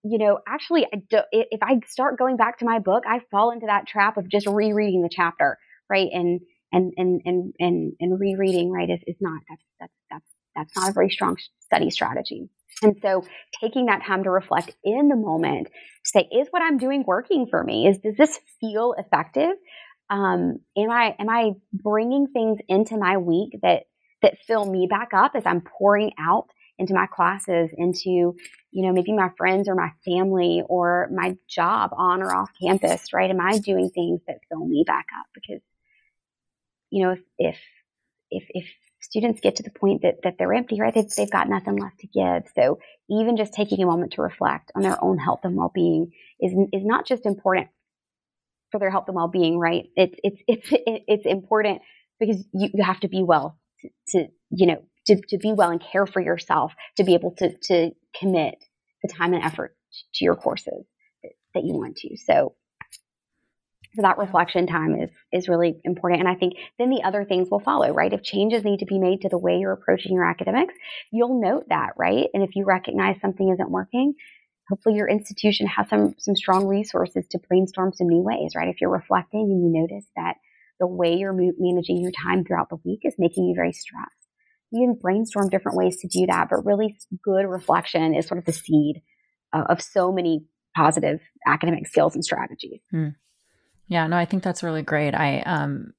you 0.04 0.18
know, 0.18 0.40
actually, 0.46 0.84
I 0.92 0.96
do, 1.08 1.20
if 1.30 1.62
I 1.62 1.80
start 1.86 2.18
going 2.18 2.36
back 2.36 2.58
to 2.58 2.64
my 2.64 2.80
book, 2.80 3.04
I 3.06 3.20
fall 3.30 3.52
into 3.52 3.66
that 3.66 3.86
trap 3.86 4.16
of 4.16 4.28
just 4.28 4.46
rereading 4.46 5.02
the 5.02 5.10
chapter, 5.10 5.58
right? 5.88 6.08
And 6.12 6.40
and 6.72 6.92
and 6.96 7.22
and 7.24 7.54
and, 7.58 7.92
and 8.00 8.20
rereading, 8.20 8.70
right, 8.70 8.90
is, 8.90 9.00
is 9.06 9.16
not 9.20 9.40
that's 9.48 9.62
that's 9.80 9.92
that's 10.10 10.26
that's 10.56 10.76
not 10.76 10.90
a 10.90 10.92
very 10.92 11.10
strong 11.10 11.36
study 11.60 11.90
strategy. 11.90 12.48
And 12.82 12.96
so, 13.00 13.24
taking 13.60 13.86
that 13.86 14.02
time 14.04 14.24
to 14.24 14.30
reflect 14.30 14.74
in 14.82 15.08
the 15.08 15.16
moment, 15.16 15.68
say, 16.04 16.28
is 16.32 16.48
what 16.50 16.62
I'm 16.62 16.78
doing 16.78 17.04
working 17.06 17.46
for 17.48 17.62
me? 17.62 17.86
Is 17.86 17.98
does 17.98 18.16
this 18.16 18.38
feel 18.60 18.94
effective? 18.98 19.52
Um, 20.10 20.58
am 20.76 20.90
I 20.90 21.14
am 21.18 21.28
I 21.30 21.52
bringing 21.72 22.26
things 22.26 22.58
into 22.68 22.96
my 22.96 23.18
week 23.18 23.58
that 23.62 23.84
that 24.22 24.38
fill 24.46 24.64
me 24.64 24.88
back 24.90 25.10
up 25.14 25.32
as 25.36 25.44
I'm 25.46 25.60
pouring 25.60 26.12
out 26.18 26.46
into 26.82 26.94
my 26.94 27.06
classes, 27.06 27.70
into, 27.78 28.34
you 28.72 28.86
know, 28.86 28.92
maybe 28.92 29.12
my 29.12 29.30
friends 29.38 29.68
or 29.68 29.74
my 29.74 29.90
family 30.04 30.62
or 30.68 31.08
my 31.14 31.36
job 31.48 31.90
on 31.96 32.22
or 32.22 32.34
off 32.34 32.50
campus, 32.60 33.12
right? 33.12 33.30
Am 33.30 33.40
I 33.40 33.58
doing 33.58 33.88
things 33.88 34.20
that 34.26 34.38
fill 34.48 34.66
me 34.66 34.84
back 34.86 35.06
up? 35.18 35.26
Because, 35.32 35.62
you 36.90 37.04
know, 37.04 37.12
if, 37.12 37.20
if, 37.38 37.56
if, 38.30 38.44
if 38.50 38.66
students 39.00 39.40
get 39.40 39.56
to 39.56 39.62
the 39.62 39.70
point 39.70 40.02
that, 40.02 40.16
that 40.24 40.34
they're 40.38 40.52
empty, 40.52 40.80
right? 40.80 40.92
They've, 40.92 41.08
they've 41.16 41.30
got 41.30 41.48
nothing 41.48 41.76
left 41.76 42.00
to 42.00 42.08
give. 42.08 42.50
So 42.56 42.80
even 43.08 43.36
just 43.36 43.54
taking 43.54 43.80
a 43.82 43.86
moment 43.86 44.14
to 44.14 44.22
reflect 44.22 44.72
on 44.74 44.82
their 44.82 45.02
own 45.02 45.18
health 45.18 45.40
and 45.44 45.56
well-being 45.56 46.12
is, 46.40 46.52
is 46.72 46.84
not 46.84 47.06
just 47.06 47.26
important 47.26 47.68
for 48.72 48.80
their 48.80 48.90
health 48.90 49.04
and 49.06 49.14
well-being, 49.14 49.58
right? 49.58 49.84
It's, 49.94 50.18
it's, 50.24 50.42
it's, 50.48 50.68
it's 51.06 51.26
important 51.26 51.82
because 52.18 52.44
you, 52.52 52.70
you 52.74 52.84
have 52.84 53.00
to 53.00 53.08
be 53.08 53.22
well 53.22 53.56
to, 53.80 53.88
to, 54.08 54.28
you 54.50 54.66
know, 54.66 54.82
to, 55.06 55.20
to 55.28 55.38
be 55.38 55.52
well 55.52 55.70
and 55.70 55.82
care 55.82 56.06
for 56.06 56.20
yourself, 56.20 56.72
to 56.96 57.04
be 57.04 57.14
able 57.14 57.32
to, 57.38 57.56
to 57.64 57.90
commit 58.18 58.56
the 59.02 59.12
time 59.12 59.34
and 59.34 59.42
effort 59.42 59.76
to 60.14 60.24
your 60.24 60.36
courses 60.36 60.84
that 61.54 61.64
you 61.64 61.74
want 61.74 61.96
to. 61.98 62.16
So, 62.16 62.54
so 63.94 64.02
that 64.02 64.16
reflection 64.16 64.66
time 64.66 64.94
is 64.94 65.10
is 65.32 65.48
really 65.48 65.78
important. 65.84 66.20
And 66.20 66.28
i 66.28 66.34
think 66.34 66.54
then 66.78 66.90
the 66.90 67.02
other 67.04 67.24
things 67.24 67.48
will 67.50 67.60
follow 67.60 67.92
right? 67.92 68.12
If 68.12 68.22
changes 68.22 68.64
need 68.64 68.78
to 68.78 68.86
be 68.86 68.98
made 68.98 69.22
to 69.22 69.28
the 69.28 69.38
way 69.38 69.58
you're 69.58 69.72
approaching 69.72 70.14
your 70.14 70.24
academics 70.24 70.74
you'll 71.10 71.40
note 71.40 71.64
that 71.68 71.90
right? 71.98 72.26
And 72.32 72.42
if 72.42 72.56
you 72.56 72.64
recognize 72.64 73.20
something 73.20 73.50
isn't 73.50 73.70
working 73.70 74.14
hopefully 74.70 74.94
your 74.94 75.08
institution 75.08 75.66
has 75.66 75.88
some 75.90 76.14
some 76.18 76.36
strong 76.36 76.66
resources 76.66 77.26
to 77.30 77.38
brainstorm 77.48 77.92
some 77.92 78.08
new 78.08 78.22
ways 78.22 78.52
right? 78.56 78.68
If 78.68 78.80
you're 78.80 78.90
reflecting 78.90 79.42
and 79.42 79.62
you 79.62 79.80
notice 79.80 80.06
that 80.16 80.36
the 80.80 80.86
way 80.86 81.14
you're 81.14 81.36
managing 81.58 82.00
your 82.00 82.12
time 82.12 82.44
throughout 82.44 82.70
the 82.70 82.78
week 82.84 83.00
is 83.04 83.14
making 83.18 83.44
you 83.44 83.54
very 83.54 83.72
stressed 83.72 84.21
you 84.72 84.86
can 84.86 84.98
brainstorm 85.00 85.50
different 85.50 85.76
ways 85.76 85.98
to 85.98 86.08
do 86.08 86.26
that. 86.26 86.48
But 86.50 86.64
really, 86.64 86.96
good 87.22 87.46
reflection 87.46 88.14
is 88.14 88.26
sort 88.26 88.38
of 88.38 88.44
the 88.44 88.52
seed 88.52 89.02
of, 89.52 89.66
of 89.66 89.82
so 89.82 90.10
many 90.10 90.46
positive 90.74 91.20
academic 91.46 91.86
skills 91.86 92.14
and 92.14 92.24
strategies. 92.24 92.80
Mm. 92.92 93.14
Yeah, 93.88 94.06
no, 94.06 94.16
I 94.16 94.24
think 94.24 94.42
that's 94.42 94.62
really 94.62 94.82
great. 94.82 95.14
I, 95.14 95.40
um, 95.40 95.92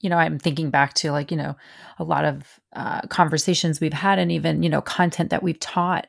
you 0.00 0.08
know, 0.08 0.16
I'm 0.16 0.38
thinking 0.38 0.70
back 0.70 0.94
to 0.94 1.12
like, 1.12 1.30
you 1.30 1.36
know, 1.36 1.56
a 1.98 2.04
lot 2.04 2.24
of 2.24 2.44
uh, 2.74 3.02
conversations 3.08 3.80
we've 3.80 3.92
had 3.92 4.18
and 4.18 4.32
even, 4.32 4.62
you 4.62 4.70
know, 4.70 4.80
content 4.80 5.30
that 5.30 5.42
we've 5.42 5.60
taught 5.60 6.06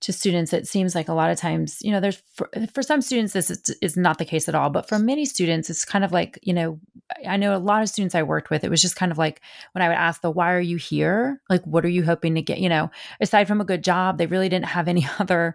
to 0.00 0.12
students, 0.12 0.52
it 0.52 0.68
seems 0.68 0.94
like 0.94 1.08
a 1.08 1.14
lot 1.14 1.30
of 1.30 1.38
times, 1.38 1.78
you 1.80 1.90
know, 1.90 2.00
there's 2.00 2.22
for, 2.34 2.50
for 2.72 2.82
some 2.82 3.00
students, 3.00 3.32
this 3.32 3.50
is, 3.50 3.74
is, 3.80 3.96
not 3.96 4.18
the 4.18 4.24
case 4.24 4.48
at 4.48 4.54
all. 4.54 4.68
But 4.68 4.88
for 4.88 4.98
many 4.98 5.24
students, 5.24 5.70
it's 5.70 5.84
kind 5.84 6.04
of 6.04 6.12
like, 6.12 6.38
you 6.42 6.52
know, 6.52 6.78
I 7.26 7.36
know 7.36 7.56
a 7.56 7.58
lot 7.58 7.82
of 7.82 7.88
students 7.88 8.14
I 8.14 8.22
worked 8.22 8.50
with, 8.50 8.64
it 8.64 8.70
was 8.70 8.82
just 8.82 8.96
kind 8.96 9.10
of 9.10 9.18
like 9.18 9.40
when 9.72 9.82
I 9.82 9.88
would 9.88 9.96
ask 9.96 10.20
the, 10.20 10.30
why 10.30 10.52
are 10.52 10.60
you 10.60 10.76
here? 10.76 11.40
Like, 11.48 11.64
what 11.64 11.84
are 11.84 11.90
you 11.90 12.04
hoping 12.04 12.34
to 12.34 12.42
get? 12.42 12.58
You 12.58 12.68
know, 12.68 12.90
aside 13.20 13.48
from 13.48 13.60
a 13.60 13.64
good 13.64 13.82
job, 13.82 14.18
they 14.18 14.26
really 14.26 14.48
didn't 14.48 14.66
have 14.66 14.88
any 14.88 15.06
other 15.18 15.54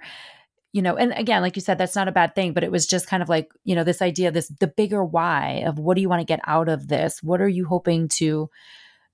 you 0.72 0.84
know 0.84 0.96
and 0.96 1.14
again 1.14 1.42
like 1.42 1.56
you 1.56 1.62
said 1.62 1.80
that's 1.80 1.96
not 1.96 2.08
a 2.08 2.12
bad 2.12 2.36
thing 2.36 2.54
but 2.54 2.64
it 2.64 2.72
was 2.72 2.86
just 2.86 3.08
kind 3.08 3.24
of 3.24 3.30
like 3.30 3.52
you 3.64 3.76
know 3.76 3.84
this 3.84 4.04
idea 4.04 4.30
this 4.30 4.50
the 4.60 4.68
bigger 4.68 5.04
why 5.04 5.64
of 5.66 5.80
what 5.80 5.96
do 5.96 6.02
you 6.02 6.10
want 6.10 6.20
to 6.20 6.26
get 6.26 6.40
out 6.46 6.70
of 6.70 6.88
this 6.88 7.24
what 7.24 7.42
are 7.42 7.48
you 7.48 7.66
hoping 7.66 8.08
to 8.08 8.50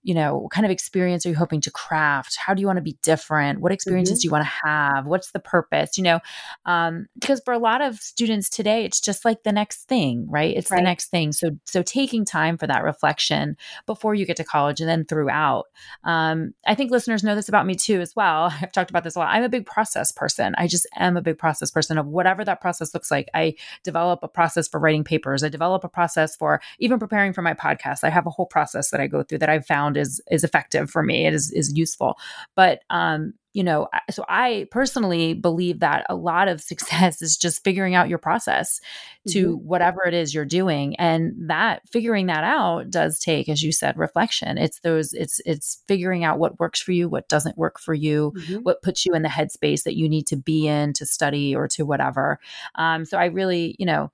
you 0.05 0.13
know, 0.13 0.37
what 0.37 0.51
kind 0.51 0.65
of 0.65 0.71
experience 0.71 1.25
are 1.25 1.29
you 1.29 1.35
hoping 1.35 1.61
to 1.61 1.71
craft? 1.71 2.37
How 2.37 2.53
do 2.53 2.61
you 2.61 2.67
want 2.67 2.77
to 2.77 2.83
be 2.83 2.95
different? 3.01 3.59
What 3.59 3.71
experiences 3.71 4.19
mm-hmm. 4.19 4.21
do 4.21 4.27
you 4.27 4.31
want 4.31 4.43
to 4.43 4.67
have? 4.69 5.07
What's 5.07 5.31
the 5.31 5.39
purpose? 5.39 5.97
You 5.97 6.03
know, 6.03 6.19
um, 6.67 7.07
because 7.19 7.41
for 7.43 7.55
a 7.55 7.57
lot 7.57 7.81
of 7.81 7.97
students 7.97 8.47
today, 8.47 8.85
it's 8.85 9.01
just 9.01 9.25
like 9.25 9.41
the 9.41 9.51
next 9.51 9.87
thing, 9.87 10.27
right? 10.29 10.55
It's 10.55 10.69
right. 10.69 10.77
the 10.77 10.83
next 10.83 11.07
thing. 11.07 11.31
So, 11.31 11.57
so 11.65 11.81
taking 11.81 12.23
time 12.23 12.55
for 12.59 12.67
that 12.67 12.83
reflection 12.83 13.57
before 13.87 14.13
you 14.13 14.27
get 14.27 14.37
to 14.37 14.43
college 14.43 14.79
and 14.79 14.87
then 14.87 15.05
throughout. 15.05 15.65
Um, 16.03 16.53
I 16.67 16.75
think 16.75 16.91
listeners 16.91 17.23
know 17.23 17.33
this 17.33 17.49
about 17.49 17.65
me 17.65 17.73
too, 17.73 17.99
as 17.99 18.15
well. 18.15 18.53
I've 18.61 18.71
talked 18.71 18.91
about 18.91 19.03
this 19.03 19.15
a 19.15 19.19
lot. 19.19 19.29
I'm 19.29 19.43
a 19.43 19.49
big 19.49 19.65
process 19.65 20.11
person. 20.11 20.53
I 20.59 20.67
just 20.67 20.85
am 20.97 21.17
a 21.17 21.21
big 21.23 21.39
process 21.39 21.71
person 21.71 21.97
of 21.97 22.05
whatever 22.05 22.45
that 22.45 22.61
process 22.61 22.93
looks 22.93 23.09
like. 23.09 23.27
I 23.33 23.55
develop 23.83 24.19
a 24.21 24.27
process 24.27 24.67
for 24.67 24.79
writing 24.79 25.03
papers. 25.03 25.43
I 25.43 25.49
develop 25.49 25.83
a 25.83 25.89
process 25.89 26.35
for 26.35 26.61
even 26.77 26.99
preparing 26.99 27.33
for 27.33 27.41
my 27.41 27.55
podcast. 27.55 28.03
I 28.03 28.11
have 28.11 28.27
a 28.27 28.29
whole 28.29 28.45
process 28.45 28.91
that 28.91 29.01
I 29.01 29.07
go 29.07 29.23
through 29.23 29.39
that 29.39 29.49
I've 29.49 29.65
found 29.65 29.94
found 29.95 29.97
is 29.97 30.21
is 30.31 30.43
effective 30.43 30.89
for 30.89 31.03
me. 31.03 31.25
It 31.25 31.33
is 31.33 31.51
is 31.51 31.75
useful. 31.75 32.17
But 32.55 32.81
um, 32.89 33.33
you 33.53 33.63
know, 33.63 33.87
so 34.11 34.25
I 34.27 34.67
personally 34.69 35.33
believe 35.33 35.79
that 35.79 36.05
a 36.09 36.15
lot 36.15 36.49
of 36.49 36.59
success 36.71 37.21
is 37.21 37.37
just 37.37 37.63
figuring 37.63 37.95
out 37.95 38.09
your 38.09 38.17
process 38.17 38.81
to 39.29 39.55
mm-hmm. 39.55 39.67
whatever 39.67 40.05
it 40.05 40.13
is 40.13 40.33
you're 40.33 40.45
doing, 40.45 40.95
and 40.97 41.33
that 41.49 41.81
figuring 41.89 42.27
that 42.27 42.43
out 42.43 42.89
does 42.89 43.19
take, 43.19 43.49
as 43.49 43.63
you 43.63 43.71
said, 43.71 43.97
reflection. 43.97 44.57
It's 44.57 44.79
those, 44.81 45.13
it's 45.13 45.41
it's 45.45 45.81
figuring 45.87 46.23
out 46.23 46.39
what 46.39 46.59
works 46.59 46.81
for 46.81 46.91
you, 46.91 47.09
what 47.09 47.29
doesn't 47.29 47.57
work 47.57 47.79
for 47.79 47.93
you, 47.93 48.33
mm-hmm. 48.35 48.57
what 48.57 48.81
puts 48.81 49.05
you 49.05 49.13
in 49.13 49.21
the 49.21 49.29
headspace 49.29 49.83
that 49.83 49.95
you 49.95 50.09
need 50.09 50.27
to 50.27 50.35
be 50.35 50.67
in 50.67 50.93
to 50.93 51.05
study 51.05 51.55
or 51.55 51.67
to 51.69 51.85
whatever. 51.85 52.39
Um, 52.75 53.05
so 53.05 53.17
I 53.17 53.25
really, 53.25 53.75
you 53.79 53.85
know 53.85 54.11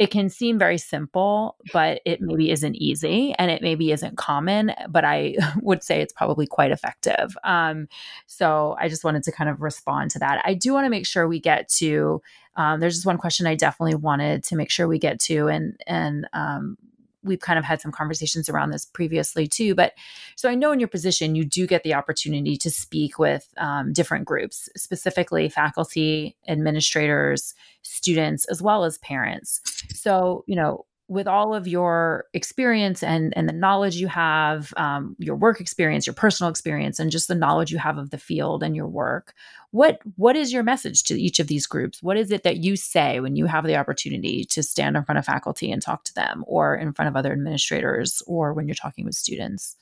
it 0.00 0.10
can 0.10 0.30
seem 0.30 0.58
very 0.58 0.78
simple, 0.78 1.56
but 1.74 2.00
it 2.06 2.22
maybe 2.22 2.50
isn't 2.50 2.74
easy 2.76 3.34
and 3.38 3.50
it 3.50 3.60
maybe 3.60 3.92
isn't 3.92 4.16
common, 4.16 4.72
but 4.88 5.04
I 5.04 5.36
would 5.60 5.82
say 5.82 6.00
it's 6.00 6.14
probably 6.14 6.46
quite 6.46 6.70
effective. 6.70 7.36
Um, 7.44 7.86
so 8.26 8.76
I 8.80 8.88
just 8.88 9.04
wanted 9.04 9.24
to 9.24 9.32
kind 9.32 9.50
of 9.50 9.60
respond 9.60 10.10
to 10.12 10.18
that. 10.20 10.40
I 10.42 10.54
do 10.54 10.72
want 10.72 10.86
to 10.86 10.90
make 10.90 11.06
sure 11.06 11.28
we 11.28 11.38
get 11.38 11.68
to, 11.76 12.22
um, 12.56 12.80
there's 12.80 12.94
just 12.94 13.04
one 13.04 13.18
question 13.18 13.46
I 13.46 13.56
definitely 13.56 13.94
wanted 13.94 14.42
to 14.44 14.56
make 14.56 14.70
sure 14.70 14.88
we 14.88 14.98
get 14.98 15.20
to, 15.20 15.48
and, 15.48 15.78
and, 15.86 16.26
um, 16.32 16.78
we've 17.22 17.40
kind 17.40 17.58
of 17.58 17.64
had 17.64 17.80
some 17.80 17.92
conversations 17.92 18.48
around 18.48 18.70
this 18.70 18.86
previously 18.86 19.46
too. 19.46 19.74
But 19.74 19.92
so 20.36 20.48
I 20.48 20.54
know 20.54 20.72
in 20.72 20.80
your 20.80 20.88
position, 20.88 21.34
you 21.34 21.44
do 21.44 21.66
get 21.66 21.82
the 21.82 21.94
opportunity 21.94 22.56
to 22.56 22.70
speak 22.70 23.18
with 23.18 23.48
um, 23.58 23.92
different 23.92 24.24
groups, 24.24 24.68
specifically 24.76 25.48
faculty, 25.48 26.36
administrators, 26.48 27.54
students, 27.82 28.44
as 28.46 28.62
well 28.62 28.84
as 28.84 28.98
parents. 28.98 29.60
So, 29.94 30.44
you 30.46 30.56
know, 30.56 30.86
with 31.10 31.26
all 31.26 31.52
of 31.54 31.66
your 31.66 32.26
experience 32.34 33.02
and 33.02 33.36
and 33.36 33.48
the 33.48 33.52
knowledge 33.52 33.96
you 33.96 34.06
have, 34.06 34.72
um, 34.76 35.16
your 35.18 35.34
work 35.34 35.60
experience, 35.60 36.06
your 36.06 36.14
personal 36.14 36.48
experience, 36.48 37.00
and 37.00 37.10
just 37.10 37.26
the 37.26 37.34
knowledge 37.34 37.72
you 37.72 37.78
have 37.78 37.98
of 37.98 38.10
the 38.10 38.16
field 38.18 38.62
and 38.62 38.76
your 38.76 38.86
work, 38.86 39.34
what 39.72 39.98
what 40.14 40.36
is 40.36 40.52
your 40.52 40.62
message 40.62 41.02
to 41.02 41.20
each 41.20 41.40
of 41.40 41.48
these 41.48 41.66
groups? 41.66 42.00
What 42.00 42.16
is 42.16 42.30
it 42.30 42.44
that 42.44 42.58
you 42.58 42.76
say 42.76 43.18
when 43.18 43.34
you 43.34 43.46
have 43.46 43.66
the 43.66 43.74
opportunity 43.74 44.44
to 44.50 44.62
stand 44.62 44.96
in 44.96 45.04
front 45.04 45.18
of 45.18 45.24
faculty 45.24 45.72
and 45.72 45.82
talk 45.82 46.04
to 46.04 46.14
them, 46.14 46.44
or 46.46 46.76
in 46.76 46.92
front 46.92 47.08
of 47.08 47.16
other 47.16 47.32
administrators, 47.32 48.22
or 48.28 48.54
when 48.54 48.68
you're 48.68 48.76
talking 48.76 49.04
with 49.04 49.16
students, 49.16 49.74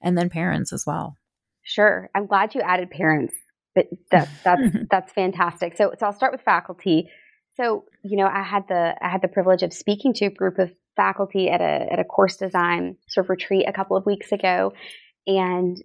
and 0.00 0.16
then 0.16 0.30
parents 0.30 0.72
as 0.72 0.86
well? 0.86 1.14
Sure, 1.62 2.08
I'm 2.14 2.26
glad 2.26 2.54
you 2.54 2.62
added 2.62 2.90
parents. 2.90 3.34
But 3.74 3.88
that, 4.10 4.30
that's 4.42 4.76
that's 4.90 5.12
fantastic. 5.12 5.76
So 5.76 5.92
so 5.98 6.06
I'll 6.06 6.14
start 6.14 6.32
with 6.32 6.40
faculty. 6.40 7.10
So, 7.60 7.84
you 8.02 8.16
know, 8.16 8.26
I 8.26 8.42
had 8.42 8.68
the 8.68 8.94
I 9.02 9.08
had 9.10 9.20
the 9.20 9.28
privilege 9.28 9.62
of 9.62 9.72
speaking 9.72 10.14
to 10.14 10.26
a 10.26 10.30
group 10.30 10.58
of 10.58 10.72
faculty 10.96 11.50
at 11.50 11.60
a 11.60 11.92
at 11.92 11.98
a 11.98 12.04
course 12.04 12.36
design 12.36 12.96
sort 13.08 13.26
of 13.26 13.30
retreat 13.30 13.66
a 13.68 13.72
couple 13.72 13.96
of 13.96 14.06
weeks 14.06 14.32
ago, 14.32 14.72
and 15.26 15.76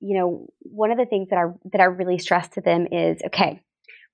you 0.00 0.18
know, 0.18 0.46
one 0.60 0.90
of 0.90 0.96
the 0.96 1.04
things 1.04 1.28
that 1.28 1.38
I 1.38 1.44
that 1.72 1.80
I 1.80 1.84
really 1.84 2.18
stress 2.18 2.48
to 2.50 2.62
them 2.62 2.86
is, 2.90 3.20
okay, 3.26 3.60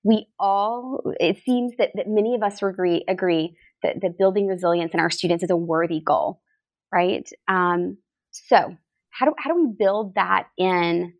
we 0.03 0.27
all 0.39 1.13
it 1.19 1.41
seems 1.45 1.73
that, 1.77 1.91
that 1.95 2.07
many 2.07 2.35
of 2.35 2.43
us 2.43 2.61
agree 2.61 3.05
agree 3.07 3.55
that, 3.81 4.01
that 4.01 4.17
building 4.17 4.47
resilience 4.47 4.93
in 4.93 4.99
our 4.99 5.09
students 5.09 5.43
is 5.43 5.49
a 5.49 5.55
worthy 5.55 6.01
goal, 6.01 6.41
right? 6.93 7.27
Um, 7.47 7.97
so 8.31 8.75
how 9.09 9.25
do 9.25 9.33
how 9.37 9.53
do 9.53 9.63
we 9.63 9.73
build 9.77 10.15
that 10.15 10.47
in 10.57 11.13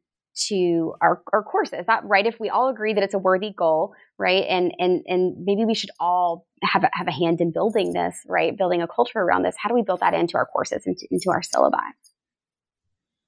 to 0.48 0.94
our, 1.02 1.22
our 1.34 1.44
courses. 1.44 1.86
That 1.88 2.04
right? 2.06 2.26
If 2.26 2.40
we 2.40 2.50
all 2.50 2.70
agree 2.70 2.94
that 2.94 3.04
it's 3.04 3.14
a 3.14 3.20
worthy 3.20 3.52
goal, 3.56 3.94
right? 4.18 4.46
And 4.48 4.74
and 4.80 5.04
and 5.08 5.46
maybe 5.46 5.66
we 5.66 5.74
should 5.74 5.92
all 6.00 6.48
have 6.64 6.84
a, 6.84 6.90
have 6.94 7.08
a 7.08 7.12
hand 7.12 7.42
in 7.42 7.52
building 7.52 7.94
this, 7.94 8.16
right? 8.28 8.58
Building 8.58 8.82
a 8.82 8.88
culture 8.88 9.20
around 9.20 9.44
this. 9.44 9.56
How 9.58 9.70
do 9.70 9.76
we 9.76 9.82
build 9.82 10.02
that 10.02 10.14
into 10.14 10.38
our 10.38 10.46
courses, 10.46 10.86
into, 10.86 11.08
into 11.12 11.30
our 11.30 11.42
syllabi? 11.42 11.92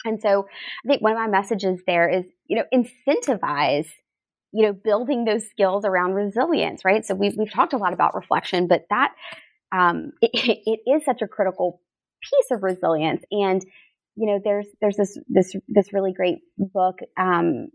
And 0.06 0.22
so 0.22 0.48
I 0.84 0.88
think 0.88 1.02
one 1.02 1.12
of 1.12 1.18
my 1.18 1.28
messages 1.28 1.80
there 1.86 2.10
is, 2.10 2.26
you 2.48 2.58
know, 2.58 2.66
incentivize, 2.74 3.88
you 4.52 4.66
know, 4.66 4.74
building 4.74 5.26
those 5.26 5.48
skills 5.50 5.86
around 5.86 6.14
resilience, 6.14 6.84
right? 6.84 7.06
So 7.06 7.16
we've, 7.16 7.36
we've 7.38 7.52
talked 7.52 7.74
a 7.74 7.78
lot 7.78 7.94
about 7.94 8.16
reflection, 8.16 8.68
but 8.68 8.86
that, 8.90 9.14
um, 9.72 10.14
it, 10.22 10.60
it 10.66 10.90
is 10.90 11.06
such 11.06 11.22
a 11.22 11.28
critical 11.28 11.82
piece 12.22 12.52
of 12.52 12.64
resilience. 12.64 13.24
And 13.32 13.64
you 14.16 14.28
know, 14.28 14.40
there's 14.44 14.68
there's 14.82 14.98
this 14.98 15.18
this 15.28 15.56
this 15.68 15.94
really 15.94 16.14
great 16.14 16.40
book 16.58 17.00
um, 17.18 17.68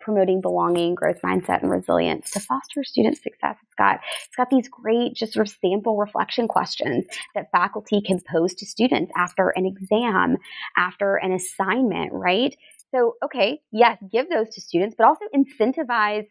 promoting 0.00 0.40
belonging, 0.40 0.94
growth 0.94 1.20
mindset, 1.24 1.62
and 1.62 1.70
resilience 1.70 2.30
to 2.32 2.40
foster 2.40 2.84
student 2.84 3.16
success. 3.16 3.56
It's 3.62 3.74
got 3.76 4.00
it's 4.26 4.36
got 4.36 4.50
these 4.50 4.68
great 4.68 5.14
just 5.14 5.32
sort 5.32 5.48
of 5.48 5.54
sample 5.60 5.96
reflection 5.96 6.48
questions 6.48 7.06
that 7.34 7.50
faculty 7.52 8.00
can 8.00 8.20
pose 8.30 8.54
to 8.56 8.66
students 8.66 9.12
after 9.16 9.50
an 9.50 9.66
exam, 9.66 10.36
after 10.76 11.16
an 11.16 11.32
assignment, 11.32 12.12
right? 12.12 12.56
So, 12.94 13.14
okay, 13.24 13.60
yes, 13.70 13.98
give 14.10 14.30
those 14.30 14.48
to 14.54 14.60
students, 14.60 14.94
but 14.96 15.06
also 15.06 15.24
incentivize 15.34 16.26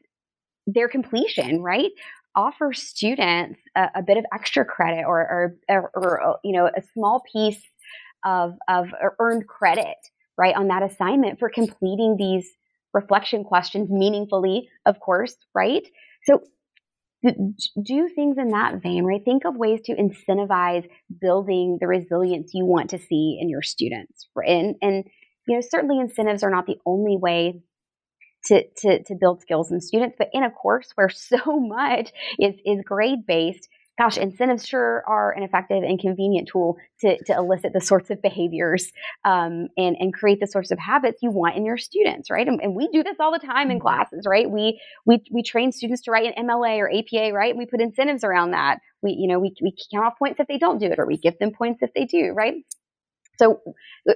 their 0.66 0.88
completion, 0.88 1.62
right? 1.62 1.92
Offer 2.36 2.74
students 2.74 3.60
a, 3.76 3.90
a 3.96 4.04
bit 4.04 4.18
of 4.18 4.26
extra 4.34 4.66
credit 4.66 5.06
or, 5.08 5.20
or, 5.20 5.56
or, 5.70 5.92
or, 5.96 6.40
you 6.44 6.54
know, 6.54 6.66
a 6.66 6.82
small 6.94 7.24
piece 7.32 7.62
of, 8.26 8.56
of 8.68 8.88
earned 9.20 9.48
credit, 9.48 9.98
right, 10.38 10.56
on 10.56 10.68
that 10.68 10.84
assignment 10.84 11.40
for 11.40 11.50
completing 11.50 12.16
these 12.18 12.48
reflection 12.94 13.44
questions 13.44 13.90
meaningfully, 13.90 14.70
of 14.86 15.00
course, 15.00 15.36
right? 15.54 15.84
So 16.24 16.42
do 17.24 18.10
things 18.14 18.38
in 18.38 18.50
that 18.50 18.82
vein, 18.82 19.04
right? 19.04 19.24
Think 19.24 19.46
of 19.46 19.56
ways 19.56 19.82
to 19.86 19.96
incentivize 19.96 20.88
building 21.20 21.78
the 21.80 21.88
resilience 21.88 22.52
you 22.54 22.66
want 22.66 22.92
to 22.92 23.00
see 23.00 23.38
in 23.42 23.50
your 23.50 23.64
students. 23.64 24.28
And, 24.36 24.76
and 24.82 25.04
you 25.48 25.56
know, 25.56 25.62
certainly 25.68 26.00
incentives 26.00 26.44
are 26.44 26.52
not 26.52 26.68
the 26.68 26.78
only 26.86 27.18
way 27.18 27.64
to, 28.46 28.64
to, 28.78 29.04
to 29.04 29.16
build 29.20 29.42
skills 29.42 29.72
in 29.72 29.82
students, 29.82 30.16
but 30.18 30.30
in 30.32 30.44
a 30.44 30.52
course 30.52 30.92
where 30.96 31.10
so 31.14 31.60
much 31.60 32.12
is, 32.40 32.56
is 32.66 32.82
grade 32.86 33.26
based, 33.28 33.68
gosh, 33.98 34.18
incentives 34.18 34.66
sure 34.66 35.04
are 35.08 35.32
an 35.32 35.44
effective 35.44 35.84
and 35.84 36.00
convenient 36.00 36.48
tool 36.48 36.78
to, 37.02 37.18
to 37.24 37.34
elicit 37.34 37.74
the 37.74 37.82
sorts 37.82 38.10
of 38.12 38.22
behaviors 38.22 38.92
um, 39.26 39.70
and, 39.76 39.96
and 40.00 40.14
create 40.14 40.40
the 40.40 40.46
sorts 40.46 40.70
of 40.70 40.78
habits 40.78 41.24
you 41.24 41.32
want 41.32 41.56
in 41.56 41.66
your 41.66 41.78
students, 41.78 42.30
right? 42.30 42.48
And, 42.48 42.62
and, 42.62 42.76
we 42.76 42.88
do 42.90 43.02
this 43.02 43.16
all 43.20 43.32
the 43.32 43.40
time 43.40 43.72
in 43.72 43.78
mm-hmm. 43.78 43.88
classes, 43.88 44.26
right? 44.28 44.50
We, 44.50 44.80
we, 45.06 45.24
we 45.32 45.42
train 45.42 45.72
students 45.72 46.04
to 46.04 46.12
write 46.12 46.32
an 46.36 46.46
MLA 46.46 46.78
or 46.78 46.92
APA, 46.92 47.34
right? 47.34 47.50
And 47.50 47.58
we 47.58 47.66
put 47.66 47.82
incentives 47.82 48.24
around 48.24 48.52
that. 48.52 48.80
We, 49.02 49.14
you 49.14 49.28
know, 49.28 49.40
we, 49.40 49.56
we 49.62 49.74
count 49.92 50.06
off 50.06 50.20
points 50.20 50.40
if 50.40 50.48
they 50.48 50.60
don't 50.60 50.78
do 50.78 50.86
it, 50.86 51.00
or 51.00 51.08
we 51.08 51.18
give 51.18 51.40
them 51.40 51.52
points 51.52 51.82
if 51.82 51.92
they 51.96 52.06
do, 52.06 52.34
right? 52.36 52.54
So 53.40 53.62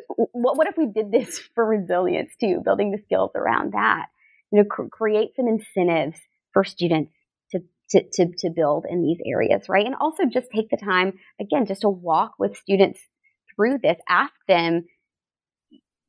what, 0.07 0.57
what 0.57 0.67
if 0.67 0.77
we 0.77 0.87
did 0.87 1.11
this 1.11 1.39
for 1.55 1.65
resilience 1.65 2.31
too, 2.39 2.61
building 2.63 2.91
the 2.91 3.01
skills 3.05 3.31
around 3.35 3.73
that? 3.73 4.07
You 4.51 4.59
know, 4.59 4.65
cr- 4.65 4.83
create 4.91 5.35
some 5.35 5.47
incentives 5.47 6.19
for 6.53 6.63
students 6.63 7.13
to, 7.91 8.03
to, 8.13 8.27
to 8.39 8.49
build 8.49 8.85
in 8.89 9.01
these 9.01 9.19
areas, 9.25 9.67
right? 9.69 9.85
And 9.85 9.95
also 9.99 10.23
just 10.25 10.47
take 10.53 10.69
the 10.69 10.77
time, 10.77 11.13
again, 11.39 11.65
just 11.65 11.81
to 11.81 11.89
walk 11.89 12.33
with 12.39 12.57
students 12.57 12.99
through 13.55 13.79
this. 13.83 13.97
Ask 14.09 14.33
them, 14.47 14.85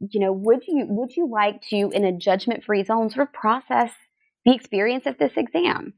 you 0.01 0.20
know, 0.20 0.33
would 0.33 0.62
you 0.66 0.87
would 0.89 1.16
you 1.16 1.28
like 1.30 1.62
to, 1.70 1.91
in 1.93 2.05
a 2.05 2.16
judgment 2.16 2.64
free 2.64 2.85
zone, 2.85 3.11
sort 3.11 3.28
of 3.28 3.33
process 3.33 3.91
the 4.45 4.55
experience 4.55 5.07
of 5.07 5.18
this 5.18 5.33
exam, 5.37 5.95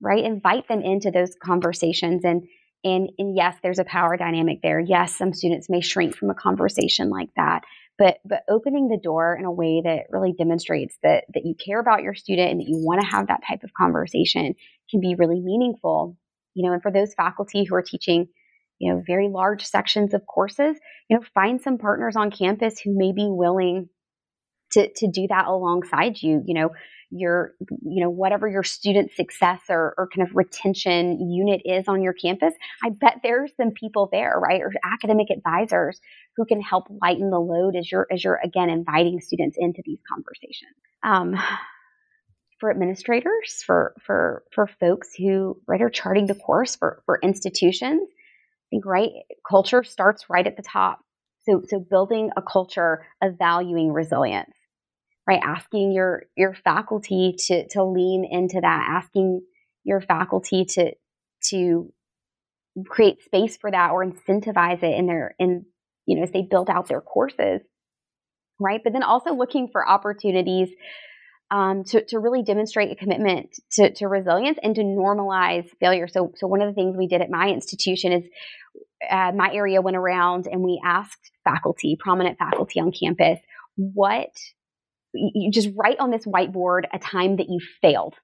right? 0.00 0.24
Invite 0.24 0.68
them 0.68 0.80
into 0.80 1.10
those 1.10 1.36
conversations 1.42 2.24
and 2.24 2.42
and 2.84 3.10
and 3.18 3.36
yes, 3.36 3.56
there's 3.62 3.78
a 3.78 3.84
power 3.84 4.16
dynamic 4.16 4.58
there. 4.62 4.80
Yes, 4.80 5.16
some 5.16 5.32
students 5.32 5.68
may 5.68 5.80
shrink 5.80 6.16
from 6.16 6.30
a 6.30 6.34
conversation 6.34 7.10
like 7.10 7.30
that, 7.36 7.62
but 7.98 8.18
but 8.24 8.42
opening 8.48 8.88
the 8.88 9.00
door 9.02 9.36
in 9.38 9.44
a 9.44 9.52
way 9.52 9.80
that 9.84 10.06
really 10.10 10.32
demonstrates 10.32 10.96
that 11.02 11.24
that 11.34 11.44
you 11.44 11.54
care 11.54 11.80
about 11.80 12.02
your 12.02 12.14
student 12.14 12.50
and 12.50 12.60
that 12.60 12.68
you 12.68 12.78
want 12.78 13.00
to 13.00 13.06
have 13.06 13.28
that 13.28 13.42
type 13.46 13.62
of 13.62 13.72
conversation 13.72 14.54
can 14.90 15.00
be 15.00 15.14
really 15.14 15.40
meaningful. 15.40 16.16
You 16.54 16.66
know, 16.66 16.72
and 16.72 16.82
for 16.82 16.90
those 16.90 17.14
faculty 17.14 17.64
who 17.64 17.74
are 17.74 17.82
teaching 17.82 18.28
you 18.78 18.92
know, 18.92 19.02
very 19.06 19.28
large 19.28 19.64
sections 19.64 20.12
of 20.14 20.26
courses, 20.26 20.76
you 21.08 21.16
know, 21.16 21.24
find 21.34 21.60
some 21.60 21.78
partners 21.78 22.16
on 22.16 22.30
campus 22.30 22.78
who 22.78 22.96
may 22.96 23.12
be 23.12 23.26
willing 23.28 23.88
to, 24.76 24.92
to 24.94 25.10
do 25.10 25.26
that 25.28 25.46
alongside 25.46 26.20
you, 26.22 26.42
you 26.46 26.54
know, 26.54 26.70
your, 27.10 27.52
you 27.82 28.02
know, 28.02 28.10
whatever 28.10 28.48
your 28.48 28.64
student 28.64 29.12
success 29.12 29.60
or, 29.68 29.94
or 29.96 30.08
kind 30.08 30.26
of 30.28 30.34
retention 30.34 31.30
unit 31.30 31.62
is 31.64 31.86
on 31.86 32.02
your 32.02 32.12
campus, 32.12 32.52
I 32.84 32.90
bet 32.90 33.20
there's 33.22 33.52
some 33.56 33.70
people 33.70 34.08
there, 34.10 34.34
right? 34.38 34.60
Or 34.60 34.72
academic 34.84 35.28
advisors 35.30 36.00
who 36.36 36.44
can 36.44 36.60
help 36.60 36.84
lighten 37.02 37.30
the 37.30 37.38
load 37.38 37.76
as 37.76 37.90
you're, 37.90 38.06
as 38.10 38.24
you're 38.24 38.40
again 38.42 38.70
inviting 38.70 39.20
students 39.20 39.56
into 39.58 39.82
these 39.84 40.00
conversations. 40.12 40.76
Um, 41.04 41.36
for 42.58 42.70
administrators, 42.70 43.62
for 43.66 43.94
for 44.04 44.42
for 44.54 44.66
folks 44.80 45.10
who 45.16 45.60
right 45.66 45.82
are 45.82 45.90
charting 45.90 46.26
the 46.26 46.34
course 46.34 46.76
for 46.76 47.02
for 47.04 47.20
institutions, 47.22 48.08
I 48.10 48.66
think 48.70 48.86
right 48.86 49.10
culture 49.48 49.84
starts 49.84 50.30
right 50.30 50.46
at 50.46 50.56
the 50.56 50.62
top. 50.62 51.00
So 51.42 51.62
so 51.68 51.78
building 51.78 52.30
a 52.36 52.42
culture 52.42 53.04
of 53.22 53.36
valuing 53.38 53.92
resilience, 53.92 54.55
right? 55.26 55.40
Asking 55.42 55.92
your 55.92 56.24
your 56.36 56.54
faculty 56.54 57.34
to 57.46 57.68
to 57.68 57.84
lean 57.84 58.26
into 58.30 58.60
that, 58.60 59.02
asking 59.02 59.42
your 59.84 60.00
faculty 60.00 60.64
to 60.64 60.92
to 61.50 61.92
create 62.86 63.22
space 63.24 63.56
for 63.56 63.70
that 63.70 63.90
or 63.92 64.04
incentivize 64.04 64.82
it 64.82 64.98
in 64.98 65.06
their 65.06 65.34
in 65.38 65.64
you 66.04 66.16
know 66.16 66.22
as 66.22 66.30
they 66.32 66.42
build 66.42 66.68
out 66.68 66.88
their 66.88 67.00
courses 67.00 67.62
right 68.60 68.82
but 68.84 68.92
then 68.92 69.02
also 69.02 69.32
looking 69.32 69.68
for 69.72 69.88
opportunities 69.88 70.68
um, 71.50 71.84
to, 71.84 72.04
to 72.06 72.18
really 72.18 72.42
demonstrate 72.42 72.90
a 72.90 72.96
commitment 72.96 73.56
to, 73.72 73.92
to 73.94 74.08
resilience 74.08 74.58
and 74.62 74.74
to 74.74 74.82
normalize 74.82 75.68
failure. 75.78 76.08
So, 76.08 76.32
so 76.36 76.46
one 76.46 76.60
of 76.60 76.68
the 76.68 76.74
things 76.74 76.96
we 76.96 77.06
did 77.06 77.20
at 77.20 77.30
my 77.30 77.50
institution 77.50 78.12
is 78.12 78.24
uh, 79.08 79.32
my 79.32 79.52
area 79.52 79.80
went 79.80 79.96
around 79.96 80.48
and 80.48 80.60
we 80.62 80.80
asked 80.84 81.30
faculty, 81.44 81.96
prominent 81.98 82.38
faculty 82.38 82.80
on 82.80 82.90
campus, 82.90 83.38
what 83.76 84.30
you 85.34 85.50
just 85.50 85.70
write 85.76 85.98
on 85.98 86.10
this 86.10 86.24
whiteboard 86.26 86.84
a 86.92 86.98
time 86.98 87.36
that 87.36 87.48
you 87.48 87.60
failed, 87.80 88.14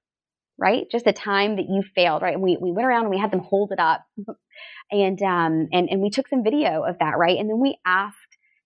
right? 0.57 0.85
Just 0.91 1.07
a 1.07 1.13
time 1.13 1.57
that 1.57 1.65
you 1.69 1.83
failed, 1.95 2.21
right? 2.21 2.33
And 2.33 2.43
we, 2.43 2.57
we 2.59 2.71
went 2.71 2.87
around 2.87 3.01
and 3.03 3.09
we 3.09 3.19
had 3.19 3.31
them 3.31 3.41
hold 3.41 3.71
it 3.71 3.79
up 3.79 4.05
and, 4.91 5.21
um, 5.21 5.67
and, 5.71 5.89
and 5.89 6.01
we 6.01 6.09
took 6.09 6.27
some 6.27 6.43
video 6.43 6.83
of 6.83 6.99
that, 6.99 7.17
right? 7.17 7.37
And 7.37 7.49
then 7.49 7.59
we 7.59 7.77
asked 7.85 8.17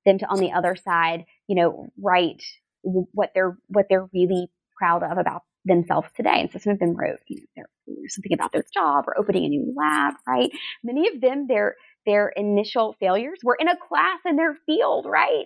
them 0.05 0.19
to, 0.19 0.28
on 0.28 0.39
the 0.39 0.51
other 0.53 0.75
side, 0.75 1.25
you 1.47 1.55
know, 1.55 1.88
write 2.01 2.43
what 2.82 3.32
they're 3.36 3.57
what 3.67 3.88
they're 3.89 4.07
really 4.13 4.49
proud 4.78 5.03
of 5.03 5.17
about 5.17 5.41
themselves 5.65 6.07
today. 6.15 6.39
And 6.39 6.51
so 6.51 6.59
some 6.59 6.73
of 6.73 6.80
them 6.80 6.95
wrote, 6.95 7.19
you 7.28 7.45
know, 7.57 7.63
something 8.07 8.34
about 8.34 8.53
their 8.53 8.63
job 8.73 9.05
or 9.07 9.19
opening 9.19 9.45
a 9.45 9.49
new 9.49 9.73
lab, 9.75 10.13
right? 10.25 10.49
Many 10.84 11.09
of 11.13 11.21
them, 11.21 11.47
their 11.47 11.75
their 12.05 12.30
initial 12.30 12.95
failures 12.99 13.39
were 13.43 13.57
in 13.59 13.67
a 13.67 13.75
class 13.75 14.19
in 14.25 14.38
their 14.38 14.57
field, 14.65 15.05
right? 15.07 15.45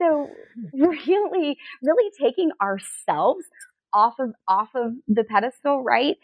So 0.00 0.28
really, 0.74 1.58
really 1.82 2.10
taking 2.20 2.50
ourselves 2.60 3.44
off 3.92 4.14
of 4.18 4.32
off 4.46 4.68
of 4.74 4.92
the 5.08 5.24
pedestal, 5.24 5.82
right? 5.82 6.16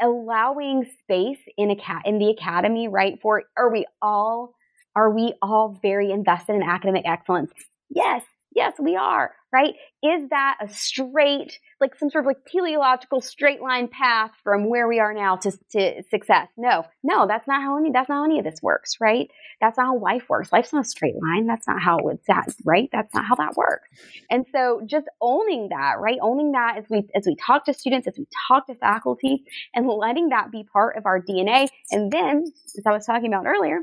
Allowing 0.00 0.86
space 1.02 1.38
in 1.58 1.70
a 1.70 1.76
cat 1.76 2.02
in 2.06 2.18
the 2.18 2.30
academy, 2.30 2.88
right? 2.88 3.18
For 3.20 3.42
are 3.56 3.70
we 3.70 3.84
all 4.00 4.54
are 4.96 5.10
we 5.10 5.34
all 5.42 5.78
very 5.82 6.10
invested 6.10 6.54
in 6.56 6.62
academic 6.62 7.04
excellence? 7.06 7.50
Yes, 7.90 8.22
Yes, 8.52 8.74
we 8.80 8.96
are, 8.96 9.32
right? 9.52 9.74
Is 10.02 10.28
that 10.30 10.58
a 10.60 10.68
straight, 10.68 11.60
like 11.80 11.94
some 11.94 12.10
sort 12.10 12.24
of 12.24 12.26
like 12.26 12.44
teleological 12.50 13.20
straight 13.20 13.60
line 13.62 13.86
path 13.86 14.32
from 14.42 14.68
where 14.68 14.88
we 14.88 14.98
are 14.98 15.14
now 15.14 15.36
to, 15.36 15.52
to 15.70 16.02
success? 16.10 16.48
No, 16.56 16.84
no, 17.04 17.28
that's 17.28 17.46
not 17.46 17.62
how 17.62 17.78
any, 17.78 17.92
that's 17.92 18.08
not 18.08 18.16
how 18.16 18.24
any 18.24 18.40
of 18.40 18.44
this 18.44 18.60
works, 18.60 18.96
right? 19.00 19.30
That's 19.60 19.78
not 19.78 19.86
how 19.86 19.98
life 19.98 20.24
works. 20.28 20.52
Life's 20.52 20.72
not 20.72 20.84
a 20.84 20.88
straight 20.88 21.14
line. 21.22 21.46
That's 21.46 21.68
not 21.68 21.80
how 21.80 21.98
it's 22.08 22.26
that, 22.26 22.48
right? 22.64 22.88
That's 22.90 23.14
not 23.14 23.24
how 23.24 23.36
that 23.36 23.56
works. 23.56 23.88
And 24.30 24.44
so 24.52 24.82
just 24.84 25.06
owning 25.20 25.68
that, 25.68 26.00
right? 26.00 26.18
Owning 26.20 26.50
that 26.52 26.78
as 26.78 26.84
we, 26.90 27.08
as 27.14 27.26
we 27.26 27.36
talk 27.36 27.66
to 27.66 27.74
students, 27.74 28.08
as 28.08 28.14
we 28.18 28.26
talk 28.48 28.66
to 28.66 28.74
faculty 28.74 29.44
and 29.76 29.86
letting 29.86 30.30
that 30.30 30.50
be 30.50 30.64
part 30.64 30.96
of 30.96 31.06
our 31.06 31.22
DNA. 31.22 31.68
And 31.92 32.10
then, 32.10 32.44
as 32.76 32.82
I 32.84 32.90
was 32.90 33.06
talking 33.06 33.32
about 33.32 33.46
earlier, 33.46 33.78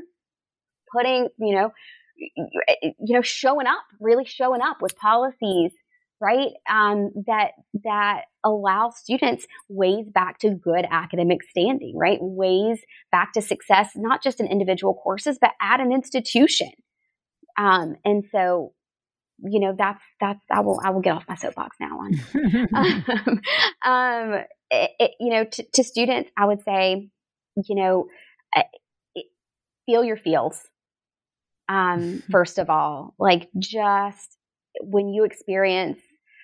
putting, 0.92 1.28
you 1.38 1.54
know, 1.54 1.72
you 2.18 3.14
know, 3.14 3.22
showing 3.22 3.66
up, 3.66 3.84
really 4.00 4.24
showing 4.24 4.60
up 4.60 4.82
with 4.82 4.96
policies, 4.96 5.72
right? 6.20 6.50
Um, 6.68 7.10
that 7.26 7.52
that 7.84 8.22
allow 8.44 8.90
students 8.90 9.46
ways 9.68 10.06
back 10.12 10.38
to 10.40 10.50
good 10.50 10.86
academic 10.90 11.42
standing, 11.48 11.96
right? 11.96 12.18
Ways 12.20 12.80
back 13.12 13.32
to 13.34 13.42
success, 13.42 13.90
not 13.94 14.22
just 14.22 14.40
in 14.40 14.46
individual 14.46 14.94
courses, 14.94 15.38
but 15.40 15.52
at 15.60 15.80
an 15.80 15.92
institution. 15.92 16.70
Um, 17.56 17.96
and 18.04 18.24
so, 18.32 18.72
you 19.38 19.60
know, 19.60 19.74
that's 19.76 20.02
that's 20.20 20.40
I 20.50 20.60
will 20.60 20.80
I 20.82 20.90
will 20.90 21.00
get 21.00 21.14
off 21.14 21.24
my 21.28 21.36
soapbox 21.36 21.76
now 21.80 21.98
on. 21.98 22.20
um, 23.84 23.92
um 23.92 24.40
it, 24.70 24.90
it, 24.98 25.10
you 25.18 25.30
know, 25.30 25.44
to, 25.44 25.64
to, 25.74 25.82
students, 25.82 26.30
I 26.36 26.44
would 26.44 26.62
say, 26.62 27.08
you 27.66 27.74
know, 27.74 28.06
it, 28.54 28.66
feel 29.86 30.04
your 30.04 30.18
feels 30.18 30.60
um, 31.68 32.22
first 32.30 32.58
of 32.58 32.70
all. 32.70 33.14
Like 33.18 33.48
just 33.58 34.36
when 34.82 35.08
you 35.08 35.24
experience 35.24 36.00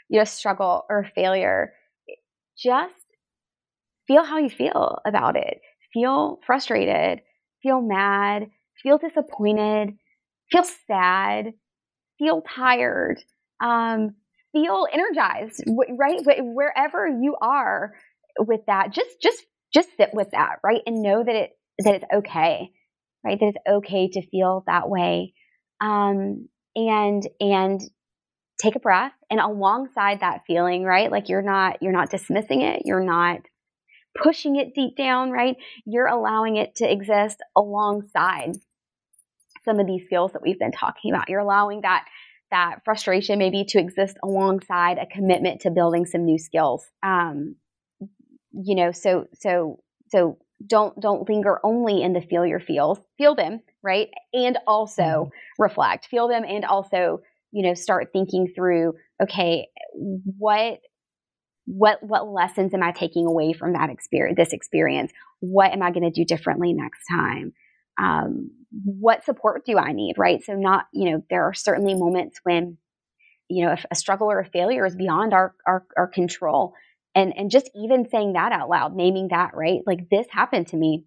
you 0.08 0.18
know 0.18 0.24
struggle 0.24 0.84
or 0.88 1.06
failure, 1.14 1.72
just 2.58 2.94
feel 4.06 4.24
how 4.24 4.38
you 4.38 4.50
feel 4.50 5.00
about 5.06 5.36
it. 5.36 5.60
Feel 5.92 6.40
frustrated, 6.46 7.20
feel 7.62 7.80
mad, 7.80 8.48
feel 8.82 8.98
disappointed, 8.98 9.94
feel 10.50 10.64
sad, 10.86 11.52
feel 12.18 12.42
tired, 12.42 13.22
um, 13.60 14.14
feel 14.52 14.86
energized, 14.92 15.64
right? 15.98 16.20
Wherever 16.24 17.08
you 17.08 17.36
are 17.40 17.94
with 18.40 18.60
that, 18.66 18.92
just 18.92 19.20
just 19.22 19.44
just 19.72 19.88
sit 19.96 20.10
with 20.14 20.30
that, 20.32 20.58
right? 20.64 20.82
And 20.86 21.02
know 21.02 21.24
that 21.24 21.34
it 21.34 21.52
that 21.84 21.94
it's 21.96 22.04
okay 22.14 22.72
right? 23.24 23.38
That 23.38 23.48
it's 23.54 23.58
okay 23.68 24.08
to 24.10 24.28
feel 24.28 24.64
that 24.66 24.88
way. 24.88 25.34
Um, 25.80 26.48
and, 26.76 27.22
and 27.40 27.80
take 28.60 28.76
a 28.76 28.80
breath 28.80 29.12
and 29.30 29.40
alongside 29.40 30.20
that 30.20 30.42
feeling, 30.46 30.84
right? 30.84 31.10
Like 31.10 31.28
you're 31.28 31.42
not, 31.42 31.82
you're 31.82 31.92
not 31.92 32.10
dismissing 32.10 32.62
it. 32.62 32.82
You're 32.84 33.04
not 33.04 33.40
pushing 34.20 34.56
it 34.56 34.74
deep 34.74 34.96
down, 34.96 35.30
right? 35.30 35.56
You're 35.84 36.06
allowing 36.06 36.56
it 36.56 36.76
to 36.76 36.90
exist 36.90 37.38
alongside 37.56 38.52
some 39.64 39.80
of 39.80 39.86
these 39.86 40.04
skills 40.06 40.32
that 40.32 40.42
we've 40.42 40.58
been 40.58 40.72
talking 40.72 41.12
about. 41.12 41.28
You're 41.28 41.40
allowing 41.40 41.80
that 41.82 42.06
that 42.50 42.84
frustration 42.84 43.38
maybe 43.38 43.64
to 43.64 43.78
exist 43.80 44.16
alongside 44.22 44.98
a 44.98 45.06
commitment 45.06 45.62
to 45.62 45.70
building 45.70 46.06
some 46.06 46.24
new 46.24 46.38
skills. 46.38 46.86
Um, 47.02 47.56
you 48.52 48.76
know, 48.76 48.92
so 48.92 49.26
so 49.40 49.80
so 50.10 50.38
don't 50.66 50.98
don't 51.00 51.28
linger 51.28 51.60
only 51.64 52.02
in 52.02 52.12
the 52.12 52.20
feel 52.20 52.46
your 52.46 52.60
feels 52.60 52.98
feel 53.18 53.34
them 53.34 53.60
right? 53.84 54.08
And 54.32 54.58
also 54.66 55.02
mm-hmm. 55.02 55.62
reflect 55.62 56.06
feel 56.06 56.26
them 56.26 56.44
and 56.44 56.64
also 56.64 57.20
you 57.52 57.62
know 57.62 57.74
start 57.74 58.08
thinking 58.12 58.48
through 58.56 58.94
okay 59.22 59.68
what 59.94 60.80
what 61.66 62.02
what 62.02 62.28
lessons 62.28 62.74
am 62.74 62.82
i 62.82 62.90
taking 62.90 63.26
away 63.26 63.52
from 63.52 63.74
that 63.74 63.90
experience 63.90 64.36
this 64.36 64.52
experience? 64.52 65.12
What 65.40 65.72
am 65.72 65.82
i 65.82 65.90
going 65.90 66.10
to 66.10 66.10
do 66.10 66.24
differently 66.24 66.72
next 66.72 67.00
time? 67.08 67.52
Um, 68.02 68.50
what 68.84 69.24
support 69.24 69.64
do 69.64 69.78
i 69.78 69.92
need 69.92 70.14
right? 70.18 70.42
So 70.42 70.54
not 70.54 70.86
you 70.92 71.10
know 71.10 71.22
there 71.30 71.44
are 71.44 71.54
certainly 71.54 71.94
moments 71.94 72.40
when 72.42 72.78
you 73.48 73.66
know 73.66 73.72
if 73.72 73.84
a 73.90 73.94
struggle 73.94 74.30
or 74.30 74.40
a 74.40 74.48
failure 74.48 74.86
is 74.86 74.96
beyond 74.96 75.34
our 75.34 75.54
our, 75.66 75.84
our 75.96 76.08
control 76.08 76.72
and 77.14 77.32
and 77.36 77.50
just 77.50 77.70
even 77.74 78.08
saying 78.08 78.32
that 78.34 78.52
out 78.52 78.68
loud 78.68 78.94
naming 78.94 79.28
that 79.30 79.52
right 79.54 79.80
like 79.86 80.08
this 80.10 80.26
happened 80.30 80.66
to 80.68 80.76
me 80.76 81.04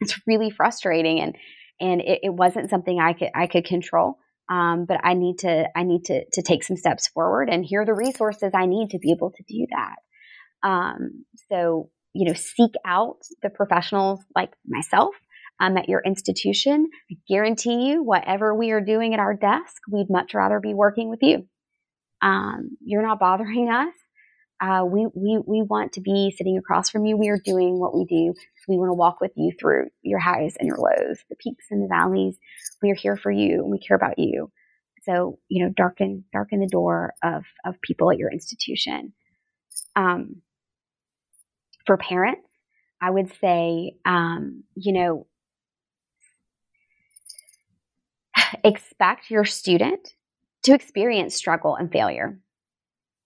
it's 0.00 0.18
really 0.26 0.50
frustrating 0.50 1.20
and 1.20 1.36
and 1.80 2.00
it, 2.00 2.20
it 2.24 2.34
wasn't 2.34 2.70
something 2.70 2.98
i 3.00 3.12
could 3.12 3.30
i 3.34 3.46
could 3.46 3.64
control 3.64 4.18
um, 4.50 4.84
but 4.86 5.00
i 5.04 5.14
need 5.14 5.38
to 5.38 5.68
i 5.76 5.82
need 5.82 6.04
to 6.04 6.24
to 6.32 6.42
take 6.42 6.64
some 6.64 6.76
steps 6.76 7.08
forward 7.08 7.48
and 7.50 7.64
here 7.64 7.82
are 7.82 7.86
the 7.86 7.94
resources 7.94 8.50
i 8.54 8.66
need 8.66 8.90
to 8.90 8.98
be 8.98 9.12
able 9.12 9.30
to 9.30 9.42
do 9.48 9.66
that 9.70 9.96
um, 10.68 11.24
so 11.50 11.88
you 12.12 12.26
know 12.26 12.34
seek 12.34 12.72
out 12.84 13.18
the 13.42 13.50
professionals 13.50 14.20
like 14.34 14.52
myself 14.66 15.14
um, 15.60 15.76
at 15.76 15.88
your 15.88 16.00
institution. 16.00 16.88
I 17.10 17.16
guarantee 17.28 17.88
you, 17.88 18.02
whatever 18.02 18.54
we 18.54 18.70
are 18.70 18.80
doing 18.80 19.14
at 19.14 19.20
our 19.20 19.34
desk, 19.34 19.76
we'd 19.90 20.08
much 20.08 20.34
rather 20.34 20.58
be 20.58 20.74
working 20.74 21.10
with 21.10 21.20
you. 21.22 21.46
Um, 22.22 22.76
you're 22.84 23.06
not 23.06 23.20
bothering 23.20 23.68
us. 23.70 23.94
Uh, 24.60 24.84
we, 24.84 25.06
we, 25.14 25.38
we 25.46 25.62
want 25.62 25.92
to 25.94 26.00
be 26.00 26.34
sitting 26.36 26.58
across 26.58 26.90
from 26.90 27.06
you. 27.06 27.16
We 27.16 27.28
are 27.28 27.38
doing 27.38 27.78
what 27.78 27.94
we 27.94 28.04
do. 28.04 28.34
We 28.68 28.76
want 28.76 28.90
to 28.90 28.94
walk 28.94 29.20
with 29.20 29.32
you 29.34 29.52
through 29.58 29.88
your 30.02 30.18
highs 30.18 30.56
and 30.58 30.66
your 30.66 30.76
lows, 30.76 31.18
the 31.30 31.36
peaks 31.36 31.66
and 31.70 31.82
the 31.82 31.88
valleys. 31.88 32.36
We 32.82 32.90
are 32.90 32.94
here 32.94 33.16
for 33.16 33.30
you 33.30 33.62
and 33.62 33.70
we 33.70 33.78
care 33.78 33.96
about 33.96 34.18
you. 34.18 34.50
So, 35.04 35.38
you 35.48 35.64
know, 35.64 35.72
darken, 35.74 36.24
darken 36.32 36.60
the 36.60 36.66
door 36.66 37.14
of, 37.22 37.44
of 37.64 37.80
people 37.80 38.10
at 38.10 38.18
your 38.18 38.30
institution. 38.30 39.14
Um, 39.96 40.42
for 41.86 41.96
parents, 41.96 42.46
I 43.00 43.08
would 43.08 43.32
say, 43.40 43.94
um, 44.04 44.64
you 44.74 44.92
know, 44.92 45.26
expect 48.64 49.30
your 49.30 49.46
student 49.46 50.14
to 50.64 50.74
experience 50.74 51.34
struggle 51.34 51.76
and 51.76 51.90
failure 51.90 52.38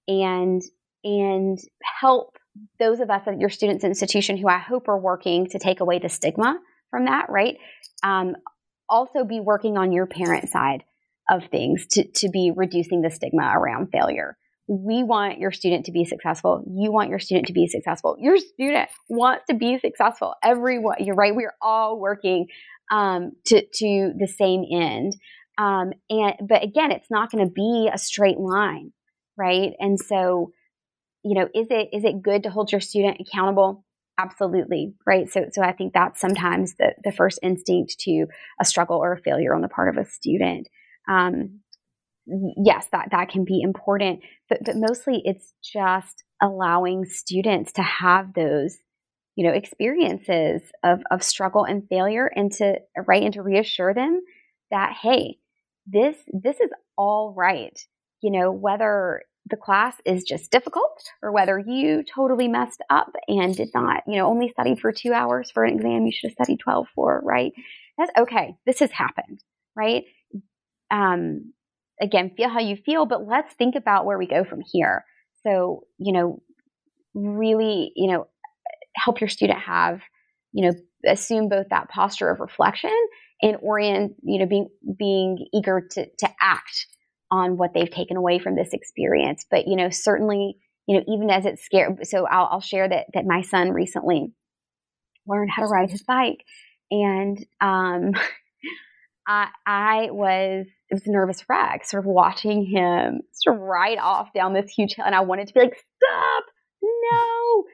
and 0.07 0.63
and 1.05 1.59
help 2.01 2.37
those 2.79 3.01
of 3.01 3.11
us 3.11 3.23
at 3.27 3.41
your 3.41 3.51
students 3.51 3.85
institution 3.85 4.37
who 4.37 4.49
I 4.49 4.59
hope 4.59 4.89
are 4.89 4.99
working 4.99 5.47
to 5.49 5.59
take 5.59 5.81
away 5.81 5.99
the 5.99 6.09
stigma 6.09 6.59
from 6.91 7.07
that, 7.07 7.27
right? 7.29 7.57
Um, 8.03 8.37
also 8.89 9.25
be 9.25 9.41
working 9.41 9.77
on 9.77 9.93
your 9.93 10.07
parent 10.07 10.49
side 10.49 10.85
of 11.31 11.45
things 11.51 11.87
to, 11.93 12.07
to 12.07 12.29
be 12.29 12.53
reducing 12.55 13.03
the 13.03 13.11
stigma 13.11 13.53
around 13.57 13.89
failure. 13.91 14.37
We 14.67 15.03
want 15.03 15.39
your 15.39 15.53
student 15.53 15.87
to 15.87 15.93
be 15.93 16.05
successful. 16.05 16.65
You 16.67 16.91
want 16.91 17.11
your 17.11 17.19
student 17.19 17.49
to 17.49 17.53
be 17.53 17.67
successful. 17.67 18.17
Your 18.19 18.39
student 18.39 18.89
wants 19.09 19.45
to 19.51 19.55
be 19.55 19.79
successful. 19.79 20.35
Everyone, 20.43 20.97
you're 21.01 21.15
right. 21.15 21.35
We 21.35 21.45
are 21.45 21.55
all 21.61 21.99
working 21.99 22.47
um, 22.91 23.33
to 23.47 23.61
to 23.61 24.13
the 24.19 24.29
same 24.29 24.65
end. 24.71 25.17
Um, 25.59 25.93
and 26.11 26.35
but 26.49 26.63
again, 26.63 26.93
it's 26.93 27.11
not 27.11 27.31
going 27.31 27.47
to 27.47 27.53
be 27.53 27.91
a 27.93 27.99
straight 27.99 28.39
line, 28.39 28.93
right? 29.37 29.73
And 29.79 29.99
so, 29.99 30.53
you 31.25 31.35
know, 31.35 31.49
is 31.55 31.69
it 31.71 31.89
is 31.93 32.05
it 32.05 32.23
good 32.23 32.43
to 32.45 32.51
hold 32.51 32.71
your 32.71 32.81
student 32.81 33.19
accountable? 33.21 33.85
Absolutely, 34.19 34.95
right? 35.07 35.29
So 35.29 35.47
so 35.53 35.63
I 35.63 35.73
think 35.73 35.93
that's 35.93 36.21
sometimes 36.21 36.75
the 36.79 36.95
the 37.03 37.13
first 37.13 37.39
instinct 37.43 37.99
to 38.01 38.27
a 38.61 38.65
struggle 38.65 38.99
or 38.99 39.13
a 39.13 39.21
failure 39.21 39.55
on 39.55 39.63
the 39.63 39.69
part 39.69 39.89
of 39.89 39.97
a 39.97 40.09
student. 40.09 40.69
Um, 41.09 41.61
yes, 42.57 42.87
that 42.93 43.09
that 43.11 43.31
can 43.31 43.45
be 43.45 43.61
important, 43.63 44.21
but 44.49 44.59
but 44.65 44.77
mostly 44.77 45.23
it's 45.25 45.53
just 45.63 46.23
allowing 46.43 47.07
students 47.07 47.73
to 47.73 47.83
have 47.83 48.35
those 48.35 48.77
you 49.37 49.47
know 49.47 49.53
experiences 49.53 50.63
of 50.83 51.01
of 51.11 51.23
struggle 51.23 51.65
and 51.65 51.89
failure 51.89 52.31
and 52.35 52.53
to 52.53 52.79
right 53.07 53.23
and 53.23 53.35
to 53.35 53.43
reassure 53.43 53.95
them 53.95 54.21
that 54.71 54.95
hey 55.01 55.39
this 55.87 56.17
this 56.33 56.61
is 56.61 56.71
all 56.97 57.35
right 57.37 57.79
you 58.21 58.31
know 58.31 58.51
whether 58.51 59.23
the 59.51 59.57
class 59.57 59.95
is 60.07 60.25
just 60.25 60.51
difficult 60.51 61.05
or 61.23 61.31
whether 61.33 61.59
you 61.59 62.03
totally 62.03 62.49
messed 62.49 62.83
up 62.91 63.13
and 63.29 63.55
did 63.55 63.71
not 63.75 64.03
you 64.07 64.17
know 64.17 64.27
only 64.27 64.49
studied 64.49 64.81
for 64.81 64.93
two 64.93 65.13
hours 65.13 65.51
for 65.51 65.65
an 65.65 65.75
exam 65.75 66.07
you 66.07 66.13
should 66.13 66.31
have 66.31 66.45
studied 66.45 66.61
12 66.61 66.87
for 66.95 67.21
right? 67.25 67.53
That's 67.99 68.13
okay. 68.19 68.57
This 68.67 68.81
has 68.81 68.91
happened 68.91 69.41
right? 69.77 70.05
Um 70.91 71.53
again 72.01 72.33
feel 72.37 72.49
how 72.49 72.61
you 72.61 72.77
feel 72.77 73.07
but 73.07 73.27
let's 73.27 73.55
think 73.55 73.75
about 73.75 74.07
where 74.07 74.19
we 74.19 74.27
go 74.27 74.45
from 74.45 74.63
here. 74.65 75.05
So 75.43 75.85
you 75.99 76.13
know 76.13 76.43
really 77.15 77.93
you 77.97 78.11
know 78.11 78.27
help 78.97 79.21
your 79.21 79.29
student 79.29 79.59
have, 79.61 80.01
you 80.53 80.67
know, 80.67 80.77
assume 81.07 81.49
both 81.49 81.69
that 81.71 81.89
posture 81.89 82.31
of 82.31 82.41
reflection 82.41 82.95
and 83.43 83.57
orient, 83.61 84.15
you 84.23 84.39
know, 84.39 84.47
being 84.47 84.69
being 84.99 85.47
eager 85.53 85.87
to 85.93 86.07
to 86.19 86.29
act 86.41 86.87
on 87.31 87.57
what 87.57 87.73
they've 87.75 87.91
taken 87.91 88.17
away 88.17 88.39
from 88.39 88.57
this 88.57 88.73
experience. 88.73 89.45
But 89.51 89.67
you 89.67 89.77
know, 89.77 89.91
certainly, 89.91 90.57
you 90.87 90.97
know, 90.97 91.05
even 91.09 91.31
as 91.31 91.47
it's 91.47 91.65
scary. 91.65 92.05
So 92.05 92.27
I'll, 92.27 92.49
I'll 92.53 92.61
share 92.61 92.89
that 92.89 93.07
that 93.15 93.25
my 93.27 93.43
son 93.43 93.73
recently 93.73 94.33
learned 95.27 95.51
how 95.51 95.63
to 95.63 95.69
ride 95.69 95.91
his 95.91 96.03
bike, 96.03 96.45
and 96.91 97.39
um, 97.61 98.13
I 99.27 99.49
I 99.67 100.09
was 100.11 100.67
it 100.91 100.95
was 100.95 101.07
a 101.07 101.11
nervous 101.11 101.45
wreck, 101.49 101.85
sort 101.85 102.05
of 102.05 102.07
watching 102.07 102.65
him 102.65 103.23
sort 103.33 103.57
of 103.57 103.63
ride 103.63 103.99
off 103.99 104.33
down 104.35 104.53
this 104.53 104.71
huge 104.71 104.95
hill, 104.95 105.07
and 105.07 105.15
I 105.15 105.21
wanted 105.21 105.49
to 105.49 105.55
be 105.55 105.61
like, 105.61 105.75
stop, 105.75 106.45
no, 106.83 107.65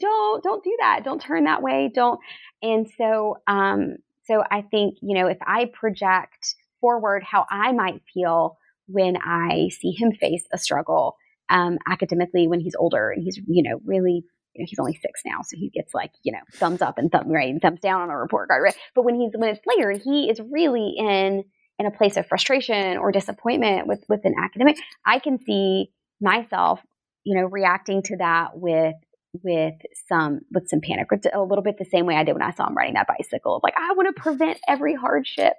don't 0.00 0.42
don't 0.42 0.64
do 0.64 0.76
that. 0.80 1.00
Don't 1.04 1.20
turn 1.20 1.44
that 1.44 1.62
way. 1.62 1.90
Don't. 1.94 2.20
And 2.60 2.88
so, 2.96 3.36
um, 3.46 3.96
so 4.24 4.42
I 4.50 4.62
think 4.62 4.98
you 5.00 5.18
know 5.18 5.28
if 5.28 5.38
I 5.46 5.66
project 5.72 6.54
forward 6.82 7.22
how 7.24 7.46
I 7.50 7.72
might 7.72 8.02
feel 8.12 8.58
when 8.86 9.16
I 9.16 9.70
see 9.80 9.92
him 9.92 10.12
face 10.12 10.44
a 10.52 10.58
struggle 10.58 11.16
um, 11.48 11.78
academically 11.88 12.46
when 12.46 12.60
he's 12.60 12.74
older 12.78 13.10
and 13.10 13.22
he's 13.22 13.38
you 13.46 13.62
know 13.62 13.80
really 13.86 14.24
you 14.54 14.62
know, 14.62 14.66
he's 14.68 14.78
only 14.78 14.94
six 14.94 15.22
now, 15.24 15.40
so 15.42 15.56
he 15.56 15.70
gets 15.70 15.94
like, 15.94 16.12
you 16.22 16.32
know, 16.32 16.40
thumbs 16.52 16.82
up 16.82 16.98
and 16.98 17.10
thumb 17.10 17.30
right 17.30 17.48
and 17.48 17.60
thumbs 17.60 17.80
down 17.80 18.02
on 18.02 18.10
a 18.10 18.18
report 18.18 18.48
card, 18.48 18.62
right? 18.62 18.76
But 18.94 19.04
when 19.04 19.14
he's 19.14 19.32
when 19.34 19.48
it's 19.48 19.62
later 19.66 19.92
he 19.92 20.28
is 20.28 20.40
really 20.50 20.94
in 20.98 21.44
in 21.78 21.86
a 21.86 21.90
place 21.90 22.16
of 22.16 22.26
frustration 22.26 22.98
or 22.98 23.12
disappointment 23.12 23.86
with 23.86 24.04
with 24.08 24.20
an 24.24 24.34
academic, 24.38 24.76
I 25.06 25.18
can 25.18 25.42
see 25.42 25.90
myself, 26.20 26.80
you 27.24 27.34
know, 27.36 27.46
reacting 27.46 28.02
to 28.02 28.16
that 28.18 28.58
with 28.58 28.94
with 29.42 29.74
some 30.08 30.40
with 30.50 30.68
some 30.68 30.80
panic. 30.80 31.08
A 31.32 31.40
little 31.40 31.64
bit 31.64 31.78
the 31.78 31.86
same 31.86 32.04
way 32.04 32.16
i 32.16 32.24
did 32.24 32.34
when 32.34 32.42
i 32.42 32.50
saw 32.50 32.66
him 32.66 32.76
riding 32.76 32.94
that 32.94 33.08
bicycle. 33.08 33.60
Like 33.62 33.74
i 33.78 33.94
want 33.94 34.14
to 34.14 34.20
prevent 34.20 34.58
every 34.68 34.94
hardship 34.94 35.54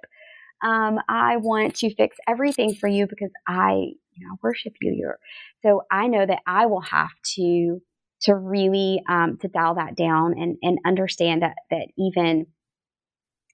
um, 0.62 0.98
i 1.08 1.36
want 1.36 1.74
to 1.74 1.94
fix 1.94 2.16
everything 2.28 2.74
for 2.74 2.88
you 2.88 3.06
because 3.06 3.30
i 3.48 3.72
you 3.72 4.26
know 4.26 4.36
worship 4.42 4.72
you 4.80 4.94
you're 4.96 5.18
so 5.62 5.82
i 5.90 6.06
know 6.06 6.24
that 6.24 6.40
i 6.46 6.66
will 6.66 6.80
have 6.80 7.10
to 7.24 7.80
to 8.20 8.34
really 8.34 9.02
um, 9.08 9.36
to 9.38 9.48
dial 9.48 9.74
that 9.74 9.96
down 9.96 10.34
and 10.38 10.56
and 10.62 10.78
understand 10.86 11.42
that 11.42 11.56
that 11.70 11.88
even 11.98 12.46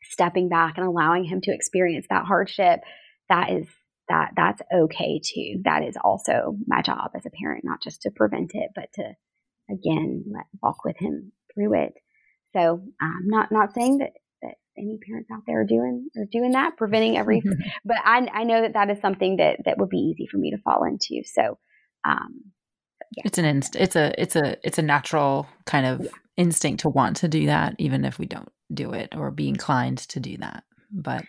stepping 0.03 0.49
back 0.49 0.77
and 0.77 0.87
allowing 0.87 1.25
him 1.25 1.41
to 1.41 1.53
experience 1.53 2.07
that 2.11 2.25
hardship 2.25 2.81
that 3.29 3.51
is 3.51 3.67
that 4.09 4.31
that's 4.37 4.61
okay 4.75 5.21
too 5.23 5.61
that 5.65 5.83
is 5.83 5.97
also 6.03 6.57
my 6.67 6.83
job 6.83 7.11
as 7.15 7.25
a 7.27 7.31
parent 7.31 7.65
not 7.65 7.83
just 7.83 8.03
to 8.03 8.11
prevent 8.11 8.53
it 8.55 8.71
but 8.75 8.87
to 8.95 9.15
again, 9.71 10.25
let 10.33 10.47
walk 10.63 10.85
with 10.85 10.97
him 10.99 11.33
through 11.55 11.75
it. 11.75 11.95
So 12.55 12.83
I'm 13.01 13.27
not 13.27 13.53
not 13.53 13.73
saying 13.75 13.99
that 13.99 14.13
any 14.81 14.99
parents 15.07 15.31
out 15.33 15.43
there 15.47 15.61
are 15.61 15.67
doing 15.67 16.09
are 16.17 16.27
doing 16.31 16.53
that, 16.53 16.77
preventing 16.77 17.17
every. 17.17 17.43
but 17.85 17.97
I 18.05 18.29
I 18.33 18.45
know 18.45 18.63
that 18.63 18.75
that 18.75 18.91
is 18.91 19.01
something 19.01 19.37
that 19.37 19.59
that 19.65 19.79
would 19.79 19.89
be 19.89 19.99
easy 19.99 20.27
for 20.27 20.39
me 20.39 20.51
to 20.51 20.59
fall 20.59 20.85
into. 20.85 21.23
So. 21.25 21.59
Um, 22.05 22.53
yeah. 23.17 23.23
It's 23.27 23.39
an 23.39 23.45
inst- 23.45 23.75
it's 23.75 23.97
a 23.97 24.13
it's 24.21 24.37
a 24.37 24.57
it's 24.65 24.79
a 24.79 24.83
natural 24.83 25.49
kind 25.67 25.85
of 25.85 26.01
yeah. 26.03 26.11
instinct 26.37 26.83
to 26.83 26.89
want 26.89 27.17
to 27.17 27.29
do 27.29 27.47
that 27.47 27.75
even 27.79 28.05
if 28.05 28.21
we 28.21 28.27
don't 28.27 28.49
do 28.73 28.93
it 28.93 29.15
or 29.17 29.33
be 29.33 29.49
inclined 29.49 29.99
to 29.99 30.21
do 30.21 30.37
that. 30.37 30.63
But 30.93 31.25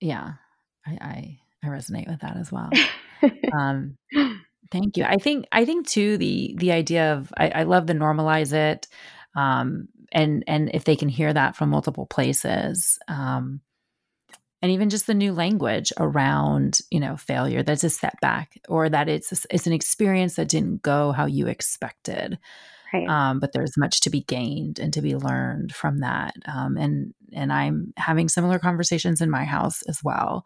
yeah, 0.00 0.34
I 0.86 0.98
I, 1.00 1.38
I 1.64 1.66
resonate 1.66 2.08
with 2.08 2.20
that 2.20 2.36
as 2.36 2.52
well. 2.52 2.70
um 3.52 3.98
Thank 4.70 4.96
you. 4.96 5.04
I 5.04 5.16
think 5.16 5.46
I 5.52 5.64
think 5.64 5.86
too 5.86 6.16
the 6.16 6.54
the 6.58 6.72
idea 6.72 7.12
of 7.14 7.32
I, 7.36 7.48
I 7.50 7.62
love 7.64 7.86
the 7.86 7.92
normalize 7.92 8.52
it, 8.52 8.88
um, 9.36 9.88
and 10.14 10.44
and 10.46 10.70
if 10.72 10.84
they 10.84 10.96
can 10.96 11.08
hear 11.08 11.32
that 11.32 11.56
from 11.56 11.70
multiple 11.70 12.06
places, 12.06 12.98
um, 13.08 13.60
and 14.62 14.72
even 14.72 14.88
just 14.88 15.06
the 15.06 15.14
new 15.14 15.32
language 15.32 15.92
around 15.98 16.78
you 16.90 17.00
know 17.00 17.16
failure 17.16 17.62
that's 17.62 17.84
a 17.84 17.90
setback 17.90 18.58
or 18.68 18.88
that 18.88 19.08
it's 19.08 19.44
it's 19.50 19.66
an 19.66 19.72
experience 19.72 20.36
that 20.36 20.48
didn't 20.48 20.82
go 20.82 21.12
how 21.12 21.26
you 21.26 21.48
expected. 21.48 22.38
Right. 22.92 23.08
Um, 23.08 23.40
but 23.40 23.52
there's 23.52 23.76
much 23.76 24.02
to 24.02 24.10
be 24.10 24.20
gained 24.20 24.78
and 24.78 24.92
to 24.92 25.02
be 25.02 25.16
learned 25.16 25.74
from 25.74 25.98
that. 25.98 26.34
Um, 26.46 26.76
and 26.76 27.12
and 27.32 27.52
I'm 27.52 27.92
having 27.96 28.28
similar 28.28 28.60
conversations 28.60 29.20
in 29.20 29.30
my 29.30 29.44
house 29.44 29.82
as 29.82 30.00
well. 30.04 30.44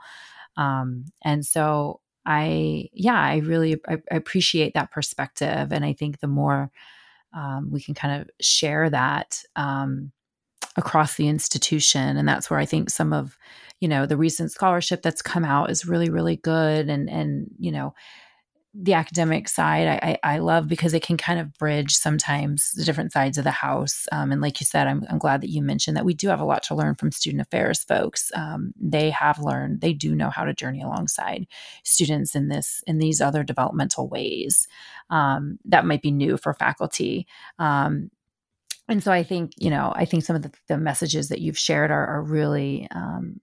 Um, 0.56 1.04
and 1.22 1.44
so 1.44 2.00
I, 2.24 2.88
yeah, 2.92 3.20
I 3.20 3.38
really 3.38 3.80
I, 3.86 3.98
I 4.10 4.16
appreciate 4.16 4.74
that 4.74 4.90
perspective. 4.90 5.72
And 5.72 5.84
I 5.84 5.92
think 5.92 6.20
the 6.20 6.26
more 6.26 6.70
um, 7.32 7.70
we 7.70 7.82
can 7.82 7.94
kind 7.94 8.20
of 8.20 8.30
share 8.40 8.90
that 8.90 9.42
um, 9.56 10.12
across 10.76 11.16
the 11.16 11.28
institution, 11.28 12.16
and 12.16 12.28
that's 12.28 12.50
where 12.50 12.58
I 12.58 12.66
think 12.66 12.90
some 12.90 13.12
of, 13.12 13.36
you 13.80 13.88
know, 13.88 14.06
the 14.06 14.16
recent 14.16 14.50
scholarship 14.50 15.02
that's 15.02 15.22
come 15.22 15.44
out 15.44 15.70
is 15.70 15.86
really, 15.86 16.10
really 16.10 16.36
good. 16.36 16.88
And, 16.88 17.08
and, 17.08 17.48
you 17.58 17.72
know, 17.72 17.94
the 18.80 18.94
academic 18.94 19.48
side 19.48 19.88
I, 19.88 20.18
I, 20.22 20.38
love 20.38 20.68
because 20.68 20.94
it 20.94 21.02
can 21.02 21.16
kind 21.16 21.40
of 21.40 21.52
bridge 21.58 21.96
sometimes 21.96 22.70
the 22.72 22.84
different 22.84 23.10
sides 23.10 23.36
of 23.36 23.42
the 23.42 23.50
house. 23.50 24.06
Um, 24.12 24.30
and 24.30 24.40
like 24.40 24.60
you 24.60 24.66
said, 24.66 24.86
I'm, 24.86 25.04
I'm 25.10 25.18
glad 25.18 25.40
that 25.40 25.50
you 25.50 25.62
mentioned 25.62 25.96
that 25.96 26.04
we 26.04 26.14
do 26.14 26.28
have 26.28 26.38
a 26.38 26.44
lot 26.44 26.62
to 26.64 26.76
learn 26.76 26.94
from 26.94 27.10
student 27.10 27.40
affairs 27.40 27.82
folks. 27.82 28.30
Um, 28.36 28.72
they 28.80 29.10
have 29.10 29.40
learned, 29.40 29.80
they 29.80 29.92
do 29.92 30.14
know 30.14 30.30
how 30.30 30.44
to 30.44 30.54
journey 30.54 30.80
alongside 30.80 31.48
students 31.82 32.36
in 32.36 32.48
this, 32.48 32.84
in 32.86 32.98
these 32.98 33.20
other 33.20 33.42
developmental 33.42 34.08
ways 34.08 34.68
um, 35.10 35.58
that 35.64 35.84
might 35.84 36.02
be 36.02 36.12
new 36.12 36.36
for 36.36 36.54
faculty. 36.54 37.26
Um, 37.58 38.12
and 38.86 39.02
so 39.02 39.10
I 39.10 39.24
think, 39.24 39.54
you 39.56 39.70
know, 39.70 39.92
I 39.96 40.04
think 40.04 40.22
some 40.22 40.36
of 40.36 40.42
the, 40.42 40.52
the 40.68 40.78
messages 40.78 41.30
that 41.30 41.40
you've 41.40 41.58
shared 41.58 41.90
are, 41.90 42.06
are 42.06 42.22
really, 42.22 42.86
um, 42.92 43.40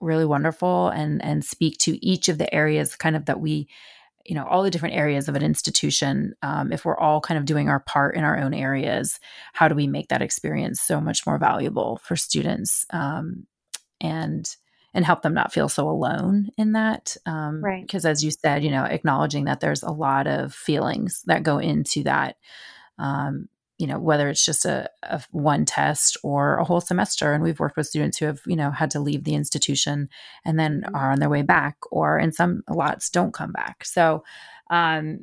really 0.00 0.26
wonderful 0.26 0.88
and 0.90 1.24
and 1.24 1.42
speak 1.42 1.78
to 1.78 2.04
each 2.06 2.28
of 2.28 2.36
the 2.36 2.54
areas 2.54 2.96
kind 2.96 3.16
of 3.16 3.24
that 3.24 3.40
we 3.40 3.66
you 4.28 4.34
know 4.34 4.44
all 4.46 4.62
the 4.62 4.70
different 4.70 4.94
areas 4.94 5.28
of 5.28 5.34
an 5.36 5.42
institution 5.42 6.34
um, 6.42 6.72
if 6.72 6.84
we're 6.84 6.98
all 6.98 7.20
kind 7.20 7.38
of 7.38 7.44
doing 7.44 7.68
our 7.68 7.80
part 7.80 8.16
in 8.16 8.24
our 8.24 8.38
own 8.38 8.54
areas 8.54 9.18
how 9.52 9.68
do 9.68 9.74
we 9.74 9.86
make 9.86 10.08
that 10.08 10.22
experience 10.22 10.80
so 10.80 11.00
much 11.00 11.26
more 11.26 11.38
valuable 11.38 12.00
for 12.02 12.16
students 12.16 12.86
um, 12.90 13.46
and 14.00 14.56
and 14.94 15.04
help 15.04 15.20
them 15.20 15.34
not 15.34 15.52
feel 15.52 15.68
so 15.68 15.90
alone 15.90 16.48
in 16.56 16.72
that? 16.72 17.18
Um, 17.26 17.62
right. 17.62 17.82
because 17.82 18.06
as 18.06 18.24
you 18.24 18.30
said 18.30 18.64
you 18.64 18.70
know 18.70 18.84
acknowledging 18.84 19.44
that 19.44 19.60
there's 19.60 19.82
a 19.82 19.90
lot 19.90 20.26
of 20.26 20.54
feelings 20.54 21.22
that 21.26 21.42
go 21.42 21.58
into 21.58 22.02
that 22.04 22.36
um, 22.98 23.48
you 23.78 23.86
know 23.86 23.98
whether 23.98 24.28
it's 24.28 24.44
just 24.44 24.64
a, 24.64 24.88
a, 25.02 25.22
one 25.30 25.64
test 25.64 26.16
or 26.22 26.56
a 26.56 26.64
whole 26.64 26.80
semester 26.80 27.32
and 27.32 27.42
we've 27.42 27.60
worked 27.60 27.76
with 27.76 27.86
students 27.86 28.18
who 28.18 28.26
have 28.26 28.40
you 28.46 28.56
know 28.56 28.70
had 28.70 28.90
to 28.90 29.00
leave 29.00 29.24
the 29.24 29.34
institution 29.34 30.08
and 30.44 30.58
then 30.58 30.82
mm-hmm. 30.82 30.94
are 30.94 31.12
on 31.12 31.20
their 31.20 31.28
way 31.28 31.42
back 31.42 31.76
or 31.90 32.18
in 32.18 32.32
some 32.32 32.62
lots 32.68 33.10
don't 33.10 33.34
come 33.34 33.52
back 33.52 33.84
so 33.84 34.22
um 34.70 35.18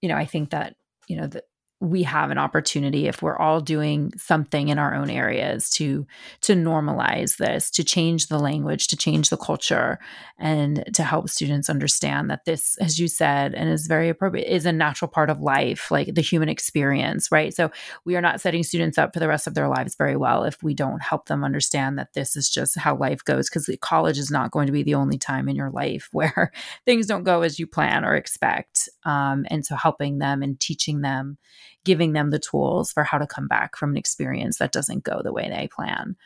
you 0.00 0.08
know 0.08 0.16
i 0.16 0.24
think 0.24 0.50
that 0.50 0.76
you 1.08 1.16
know 1.16 1.26
that 1.26 1.44
we 1.80 2.02
have 2.02 2.30
an 2.30 2.38
opportunity 2.38 3.06
if 3.06 3.22
we're 3.22 3.38
all 3.38 3.60
doing 3.60 4.12
something 4.16 4.68
in 4.68 4.78
our 4.78 4.94
own 4.94 5.10
areas 5.10 5.68
to 5.70 6.06
to 6.40 6.54
normalize 6.54 7.36
this 7.36 7.70
to 7.70 7.84
change 7.84 8.28
the 8.28 8.38
language 8.38 8.88
to 8.88 8.96
change 8.96 9.28
the 9.28 9.36
culture 9.36 9.98
and 10.38 10.84
to 10.94 11.02
help 11.02 11.28
students 11.28 11.68
understand 11.68 12.30
that 12.30 12.44
this 12.46 12.76
as 12.78 12.98
you 12.98 13.08
said 13.08 13.54
and 13.54 13.68
is 13.68 13.86
very 13.86 14.08
appropriate 14.08 14.50
is 14.50 14.64
a 14.64 14.72
natural 14.72 15.08
part 15.08 15.28
of 15.28 15.40
life 15.40 15.90
like 15.90 16.14
the 16.14 16.22
human 16.22 16.48
experience 16.48 17.30
right? 17.30 17.54
So 17.54 17.70
we 18.04 18.16
are 18.16 18.20
not 18.20 18.40
setting 18.40 18.62
students 18.62 18.98
up 18.98 19.12
for 19.12 19.20
the 19.20 19.28
rest 19.28 19.46
of 19.46 19.54
their 19.54 19.68
lives 19.68 19.94
very 19.94 20.16
well 20.16 20.44
if 20.44 20.62
we 20.62 20.74
don't 20.74 21.02
help 21.02 21.26
them 21.26 21.44
understand 21.44 21.98
that 21.98 22.14
this 22.14 22.36
is 22.36 22.48
just 22.48 22.78
how 22.78 22.96
life 22.96 23.24
goes 23.24 23.48
because 23.48 23.68
college 23.80 24.18
is 24.18 24.30
not 24.30 24.50
going 24.50 24.66
to 24.66 24.72
be 24.72 24.82
the 24.82 24.94
only 24.94 25.18
time 25.18 25.48
in 25.48 25.56
your 25.56 25.70
life 25.70 26.08
where 26.12 26.52
things 26.84 27.06
don't 27.06 27.24
go 27.24 27.42
as 27.42 27.58
you 27.58 27.66
plan 27.66 28.04
or 28.04 28.14
expect. 28.14 28.88
Um, 29.04 29.46
and 29.50 29.64
so 29.64 29.76
helping 29.76 30.18
them 30.18 30.42
and 30.42 30.58
teaching 30.58 31.00
them 31.00 31.38
giving 31.86 32.12
them 32.12 32.30
the 32.30 32.38
tools 32.38 32.92
for 32.92 33.04
how 33.04 33.16
to 33.16 33.26
come 33.26 33.48
back 33.48 33.76
from 33.76 33.90
an 33.90 33.96
experience 33.96 34.58
that 34.58 34.72
doesn't 34.72 35.04
go 35.04 35.22
the 35.22 35.32
way 35.32 35.48
they 35.48 35.68
plan. 35.68 36.16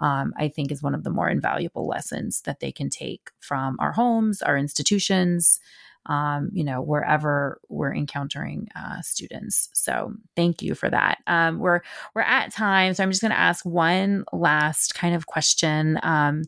Um, 0.00 0.32
I 0.38 0.48
think 0.48 0.72
is 0.72 0.82
one 0.82 0.94
of 0.94 1.04
the 1.04 1.10
more 1.10 1.28
invaluable 1.28 1.86
lessons 1.86 2.40
that 2.46 2.60
they 2.60 2.72
can 2.72 2.88
take 2.88 3.30
from 3.38 3.76
our 3.78 3.92
homes, 3.92 4.40
our 4.40 4.56
institutions, 4.56 5.60
um, 6.06 6.48
you 6.54 6.64
know, 6.64 6.80
wherever 6.80 7.60
we're 7.68 7.94
encountering 7.94 8.68
uh, 8.74 9.02
students. 9.02 9.68
So 9.74 10.14
thank 10.34 10.62
you 10.62 10.74
for 10.74 10.88
that. 10.88 11.18
Um, 11.26 11.58
we're 11.58 11.82
we're 12.14 12.22
at 12.22 12.50
time, 12.50 12.94
so 12.94 13.02
I'm 13.02 13.10
just 13.10 13.20
going 13.20 13.32
to 13.32 13.38
ask 13.38 13.66
one 13.66 14.24
last 14.32 14.94
kind 14.94 15.14
of 15.14 15.26
question. 15.26 16.00
Um, 16.02 16.44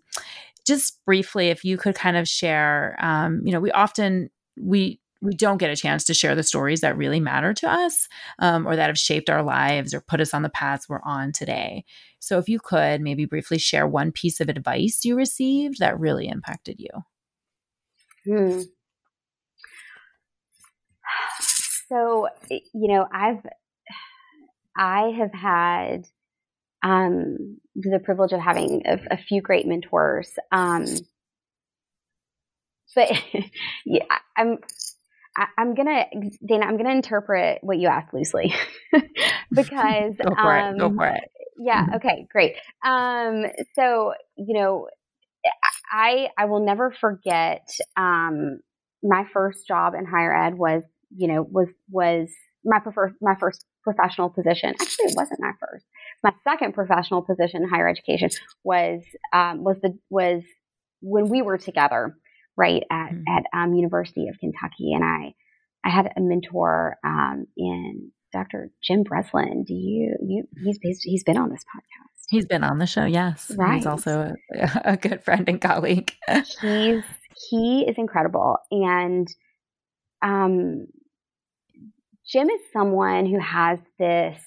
just 0.67 1.05
briefly, 1.05 1.49
if 1.49 1.63
you 1.63 1.77
could 1.77 1.95
kind 1.95 2.17
of 2.17 2.27
share, 2.27 2.97
um, 3.01 3.43
you 3.45 3.53
know, 3.53 3.61
we 3.61 3.71
often 3.73 4.31
we 4.59 5.02
we 5.23 5.35
don't 5.35 5.59
get 5.59 5.71
a 5.71 5.77
chance 5.77 6.05
to 6.05 6.15
share 6.15 6.35
the 6.35 6.43
stories 6.43 6.81
that 6.81 6.97
really 6.97 7.21
matter 7.21 7.55
to 7.55 7.71
us 7.71 8.09
um, 8.41 8.67
or 8.67 8.75
that 8.75 8.89
have 8.89 8.99
shaped 8.99 9.31
our 9.31 9.43
lives 9.43 9.95
or 9.95 10.01
put 10.01 10.21
us 10.21 10.35
on 10.35 10.43
the 10.43 10.51
paths 10.51 10.89
we're 10.89 11.01
on 11.03 11.33
today. 11.33 11.85
So, 12.19 12.39
if 12.39 12.49
you 12.49 12.59
could 12.59 13.01
maybe 13.01 13.25
briefly 13.25 13.59
share 13.59 13.87
one 13.87 14.13
piece 14.13 14.41
of 14.41 14.49
advice 14.49 15.05
you 15.05 15.17
received 15.17 15.79
that 15.79 15.99
really 15.99 16.29
impacted 16.29 16.79
you. 16.79 16.91
Hmm. 18.25 18.61
So, 21.89 22.29
you 22.49 22.89
know, 22.89 23.07
I've 23.13 23.45
I 24.77 25.13
have 25.19 25.33
had 25.33 26.07
um, 26.83 27.59
the 27.77 28.01
privilege 28.03 28.33
of 28.33 28.41
having 28.41 28.83
a, 28.87 28.99
a 29.11 29.17
few 29.17 29.41
great 29.41 29.67
mentors. 29.67 30.31
Um, 30.51 30.87
but 32.95 33.11
yeah, 33.85 34.05
I'm 34.37 34.59
I, 35.37 35.47
am 35.59 35.75
gonna 35.75 36.05
Dana, 36.47 36.67
I'm 36.67 36.77
gonna 36.77 36.91
interpret 36.91 37.59
what 37.63 37.79
you 37.79 37.89
asked 37.89 38.13
loosely 38.13 38.55
because 39.53 40.15
go 40.23 40.35
for 40.35 40.59
um, 40.59 40.75
it. 40.75 40.79
Go 40.79 40.95
for 40.95 41.07
it. 41.07 41.25
Yeah. 41.59 41.85
Mm-hmm. 41.85 41.95
Okay. 41.97 42.27
Great. 42.31 42.55
Um, 42.85 43.45
so 43.75 44.15
you 44.37 44.55
know, 44.55 44.89
I 45.91 46.29
I 46.39 46.47
will 46.47 46.65
never 46.65 46.91
forget. 46.91 47.69
Um, 47.97 48.61
my 49.03 49.25
first 49.33 49.67
job 49.67 49.95
in 49.99 50.07
higher 50.07 50.35
ed 50.35 50.55
was 50.55 50.83
you 51.17 51.29
know 51.29 51.43
was 51.43 51.69
was 51.91 52.29
my 52.65 52.79
prefer 52.79 53.13
my 53.21 53.35
first 53.41 53.65
professional 53.83 54.31
position. 54.31 54.75
Actually, 54.81 55.07
it 55.07 55.15
wasn't 55.17 55.41
my 55.41 55.53
first. 55.61 55.85
My 56.23 56.33
second 56.45 56.73
professional 56.75 57.23
position 57.23 57.63
in 57.63 57.69
higher 57.69 57.89
education 57.89 58.31
was 58.65 59.03
um, 59.33 59.65
was 59.65 59.77
the 59.83 59.99
was 60.11 60.43
when 61.01 61.29
we 61.29 61.43
were 61.43 61.59
together 61.59 62.17
right 62.57 62.83
at 62.91 63.11
mm-hmm. 63.11 63.23
at 63.29 63.45
um, 63.55 63.75
University 63.75 64.29
of 64.29 64.39
Kentucky, 64.39 64.93
and 64.93 65.05
I 65.05 65.35
I 65.85 65.91
had 65.91 66.13
a 66.17 66.21
mentor 66.21 66.97
um, 67.05 67.47
in 67.57 68.13
Dr. 68.33 68.71
Jim 68.83 69.03
Breslin. 69.03 69.65
Do 69.65 69.75
you 69.75 70.17
you 70.21 70.45
he's 70.65 70.79
based, 70.79 71.03
he's 71.05 71.25
been 71.25 71.37
on 71.37 71.51
this 71.51 71.65
podcast. 71.65 72.27
He's 72.29 72.47
been 72.47 72.65
on 72.65 72.79
the 72.79 72.87
show, 72.87 73.05
yes. 73.05 73.51
Right. 73.57 73.77
He's 73.77 73.87
also 73.87 74.33
a, 74.55 74.81
a 74.93 74.97
good 74.97 75.23
friend 75.23 75.49
and 75.49 75.61
colleague. 75.61 76.13
he's 76.61 77.03
he 77.51 77.85
is 77.89 77.97
incredible, 77.99 78.59
and 78.71 79.29
um, 80.23 80.87
Jim 82.31 82.49
is 82.49 82.61
someone 82.73 83.27
who 83.27 83.39
has 83.39 83.79
this 83.99 84.39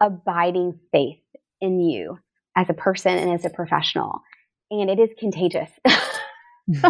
abiding 0.00 0.78
faith 0.90 1.20
in 1.60 1.80
you 1.80 2.18
as 2.56 2.68
a 2.68 2.74
person 2.74 3.16
and 3.16 3.32
as 3.32 3.44
a 3.44 3.50
professional, 3.50 4.20
and 4.70 4.88
it 4.88 4.98
is 4.98 5.10
contagious. 5.18 5.70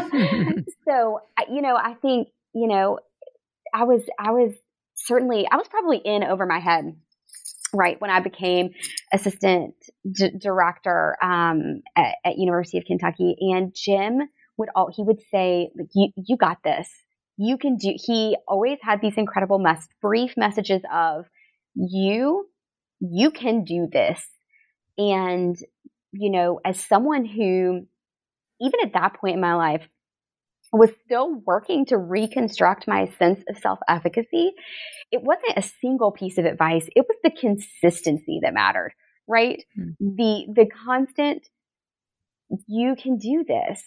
so, 0.85 1.21
you 1.51 1.63
know, 1.63 1.77
I 1.77 1.95
think, 2.01 2.29
you 2.55 2.69
know, 2.69 2.99
I 3.75 3.85
was, 3.85 4.03
I 4.19 4.33
was 4.33 4.53
certainly, 4.95 5.47
I 5.51 5.57
was 5.57 5.67
probably 5.69 5.99
in 5.99 6.23
over 6.23 6.47
my 6.47 6.59
head, 6.59 6.95
right, 7.73 8.01
when 8.01 8.11
I 8.11 8.21
became 8.21 8.71
assistant 9.13 9.75
d- 10.11 10.33
director 10.39 11.17
um, 11.23 11.83
at, 11.97 12.17
at, 12.25 12.39
University 12.39 12.79
of 12.79 12.85
Kentucky. 12.85 13.35
And 13.41 13.75
Jim 13.75 14.21
would 14.59 14.69
all, 14.77 14.91
he 14.95 15.03
would 15.03 15.21
say, 15.31 15.71
like 15.77 15.89
you, 15.95 16.11
you 16.17 16.37
got 16.37 16.59
this. 16.63 16.89
You 17.39 17.57
can 17.57 17.77
do, 17.77 17.95
he 17.97 18.37
always 18.47 18.79
had 18.83 19.01
these 19.01 19.17
incredible 19.17 19.59
mess, 19.59 19.89
brief 20.03 20.35
messages 20.37 20.83
of 20.93 21.25
you, 21.75 22.47
you 23.01 23.31
can 23.31 23.65
do 23.65 23.89
this. 23.91 24.23
And, 24.99 25.57
you 26.13 26.31
know, 26.31 26.61
as 26.65 26.79
someone 26.79 27.25
who 27.25 27.87
even 28.63 28.81
at 28.83 28.93
that 28.95 29.15
point 29.21 29.35
in 29.35 29.41
my 29.41 29.55
life, 29.55 29.83
was 30.73 30.91
still 31.05 31.35
working 31.47 31.85
to 31.87 31.99
reconstruct 31.99 32.89
my 32.89 33.13
sense 33.19 33.43
of 33.49 33.59
self 33.59 33.79
efficacy. 33.89 34.53
It 35.11 35.23
wasn't 35.23 35.59
a 35.59 35.63
single 35.81 36.13
piece 36.13 36.39
of 36.39 36.47
advice, 36.47 36.89
it 36.97 37.07
was 37.07 37.19
the 37.23 37.31
consistency 37.31 38.41
that 38.43 38.55
mattered, 38.55 38.93
right? 39.29 39.63
Mm-hmm. 39.79 40.17
The, 40.17 40.47
the 40.55 40.67
constant, 40.85 41.47
you 42.67 42.97
can 42.97 43.19
do 43.19 43.45
this, 43.47 43.83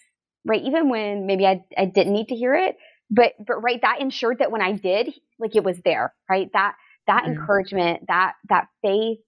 right? 0.46 0.62
Even 0.62 0.90
when 0.90 1.26
maybe 1.26 1.48
I, 1.48 1.64
I 1.76 1.86
didn't 1.86 2.14
need 2.14 2.28
to 2.28 2.36
hear 2.36 2.54
it, 2.54 2.76
but, 3.10 3.34
but 3.46 3.62
right, 3.62 3.82
that 3.82 4.02
ensured 4.02 4.40
that 4.40 4.52
when 4.52 4.62
I 4.62 4.74
did, 4.74 5.14
like 5.40 5.56
it 5.56 5.64
was 5.64 5.80
there, 5.84 6.14
right? 6.30 6.50
That, 6.54 6.76
that 7.08 7.24
mm-hmm. 7.24 7.40
encouragement, 7.40 8.06
that, 8.08 8.34
that 8.50 8.68
faith 8.84 9.20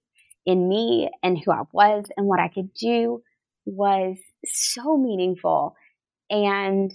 in 0.45 0.69
me 0.69 1.09
and 1.23 1.37
who 1.37 1.51
I 1.51 1.63
was 1.73 2.05
and 2.15 2.27
what 2.27 2.39
I 2.39 2.47
could 2.47 2.73
do 2.73 3.21
was 3.65 4.17
so 4.53 4.97
meaningful. 4.97 5.75
And 6.29 6.91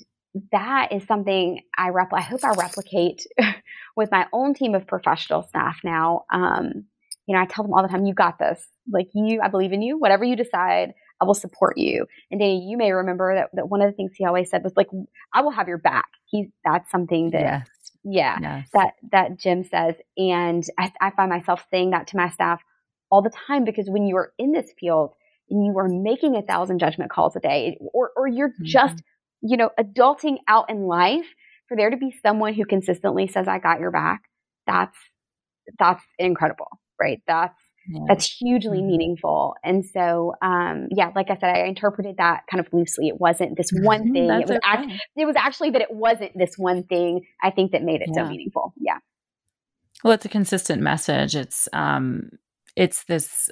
that 0.50 0.92
is 0.92 1.06
something 1.06 1.60
I 1.76 1.88
rep- 1.90 2.12
I 2.12 2.22
hope 2.22 2.44
I 2.44 2.52
replicate 2.52 3.26
with 3.96 4.10
my 4.10 4.26
own 4.32 4.54
team 4.54 4.74
of 4.74 4.86
professional 4.86 5.42
staff 5.42 5.78
now. 5.84 6.24
Um, 6.32 6.84
you 7.26 7.36
know, 7.36 7.42
I 7.42 7.46
tell 7.46 7.64
them 7.64 7.72
all 7.72 7.82
the 7.82 7.88
time, 7.88 8.04
you 8.04 8.14
got 8.14 8.38
this. 8.38 8.66
Like 8.90 9.08
you, 9.14 9.40
I 9.42 9.48
believe 9.48 9.72
in 9.72 9.82
you. 9.82 9.98
Whatever 9.98 10.24
you 10.24 10.36
decide, 10.36 10.94
I 11.20 11.24
will 11.24 11.34
support 11.34 11.78
you. 11.78 12.06
And 12.30 12.40
Danny, 12.40 12.66
you 12.68 12.76
may 12.76 12.90
remember 12.92 13.34
that, 13.36 13.50
that 13.52 13.68
one 13.68 13.80
of 13.80 13.88
the 13.88 13.96
things 13.96 14.12
he 14.16 14.24
always 14.24 14.50
said 14.50 14.64
was 14.64 14.72
like, 14.76 14.88
I 15.32 15.42
will 15.42 15.52
have 15.52 15.68
your 15.68 15.78
back. 15.78 16.08
He's, 16.26 16.48
that's 16.64 16.90
something 16.90 17.30
that, 17.30 17.40
yes. 17.40 17.68
yeah, 18.02 18.38
yes. 18.40 18.68
that, 18.74 18.94
that 19.12 19.38
Jim 19.38 19.62
says. 19.62 19.94
And 20.16 20.64
I, 20.78 20.92
I 21.00 21.10
find 21.10 21.30
myself 21.30 21.64
saying 21.70 21.90
that 21.90 22.08
to 22.08 22.16
my 22.16 22.30
staff 22.30 22.60
all 23.08 23.22
the 23.22 23.30
time 23.46 23.64
because 23.64 23.88
when 23.88 24.06
you 24.06 24.16
are 24.16 24.32
in 24.36 24.50
this 24.50 24.72
field, 24.80 25.12
you 25.52 25.78
are 25.78 25.88
making 25.88 26.36
a 26.36 26.42
thousand 26.42 26.78
judgment 26.78 27.10
calls 27.10 27.36
a 27.36 27.40
day 27.40 27.76
or, 27.92 28.10
or 28.16 28.26
you're 28.26 28.48
mm-hmm. 28.48 28.64
just, 28.64 29.02
you 29.42 29.56
know, 29.56 29.70
adulting 29.78 30.38
out 30.48 30.70
in 30.70 30.86
life 30.86 31.26
for 31.68 31.76
there 31.76 31.90
to 31.90 31.96
be 31.96 32.14
someone 32.22 32.54
who 32.54 32.64
consistently 32.64 33.26
says, 33.26 33.48
I 33.48 33.58
got 33.58 33.80
your 33.80 33.90
back. 33.90 34.22
That's, 34.66 34.96
that's 35.78 36.02
incredible, 36.18 36.68
right? 37.00 37.20
That's, 37.26 37.58
yeah. 37.86 38.00
that's 38.08 38.24
hugely 38.24 38.78
mm-hmm. 38.78 38.86
meaningful. 38.86 39.54
And 39.62 39.84
so, 39.84 40.34
um, 40.40 40.88
yeah, 40.90 41.10
like 41.14 41.30
I 41.30 41.36
said, 41.36 41.56
I 41.56 41.64
interpreted 41.66 42.16
that 42.16 42.44
kind 42.50 42.64
of 42.64 42.72
loosely. 42.72 43.08
It 43.08 43.20
wasn't 43.20 43.56
this 43.56 43.70
one 43.72 44.04
mm-hmm. 44.04 44.12
thing. 44.12 44.30
it 44.30 44.48
was, 44.48 44.50
okay. 44.50 44.60
act- 44.64 44.92
it 45.16 45.26
was 45.26 45.36
actually 45.36 45.70
that 45.70 45.82
it 45.82 45.90
wasn't 45.90 46.32
this 46.36 46.54
one 46.56 46.84
thing. 46.84 47.26
I 47.42 47.50
think 47.50 47.72
that 47.72 47.82
made 47.82 48.00
it 48.00 48.08
yeah. 48.14 48.24
so 48.24 48.28
meaningful. 48.30 48.72
Yeah. 48.78 48.98
Well, 50.02 50.14
it's 50.14 50.24
a 50.24 50.30
consistent 50.30 50.80
message. 50.80 51.36
It's, 51.36 51.68
um, 51.72 52.30
it's 52.74 53.04
this 53.04 53.50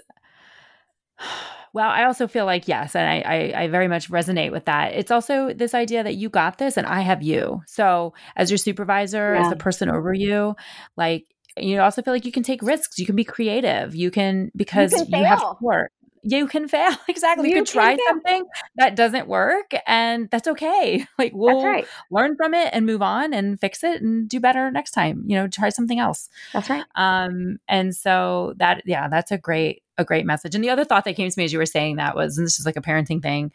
well, 1.72 1.88
I 1.88 2.04
also 2.04 2.26
feel 2.26 2.46
like 2.46 2.68
yes, 2.68 2.94
and 2.94 3.08
I, 3.08 3.20
I, 3.20 3.62
I 3.62 3.68
very 3.68 3.88
much 3.88 4.10
resonate 4.10 4.52
with 4.52 4.64
that. 4.64 4.94
It's 4.94 5.10
also 5.10 5.52
this 5.52 5.74
idea 5.74 6.02
that 6.02 6.16
you 6.16 6.28
got 6.28 6.58
this, 6.58 6.76
and 6.76 6.86
I 6.86 7.00
have 7.00 7.22
you. 7.22 7.62
So 7.66 8.14
as 8.36 8.50
your 8.50 8.58
supervisor, 8.58 9.34
yeah. 9.34 9.42
as 9.42 9.50
the 9.50 9.56
person 9.56 9.88
over 9.88 10.12
you, 10.12 10.56
like 10.96 11.26
you 11.56 11.80
also 11.80 12.02
feel 12.02 12.14
like 12.14 12.24
you 12.24 12.32
can 12.32 12.42
take 12.42 12.62
risks. 12.62 12.98
You 12.98 13.06
can 13.06 13.16
be 13.16 13.24
creative. 13.24 13.94
You 13.94 14.10
can 14.10 14.50
because 14.56 14.92
you, 14.92 15.06
can 15.06 15.20
you 15.20 15.26
have 15.26 15.40
support 15.40 15.92
you 16.22 16.46
can 16.46 16.68
fail 16.68 16.92
exactly 17.08 17.48
you, 17.48 17.56
you 17.56 17.62
could 17.62 17.70
try 17.70 17.96
something 18.08 18.44
that 18.76 18.94
doesn't 18.94 19.28
work 19.28 19.72
and 19.86 20.28
that's 20.30 20.48
okay 20.48 21.04
like 21.18 21.32
we'll 21.34 21.64
right. 21.64 21.86
learn 22.10 22.36
from 22.36 22.54
it 22.54 22.70
and 22.72 22.86
move 22.86 23.02
on 23.02 23.32
and 23.32 23.60
fix 23.60 23.82
it 23.84 24.02
and 24.02 24.28
do 24.28 24.40
better 24.40 24.70
next 24.70 24.90
time 24.92 25.22
you 25.26 25.36
know 25.36 25.48
try 25.48 25.68
something 25.68 25.98
else 25.98 26.28
that's 26.52 26.68
right 26.68 26.84
um 26.94 27.58
and 27.68 27.94
so 27.94 28.54
that 28.56 28.82
yeah 28.86 29.08
that's 29.08 29.30
a 29.30 29.38
great 29.38 29.82
a 30.00 30.04
great 30.04 30.26
message 30.26 30.54
and 30.54 30.64
the 30.64 30.70
other 30.70 30.84
thought 30.84 31.04
that 31.04 31.16
came 31.16 31.30
to 31.30 31.38
me 31.38 31.44
as 31.44 31.52
you 31.52 31.58
were 31.58 31.66
saying 31.66 31.96
that 31.96 32.16
was 32.16 32.38
and 32.38 32.46
this 32.46 32.58
is 32.58 32.66
like 32.66 32.76
a 32.76 32.82
parenting 32.82 33.22
thing 33.22 33.52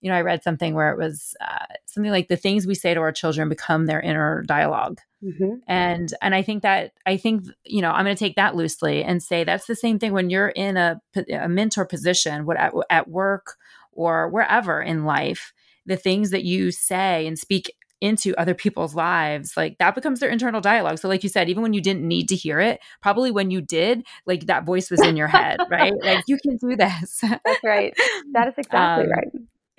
you 0.00 0.10
know 0.10 0.16
i 0.16 0.20
read 0.20 0.42
something 0.42 0.74
where 0.74 0.90
it 0.90 0.98
was 0.98 1.34
uh, 1.40 1.66
something 1.86 2.12
like 2.12 2.28
the 2.28 2.36
things 2.36 2.66
we 2.66 2.74
say 2.74 2.94
to 2.94 3.00
our 3.00 3.12
children 3.12 3.48
become 3.48 3.86
their 3.86 4.00
inner 4.00 4.42
dialogue 4.42 5.00
Mm-hmm. 5.22 5.56
And 5.66 6.14
and 6.22 6.34
I 6.34 6.42
think 6.42 6.62
that 6.62 6.92
I 7.04 7.16
think 7.16 7.44
you 7.64 7.82
know 7.82 7.90
I'm 7.90 8.04
going 8.04 8.16
to 8.16 8.18
take 8.24 8.36
that 8.36 8.56
loosely 8.56 9.04
and 9.04 9.22
say 9.22 9.44
that's 9.44 9.66
the 9.66 9.76
same 9.76 9.98
thing 9.98 10.12
when 10.12 10.30
you're 10.30 10.48
in 10.48 10.76
a, 10.76 11.00
a 11.30 11.48
mentor 11.48 11.84
position, 11.84 12.46
what 12.46 12.56
at, 12.56 12.72
at 12.88 13.08
work 13.08 13.56
or 13.92 14.30
wherever 14.30 14.80
in 14.80 15.04
life, 15.04 15.52
the 15.84 15.96
things 15.96 16.30
that 16.30 16.44
you 16.44 16.70
say 16.70 17.26
and 17.26 17.38
speak 17.38 17.74
into 18.00 18.34
other 18.36 18.54
people's 18.54 18.94
lives 18.94 19.56
like 19.56 19.76
that 19.78 19.94
becomes 19.94 20.20
their 20.20 20.30
internal 20.30 20.60
dialogue 20.60 20.98
so 20.98 21.08
like 21.08 21.22
you 21.22 21.28
said 21.28 21.48
even 21.48 21.62
when 21.62 21.72
you 21.72 21.80
didn't 21.80 22.06
need 22.06 22.28
to 22.28 22.36
hear 22.36 22.60
it 22.60 22.80
probably 23.02 23.30
when 23.30 23.50
you 23.50 23.60
did 23.60 24.04
like 24.26 24.46
that 24.46 24.64
voice 24.64 24.90
was 24.90 25.00
in 25.02 25.16
your 25.16 25.28
head 25.28 25.60
right 25.70 25.92
like 26.02 26.24
you 26.26 26.38
can 26.38 26.56
do 26.56 26.76
this 26.76 27.20
that's 27.22 27.64
right 27.64 27.94
that 28.32 28.48
is 28.48 28.54
exactly 28.56 29.04
um, 29.04 29.10
right 29.10 29.28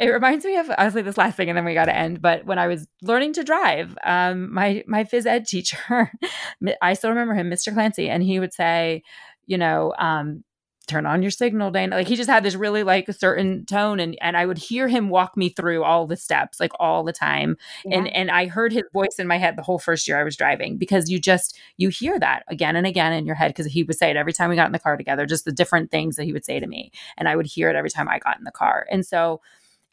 it 0.02 0.10
reminds 0.10 0.44
me 0.44 0.58
of 0.58 0.70
honestly 0.80 1.04
this 1.04 1.18
last 1.18 1.38
thing, 1.38 1.48
and 1.48 1.56
then 1.56 1.64
we 1.64 1.76
got 1.76 1.86
to 1.86 1.96
end. 1.96 2.24
But 2.24 2.44
when 2.44 2.58
I 2.58 2.66
was 2.66 2.88
learning 3.04 3.34
to 3.34 3.44
drive, 3.44 3.96
um, 4.04 4.52
my 4.52 4.84
my 4.88 5.04
phys 5.04 5.28
ed 5.28 5.46
teacher, 5.46 6.12
I 6.82 6.96
still 6.96 7.12
remember 7.12 7.36
him, 7.36 7.52
Mr. 7.52 7.72
Clancy, 7.72 8.10
and 8.10 8.24
he 8.24 8.40
would 8.40 8.52
say, 8.52 9.04
you 9.46 9.60
know, 9.60 9.94
um, 10.00 10.44
turn 10.88 11.06
on 11.06 11.22
your 11.22 11.32
signal, 11.32 11.72
Dana. 11.72 11.96
Like 11.96 12.08
he 12.08 12.16
just 12.16 12.30
had 12.30 12.44
this 12.44 12.56
really 12.56 12.84
like 12.84 13.08
a 13.08 13.14
certain 13.14 13.66
tone, 13.66 14.00
and 14.00 14.18
and 14.22 14.36
I 14.36 14.46
would 14.46 14.58
hear 14.58 14.88
him 14.88 15.10
walk 15.10 15.38
me 15.38 15.50
through 15.50 15.84
all 15.84 16.08
the 16.08 16.18
steps, 16.18 16.60
like 16.60 16.72
all 16.80 17.04
the 17.04 17.14
time, 17.14 17.58
yeah. 17.86 17.98
and 17.98 18.08
and 18.10 18.32
I 18.32 18.48
heard 18.48 18.74
his 18.74 18.84
voice 18.94 19.16
in 19.18 19.28
my 19.28 19.38
head 19.38 19.56
the 19.56 19.64
whole 19.64 19.80
first 19.80 20.08
year 20.08 20.20
I 20.20 20.24
was 20.24 20.36
driving 20.36 20.78
because 20.78 21.10
you 21.10 21.20
just 21.20 21.58
you 21.78 21.90
hear 21.90 22.20
that 22.20 22.44
again 22.48 22.76
and 22.76 22.88
again 22.88 23.14
in 23.14 23.26
your 23.26 23.36
head 23.36 23.50
because 23.50 23.68
he 23.68 23.84
would 23.84 23.98
say 23.98 24.10
it 24.10 24.18
every 24.18 24.34
time 24.34 24.50
we 24.50 24.56
got 24.56 24.68
in 24.68 24.74
the 24.74 24.80
car 24.80 24.98
together, 24.98 25.26
just 25.26 25.46
the 25.46 25.52
different 25.52 25.92
things 25.92 26.16
that 26.16 26.26
he 26.26 26.34
would 26.34 26.46
say 26.46 26.60
to 26.60 26.68
me, 26.68 26.92
and 27.18 27.30
I 27.30 27.36
would 27.36 27.48
hear 27.48 27.70
it 27.70 27.76
every 27.76 27.90
time 27.90 28.10
I 28.10 28.20
got 28.20 28.38
in 28.38 28.44
the 28.44 28.52
car, 28.52 28.86
and 28.92 29.06
so 29.06 29.42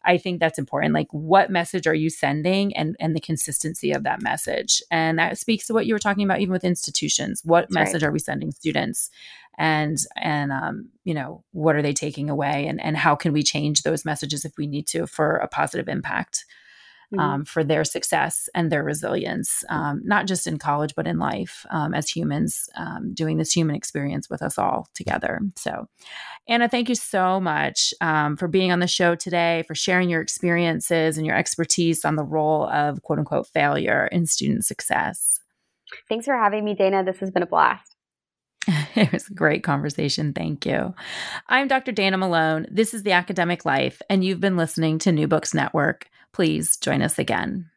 I 0.05 0.17
think 0.17 0.39
that's 0.39 0.59
important. 0.59 0.93
Like 0.93 1.07
what 1.11 1.49
message 1.49 1.85
are 1.87 1.93
you 1.93 2.09
sending 2.09 2.75
and 2.75 2.95
and 2.99 3.15
the 3.15 3.19
consistency 3.19 3.91
of 3.91 4.03
that 4.03 4.21
message. 4.21 4.81
And 4.89 5.19
that 5.19 5.37
speaks 5.37 5.67
to 5.67 5.73
what 5.73 5.85
you 5.85 5.93
were 5.93 5.99
talking 5.99 6.23
about 6.23 6.39
even 6.39 6.53
with 6.53 6.63
institutions. 6.63 7.41
What 7.43 7.63
that's 7.63 7.73
message 7.73 8.03
right. 8.03 8.09
are 8.09 8.11
we 8.11 8.19
sending 8.19 8.51
students? 8.51 9.09
And 9.57 9.97
and 10.15 10.51
um, 10.51 10.89
you 11.03 11.13
know, 11.13 11.43
what 11.51 11.75
are 11.75 11.81
they 11.81 11.93
taking 11.93 12.29
away 12.29 12.65
and 12.67 12.81
and 12.81 12.95
how 12.95 13.15
can 13.15 13.33
we 13.33 13.43
change 13.43 13.81
those 13.81 14.05
messages 14.05 14.45
if 14.45 14.53
we 14.57 14.67
need 14.67 14.87
to 14.87 15.05
for 15.05 15.35
a 15.37 15.47
positive 15.47 15.89
impact? 15.89 16.45
Mm-hmm. 17.13 17.19
um, 17.19 17.45
for 17.45 17.63
their 17.63 17.83
success 17.83 18.49
and 18.53 18.71
their 18.71 18.83
resilience, 18.83 19.63
um, 19.69 20.01
not 20.03 20.27
just 20.27 20.47
in 20.47 20.57
college, 20.57 20.93
but 20.95 21.07
in 21.07 21.19
life 21.19 21.65
um, 21.71 21.93
as 21.93 22.09
humans, 22.09 22.69
um, 22.75 23.13
doing 23.13 23.37
this 23.37 23.51
human 23.51 23.75
experience 23.75 24.29
with 24.29 24.41
us 24.41 24.57
all 24.57 24.87
together. 24.93 25.39
So, 25.55 25.87
Anna, 26.47 26.69
thank 26.69 26.89
you 26.89 26.95
so 26.95 27.39
much 27.39 27.93
um, 28.01 28.37
for 28.37 28.47
being 28.47 28.71
on 28.71 28.79
the 28.79 28.87
show 28.87 29.15
today, 29.15 29.63
for 29.67 29.75
sharing 29.75 30.09
your 30.09 30.21
experiences 30.21 31.17
and 31.17 31.25
your 31.25 31.35
expertise 31.35 32.05
on 32.05 32.15
the 32.15 32.23
role 32.23 32.67
of 32.69 33.01
quote 33.01 33.19
unquote 33.19 33.47
failure 33.47 34.07
in 34.11 34.25
student 34.25 34.65
success. 34.65 35.39
Thanks 36.07 36.25
for 36.25 36.35
having 36.35 36.63
me, 36.63 36.75
Dana. 36.75 37.03
This 37.03 37.19
has 37.19 37.31
been 37.31 37.43
a 37.43 37.47
blast. 37.47 37.95
it 38.95 39.11
was 39.11 39.27
a 39.27 39.33
great 39.33 39.63
conversation. 39.63 40.33
Thank 40.33 40.65
you. 40.65 40.93
I'm 41.47 41.67
Dr. 41.67 41.91
Dana 41.91 42.17
Malone. 42.17 42.67
This 42.69 42.93
is 42.93 43.03
The 43.03 43.13
Academic 43.13 43.65
Life, 43.65 44.01
and 44.09 44.23
you've 44.23 44.39
been 44.39 44.57
listening 44.57 44.99
to 44.99 45.11
New 45.11 45.27
Books 45.27 45.53
Network. 45.53 46.08
Please 46.33 46.77
join 46.77 47.01
us 47.01 47.19
again. 47.19 47.69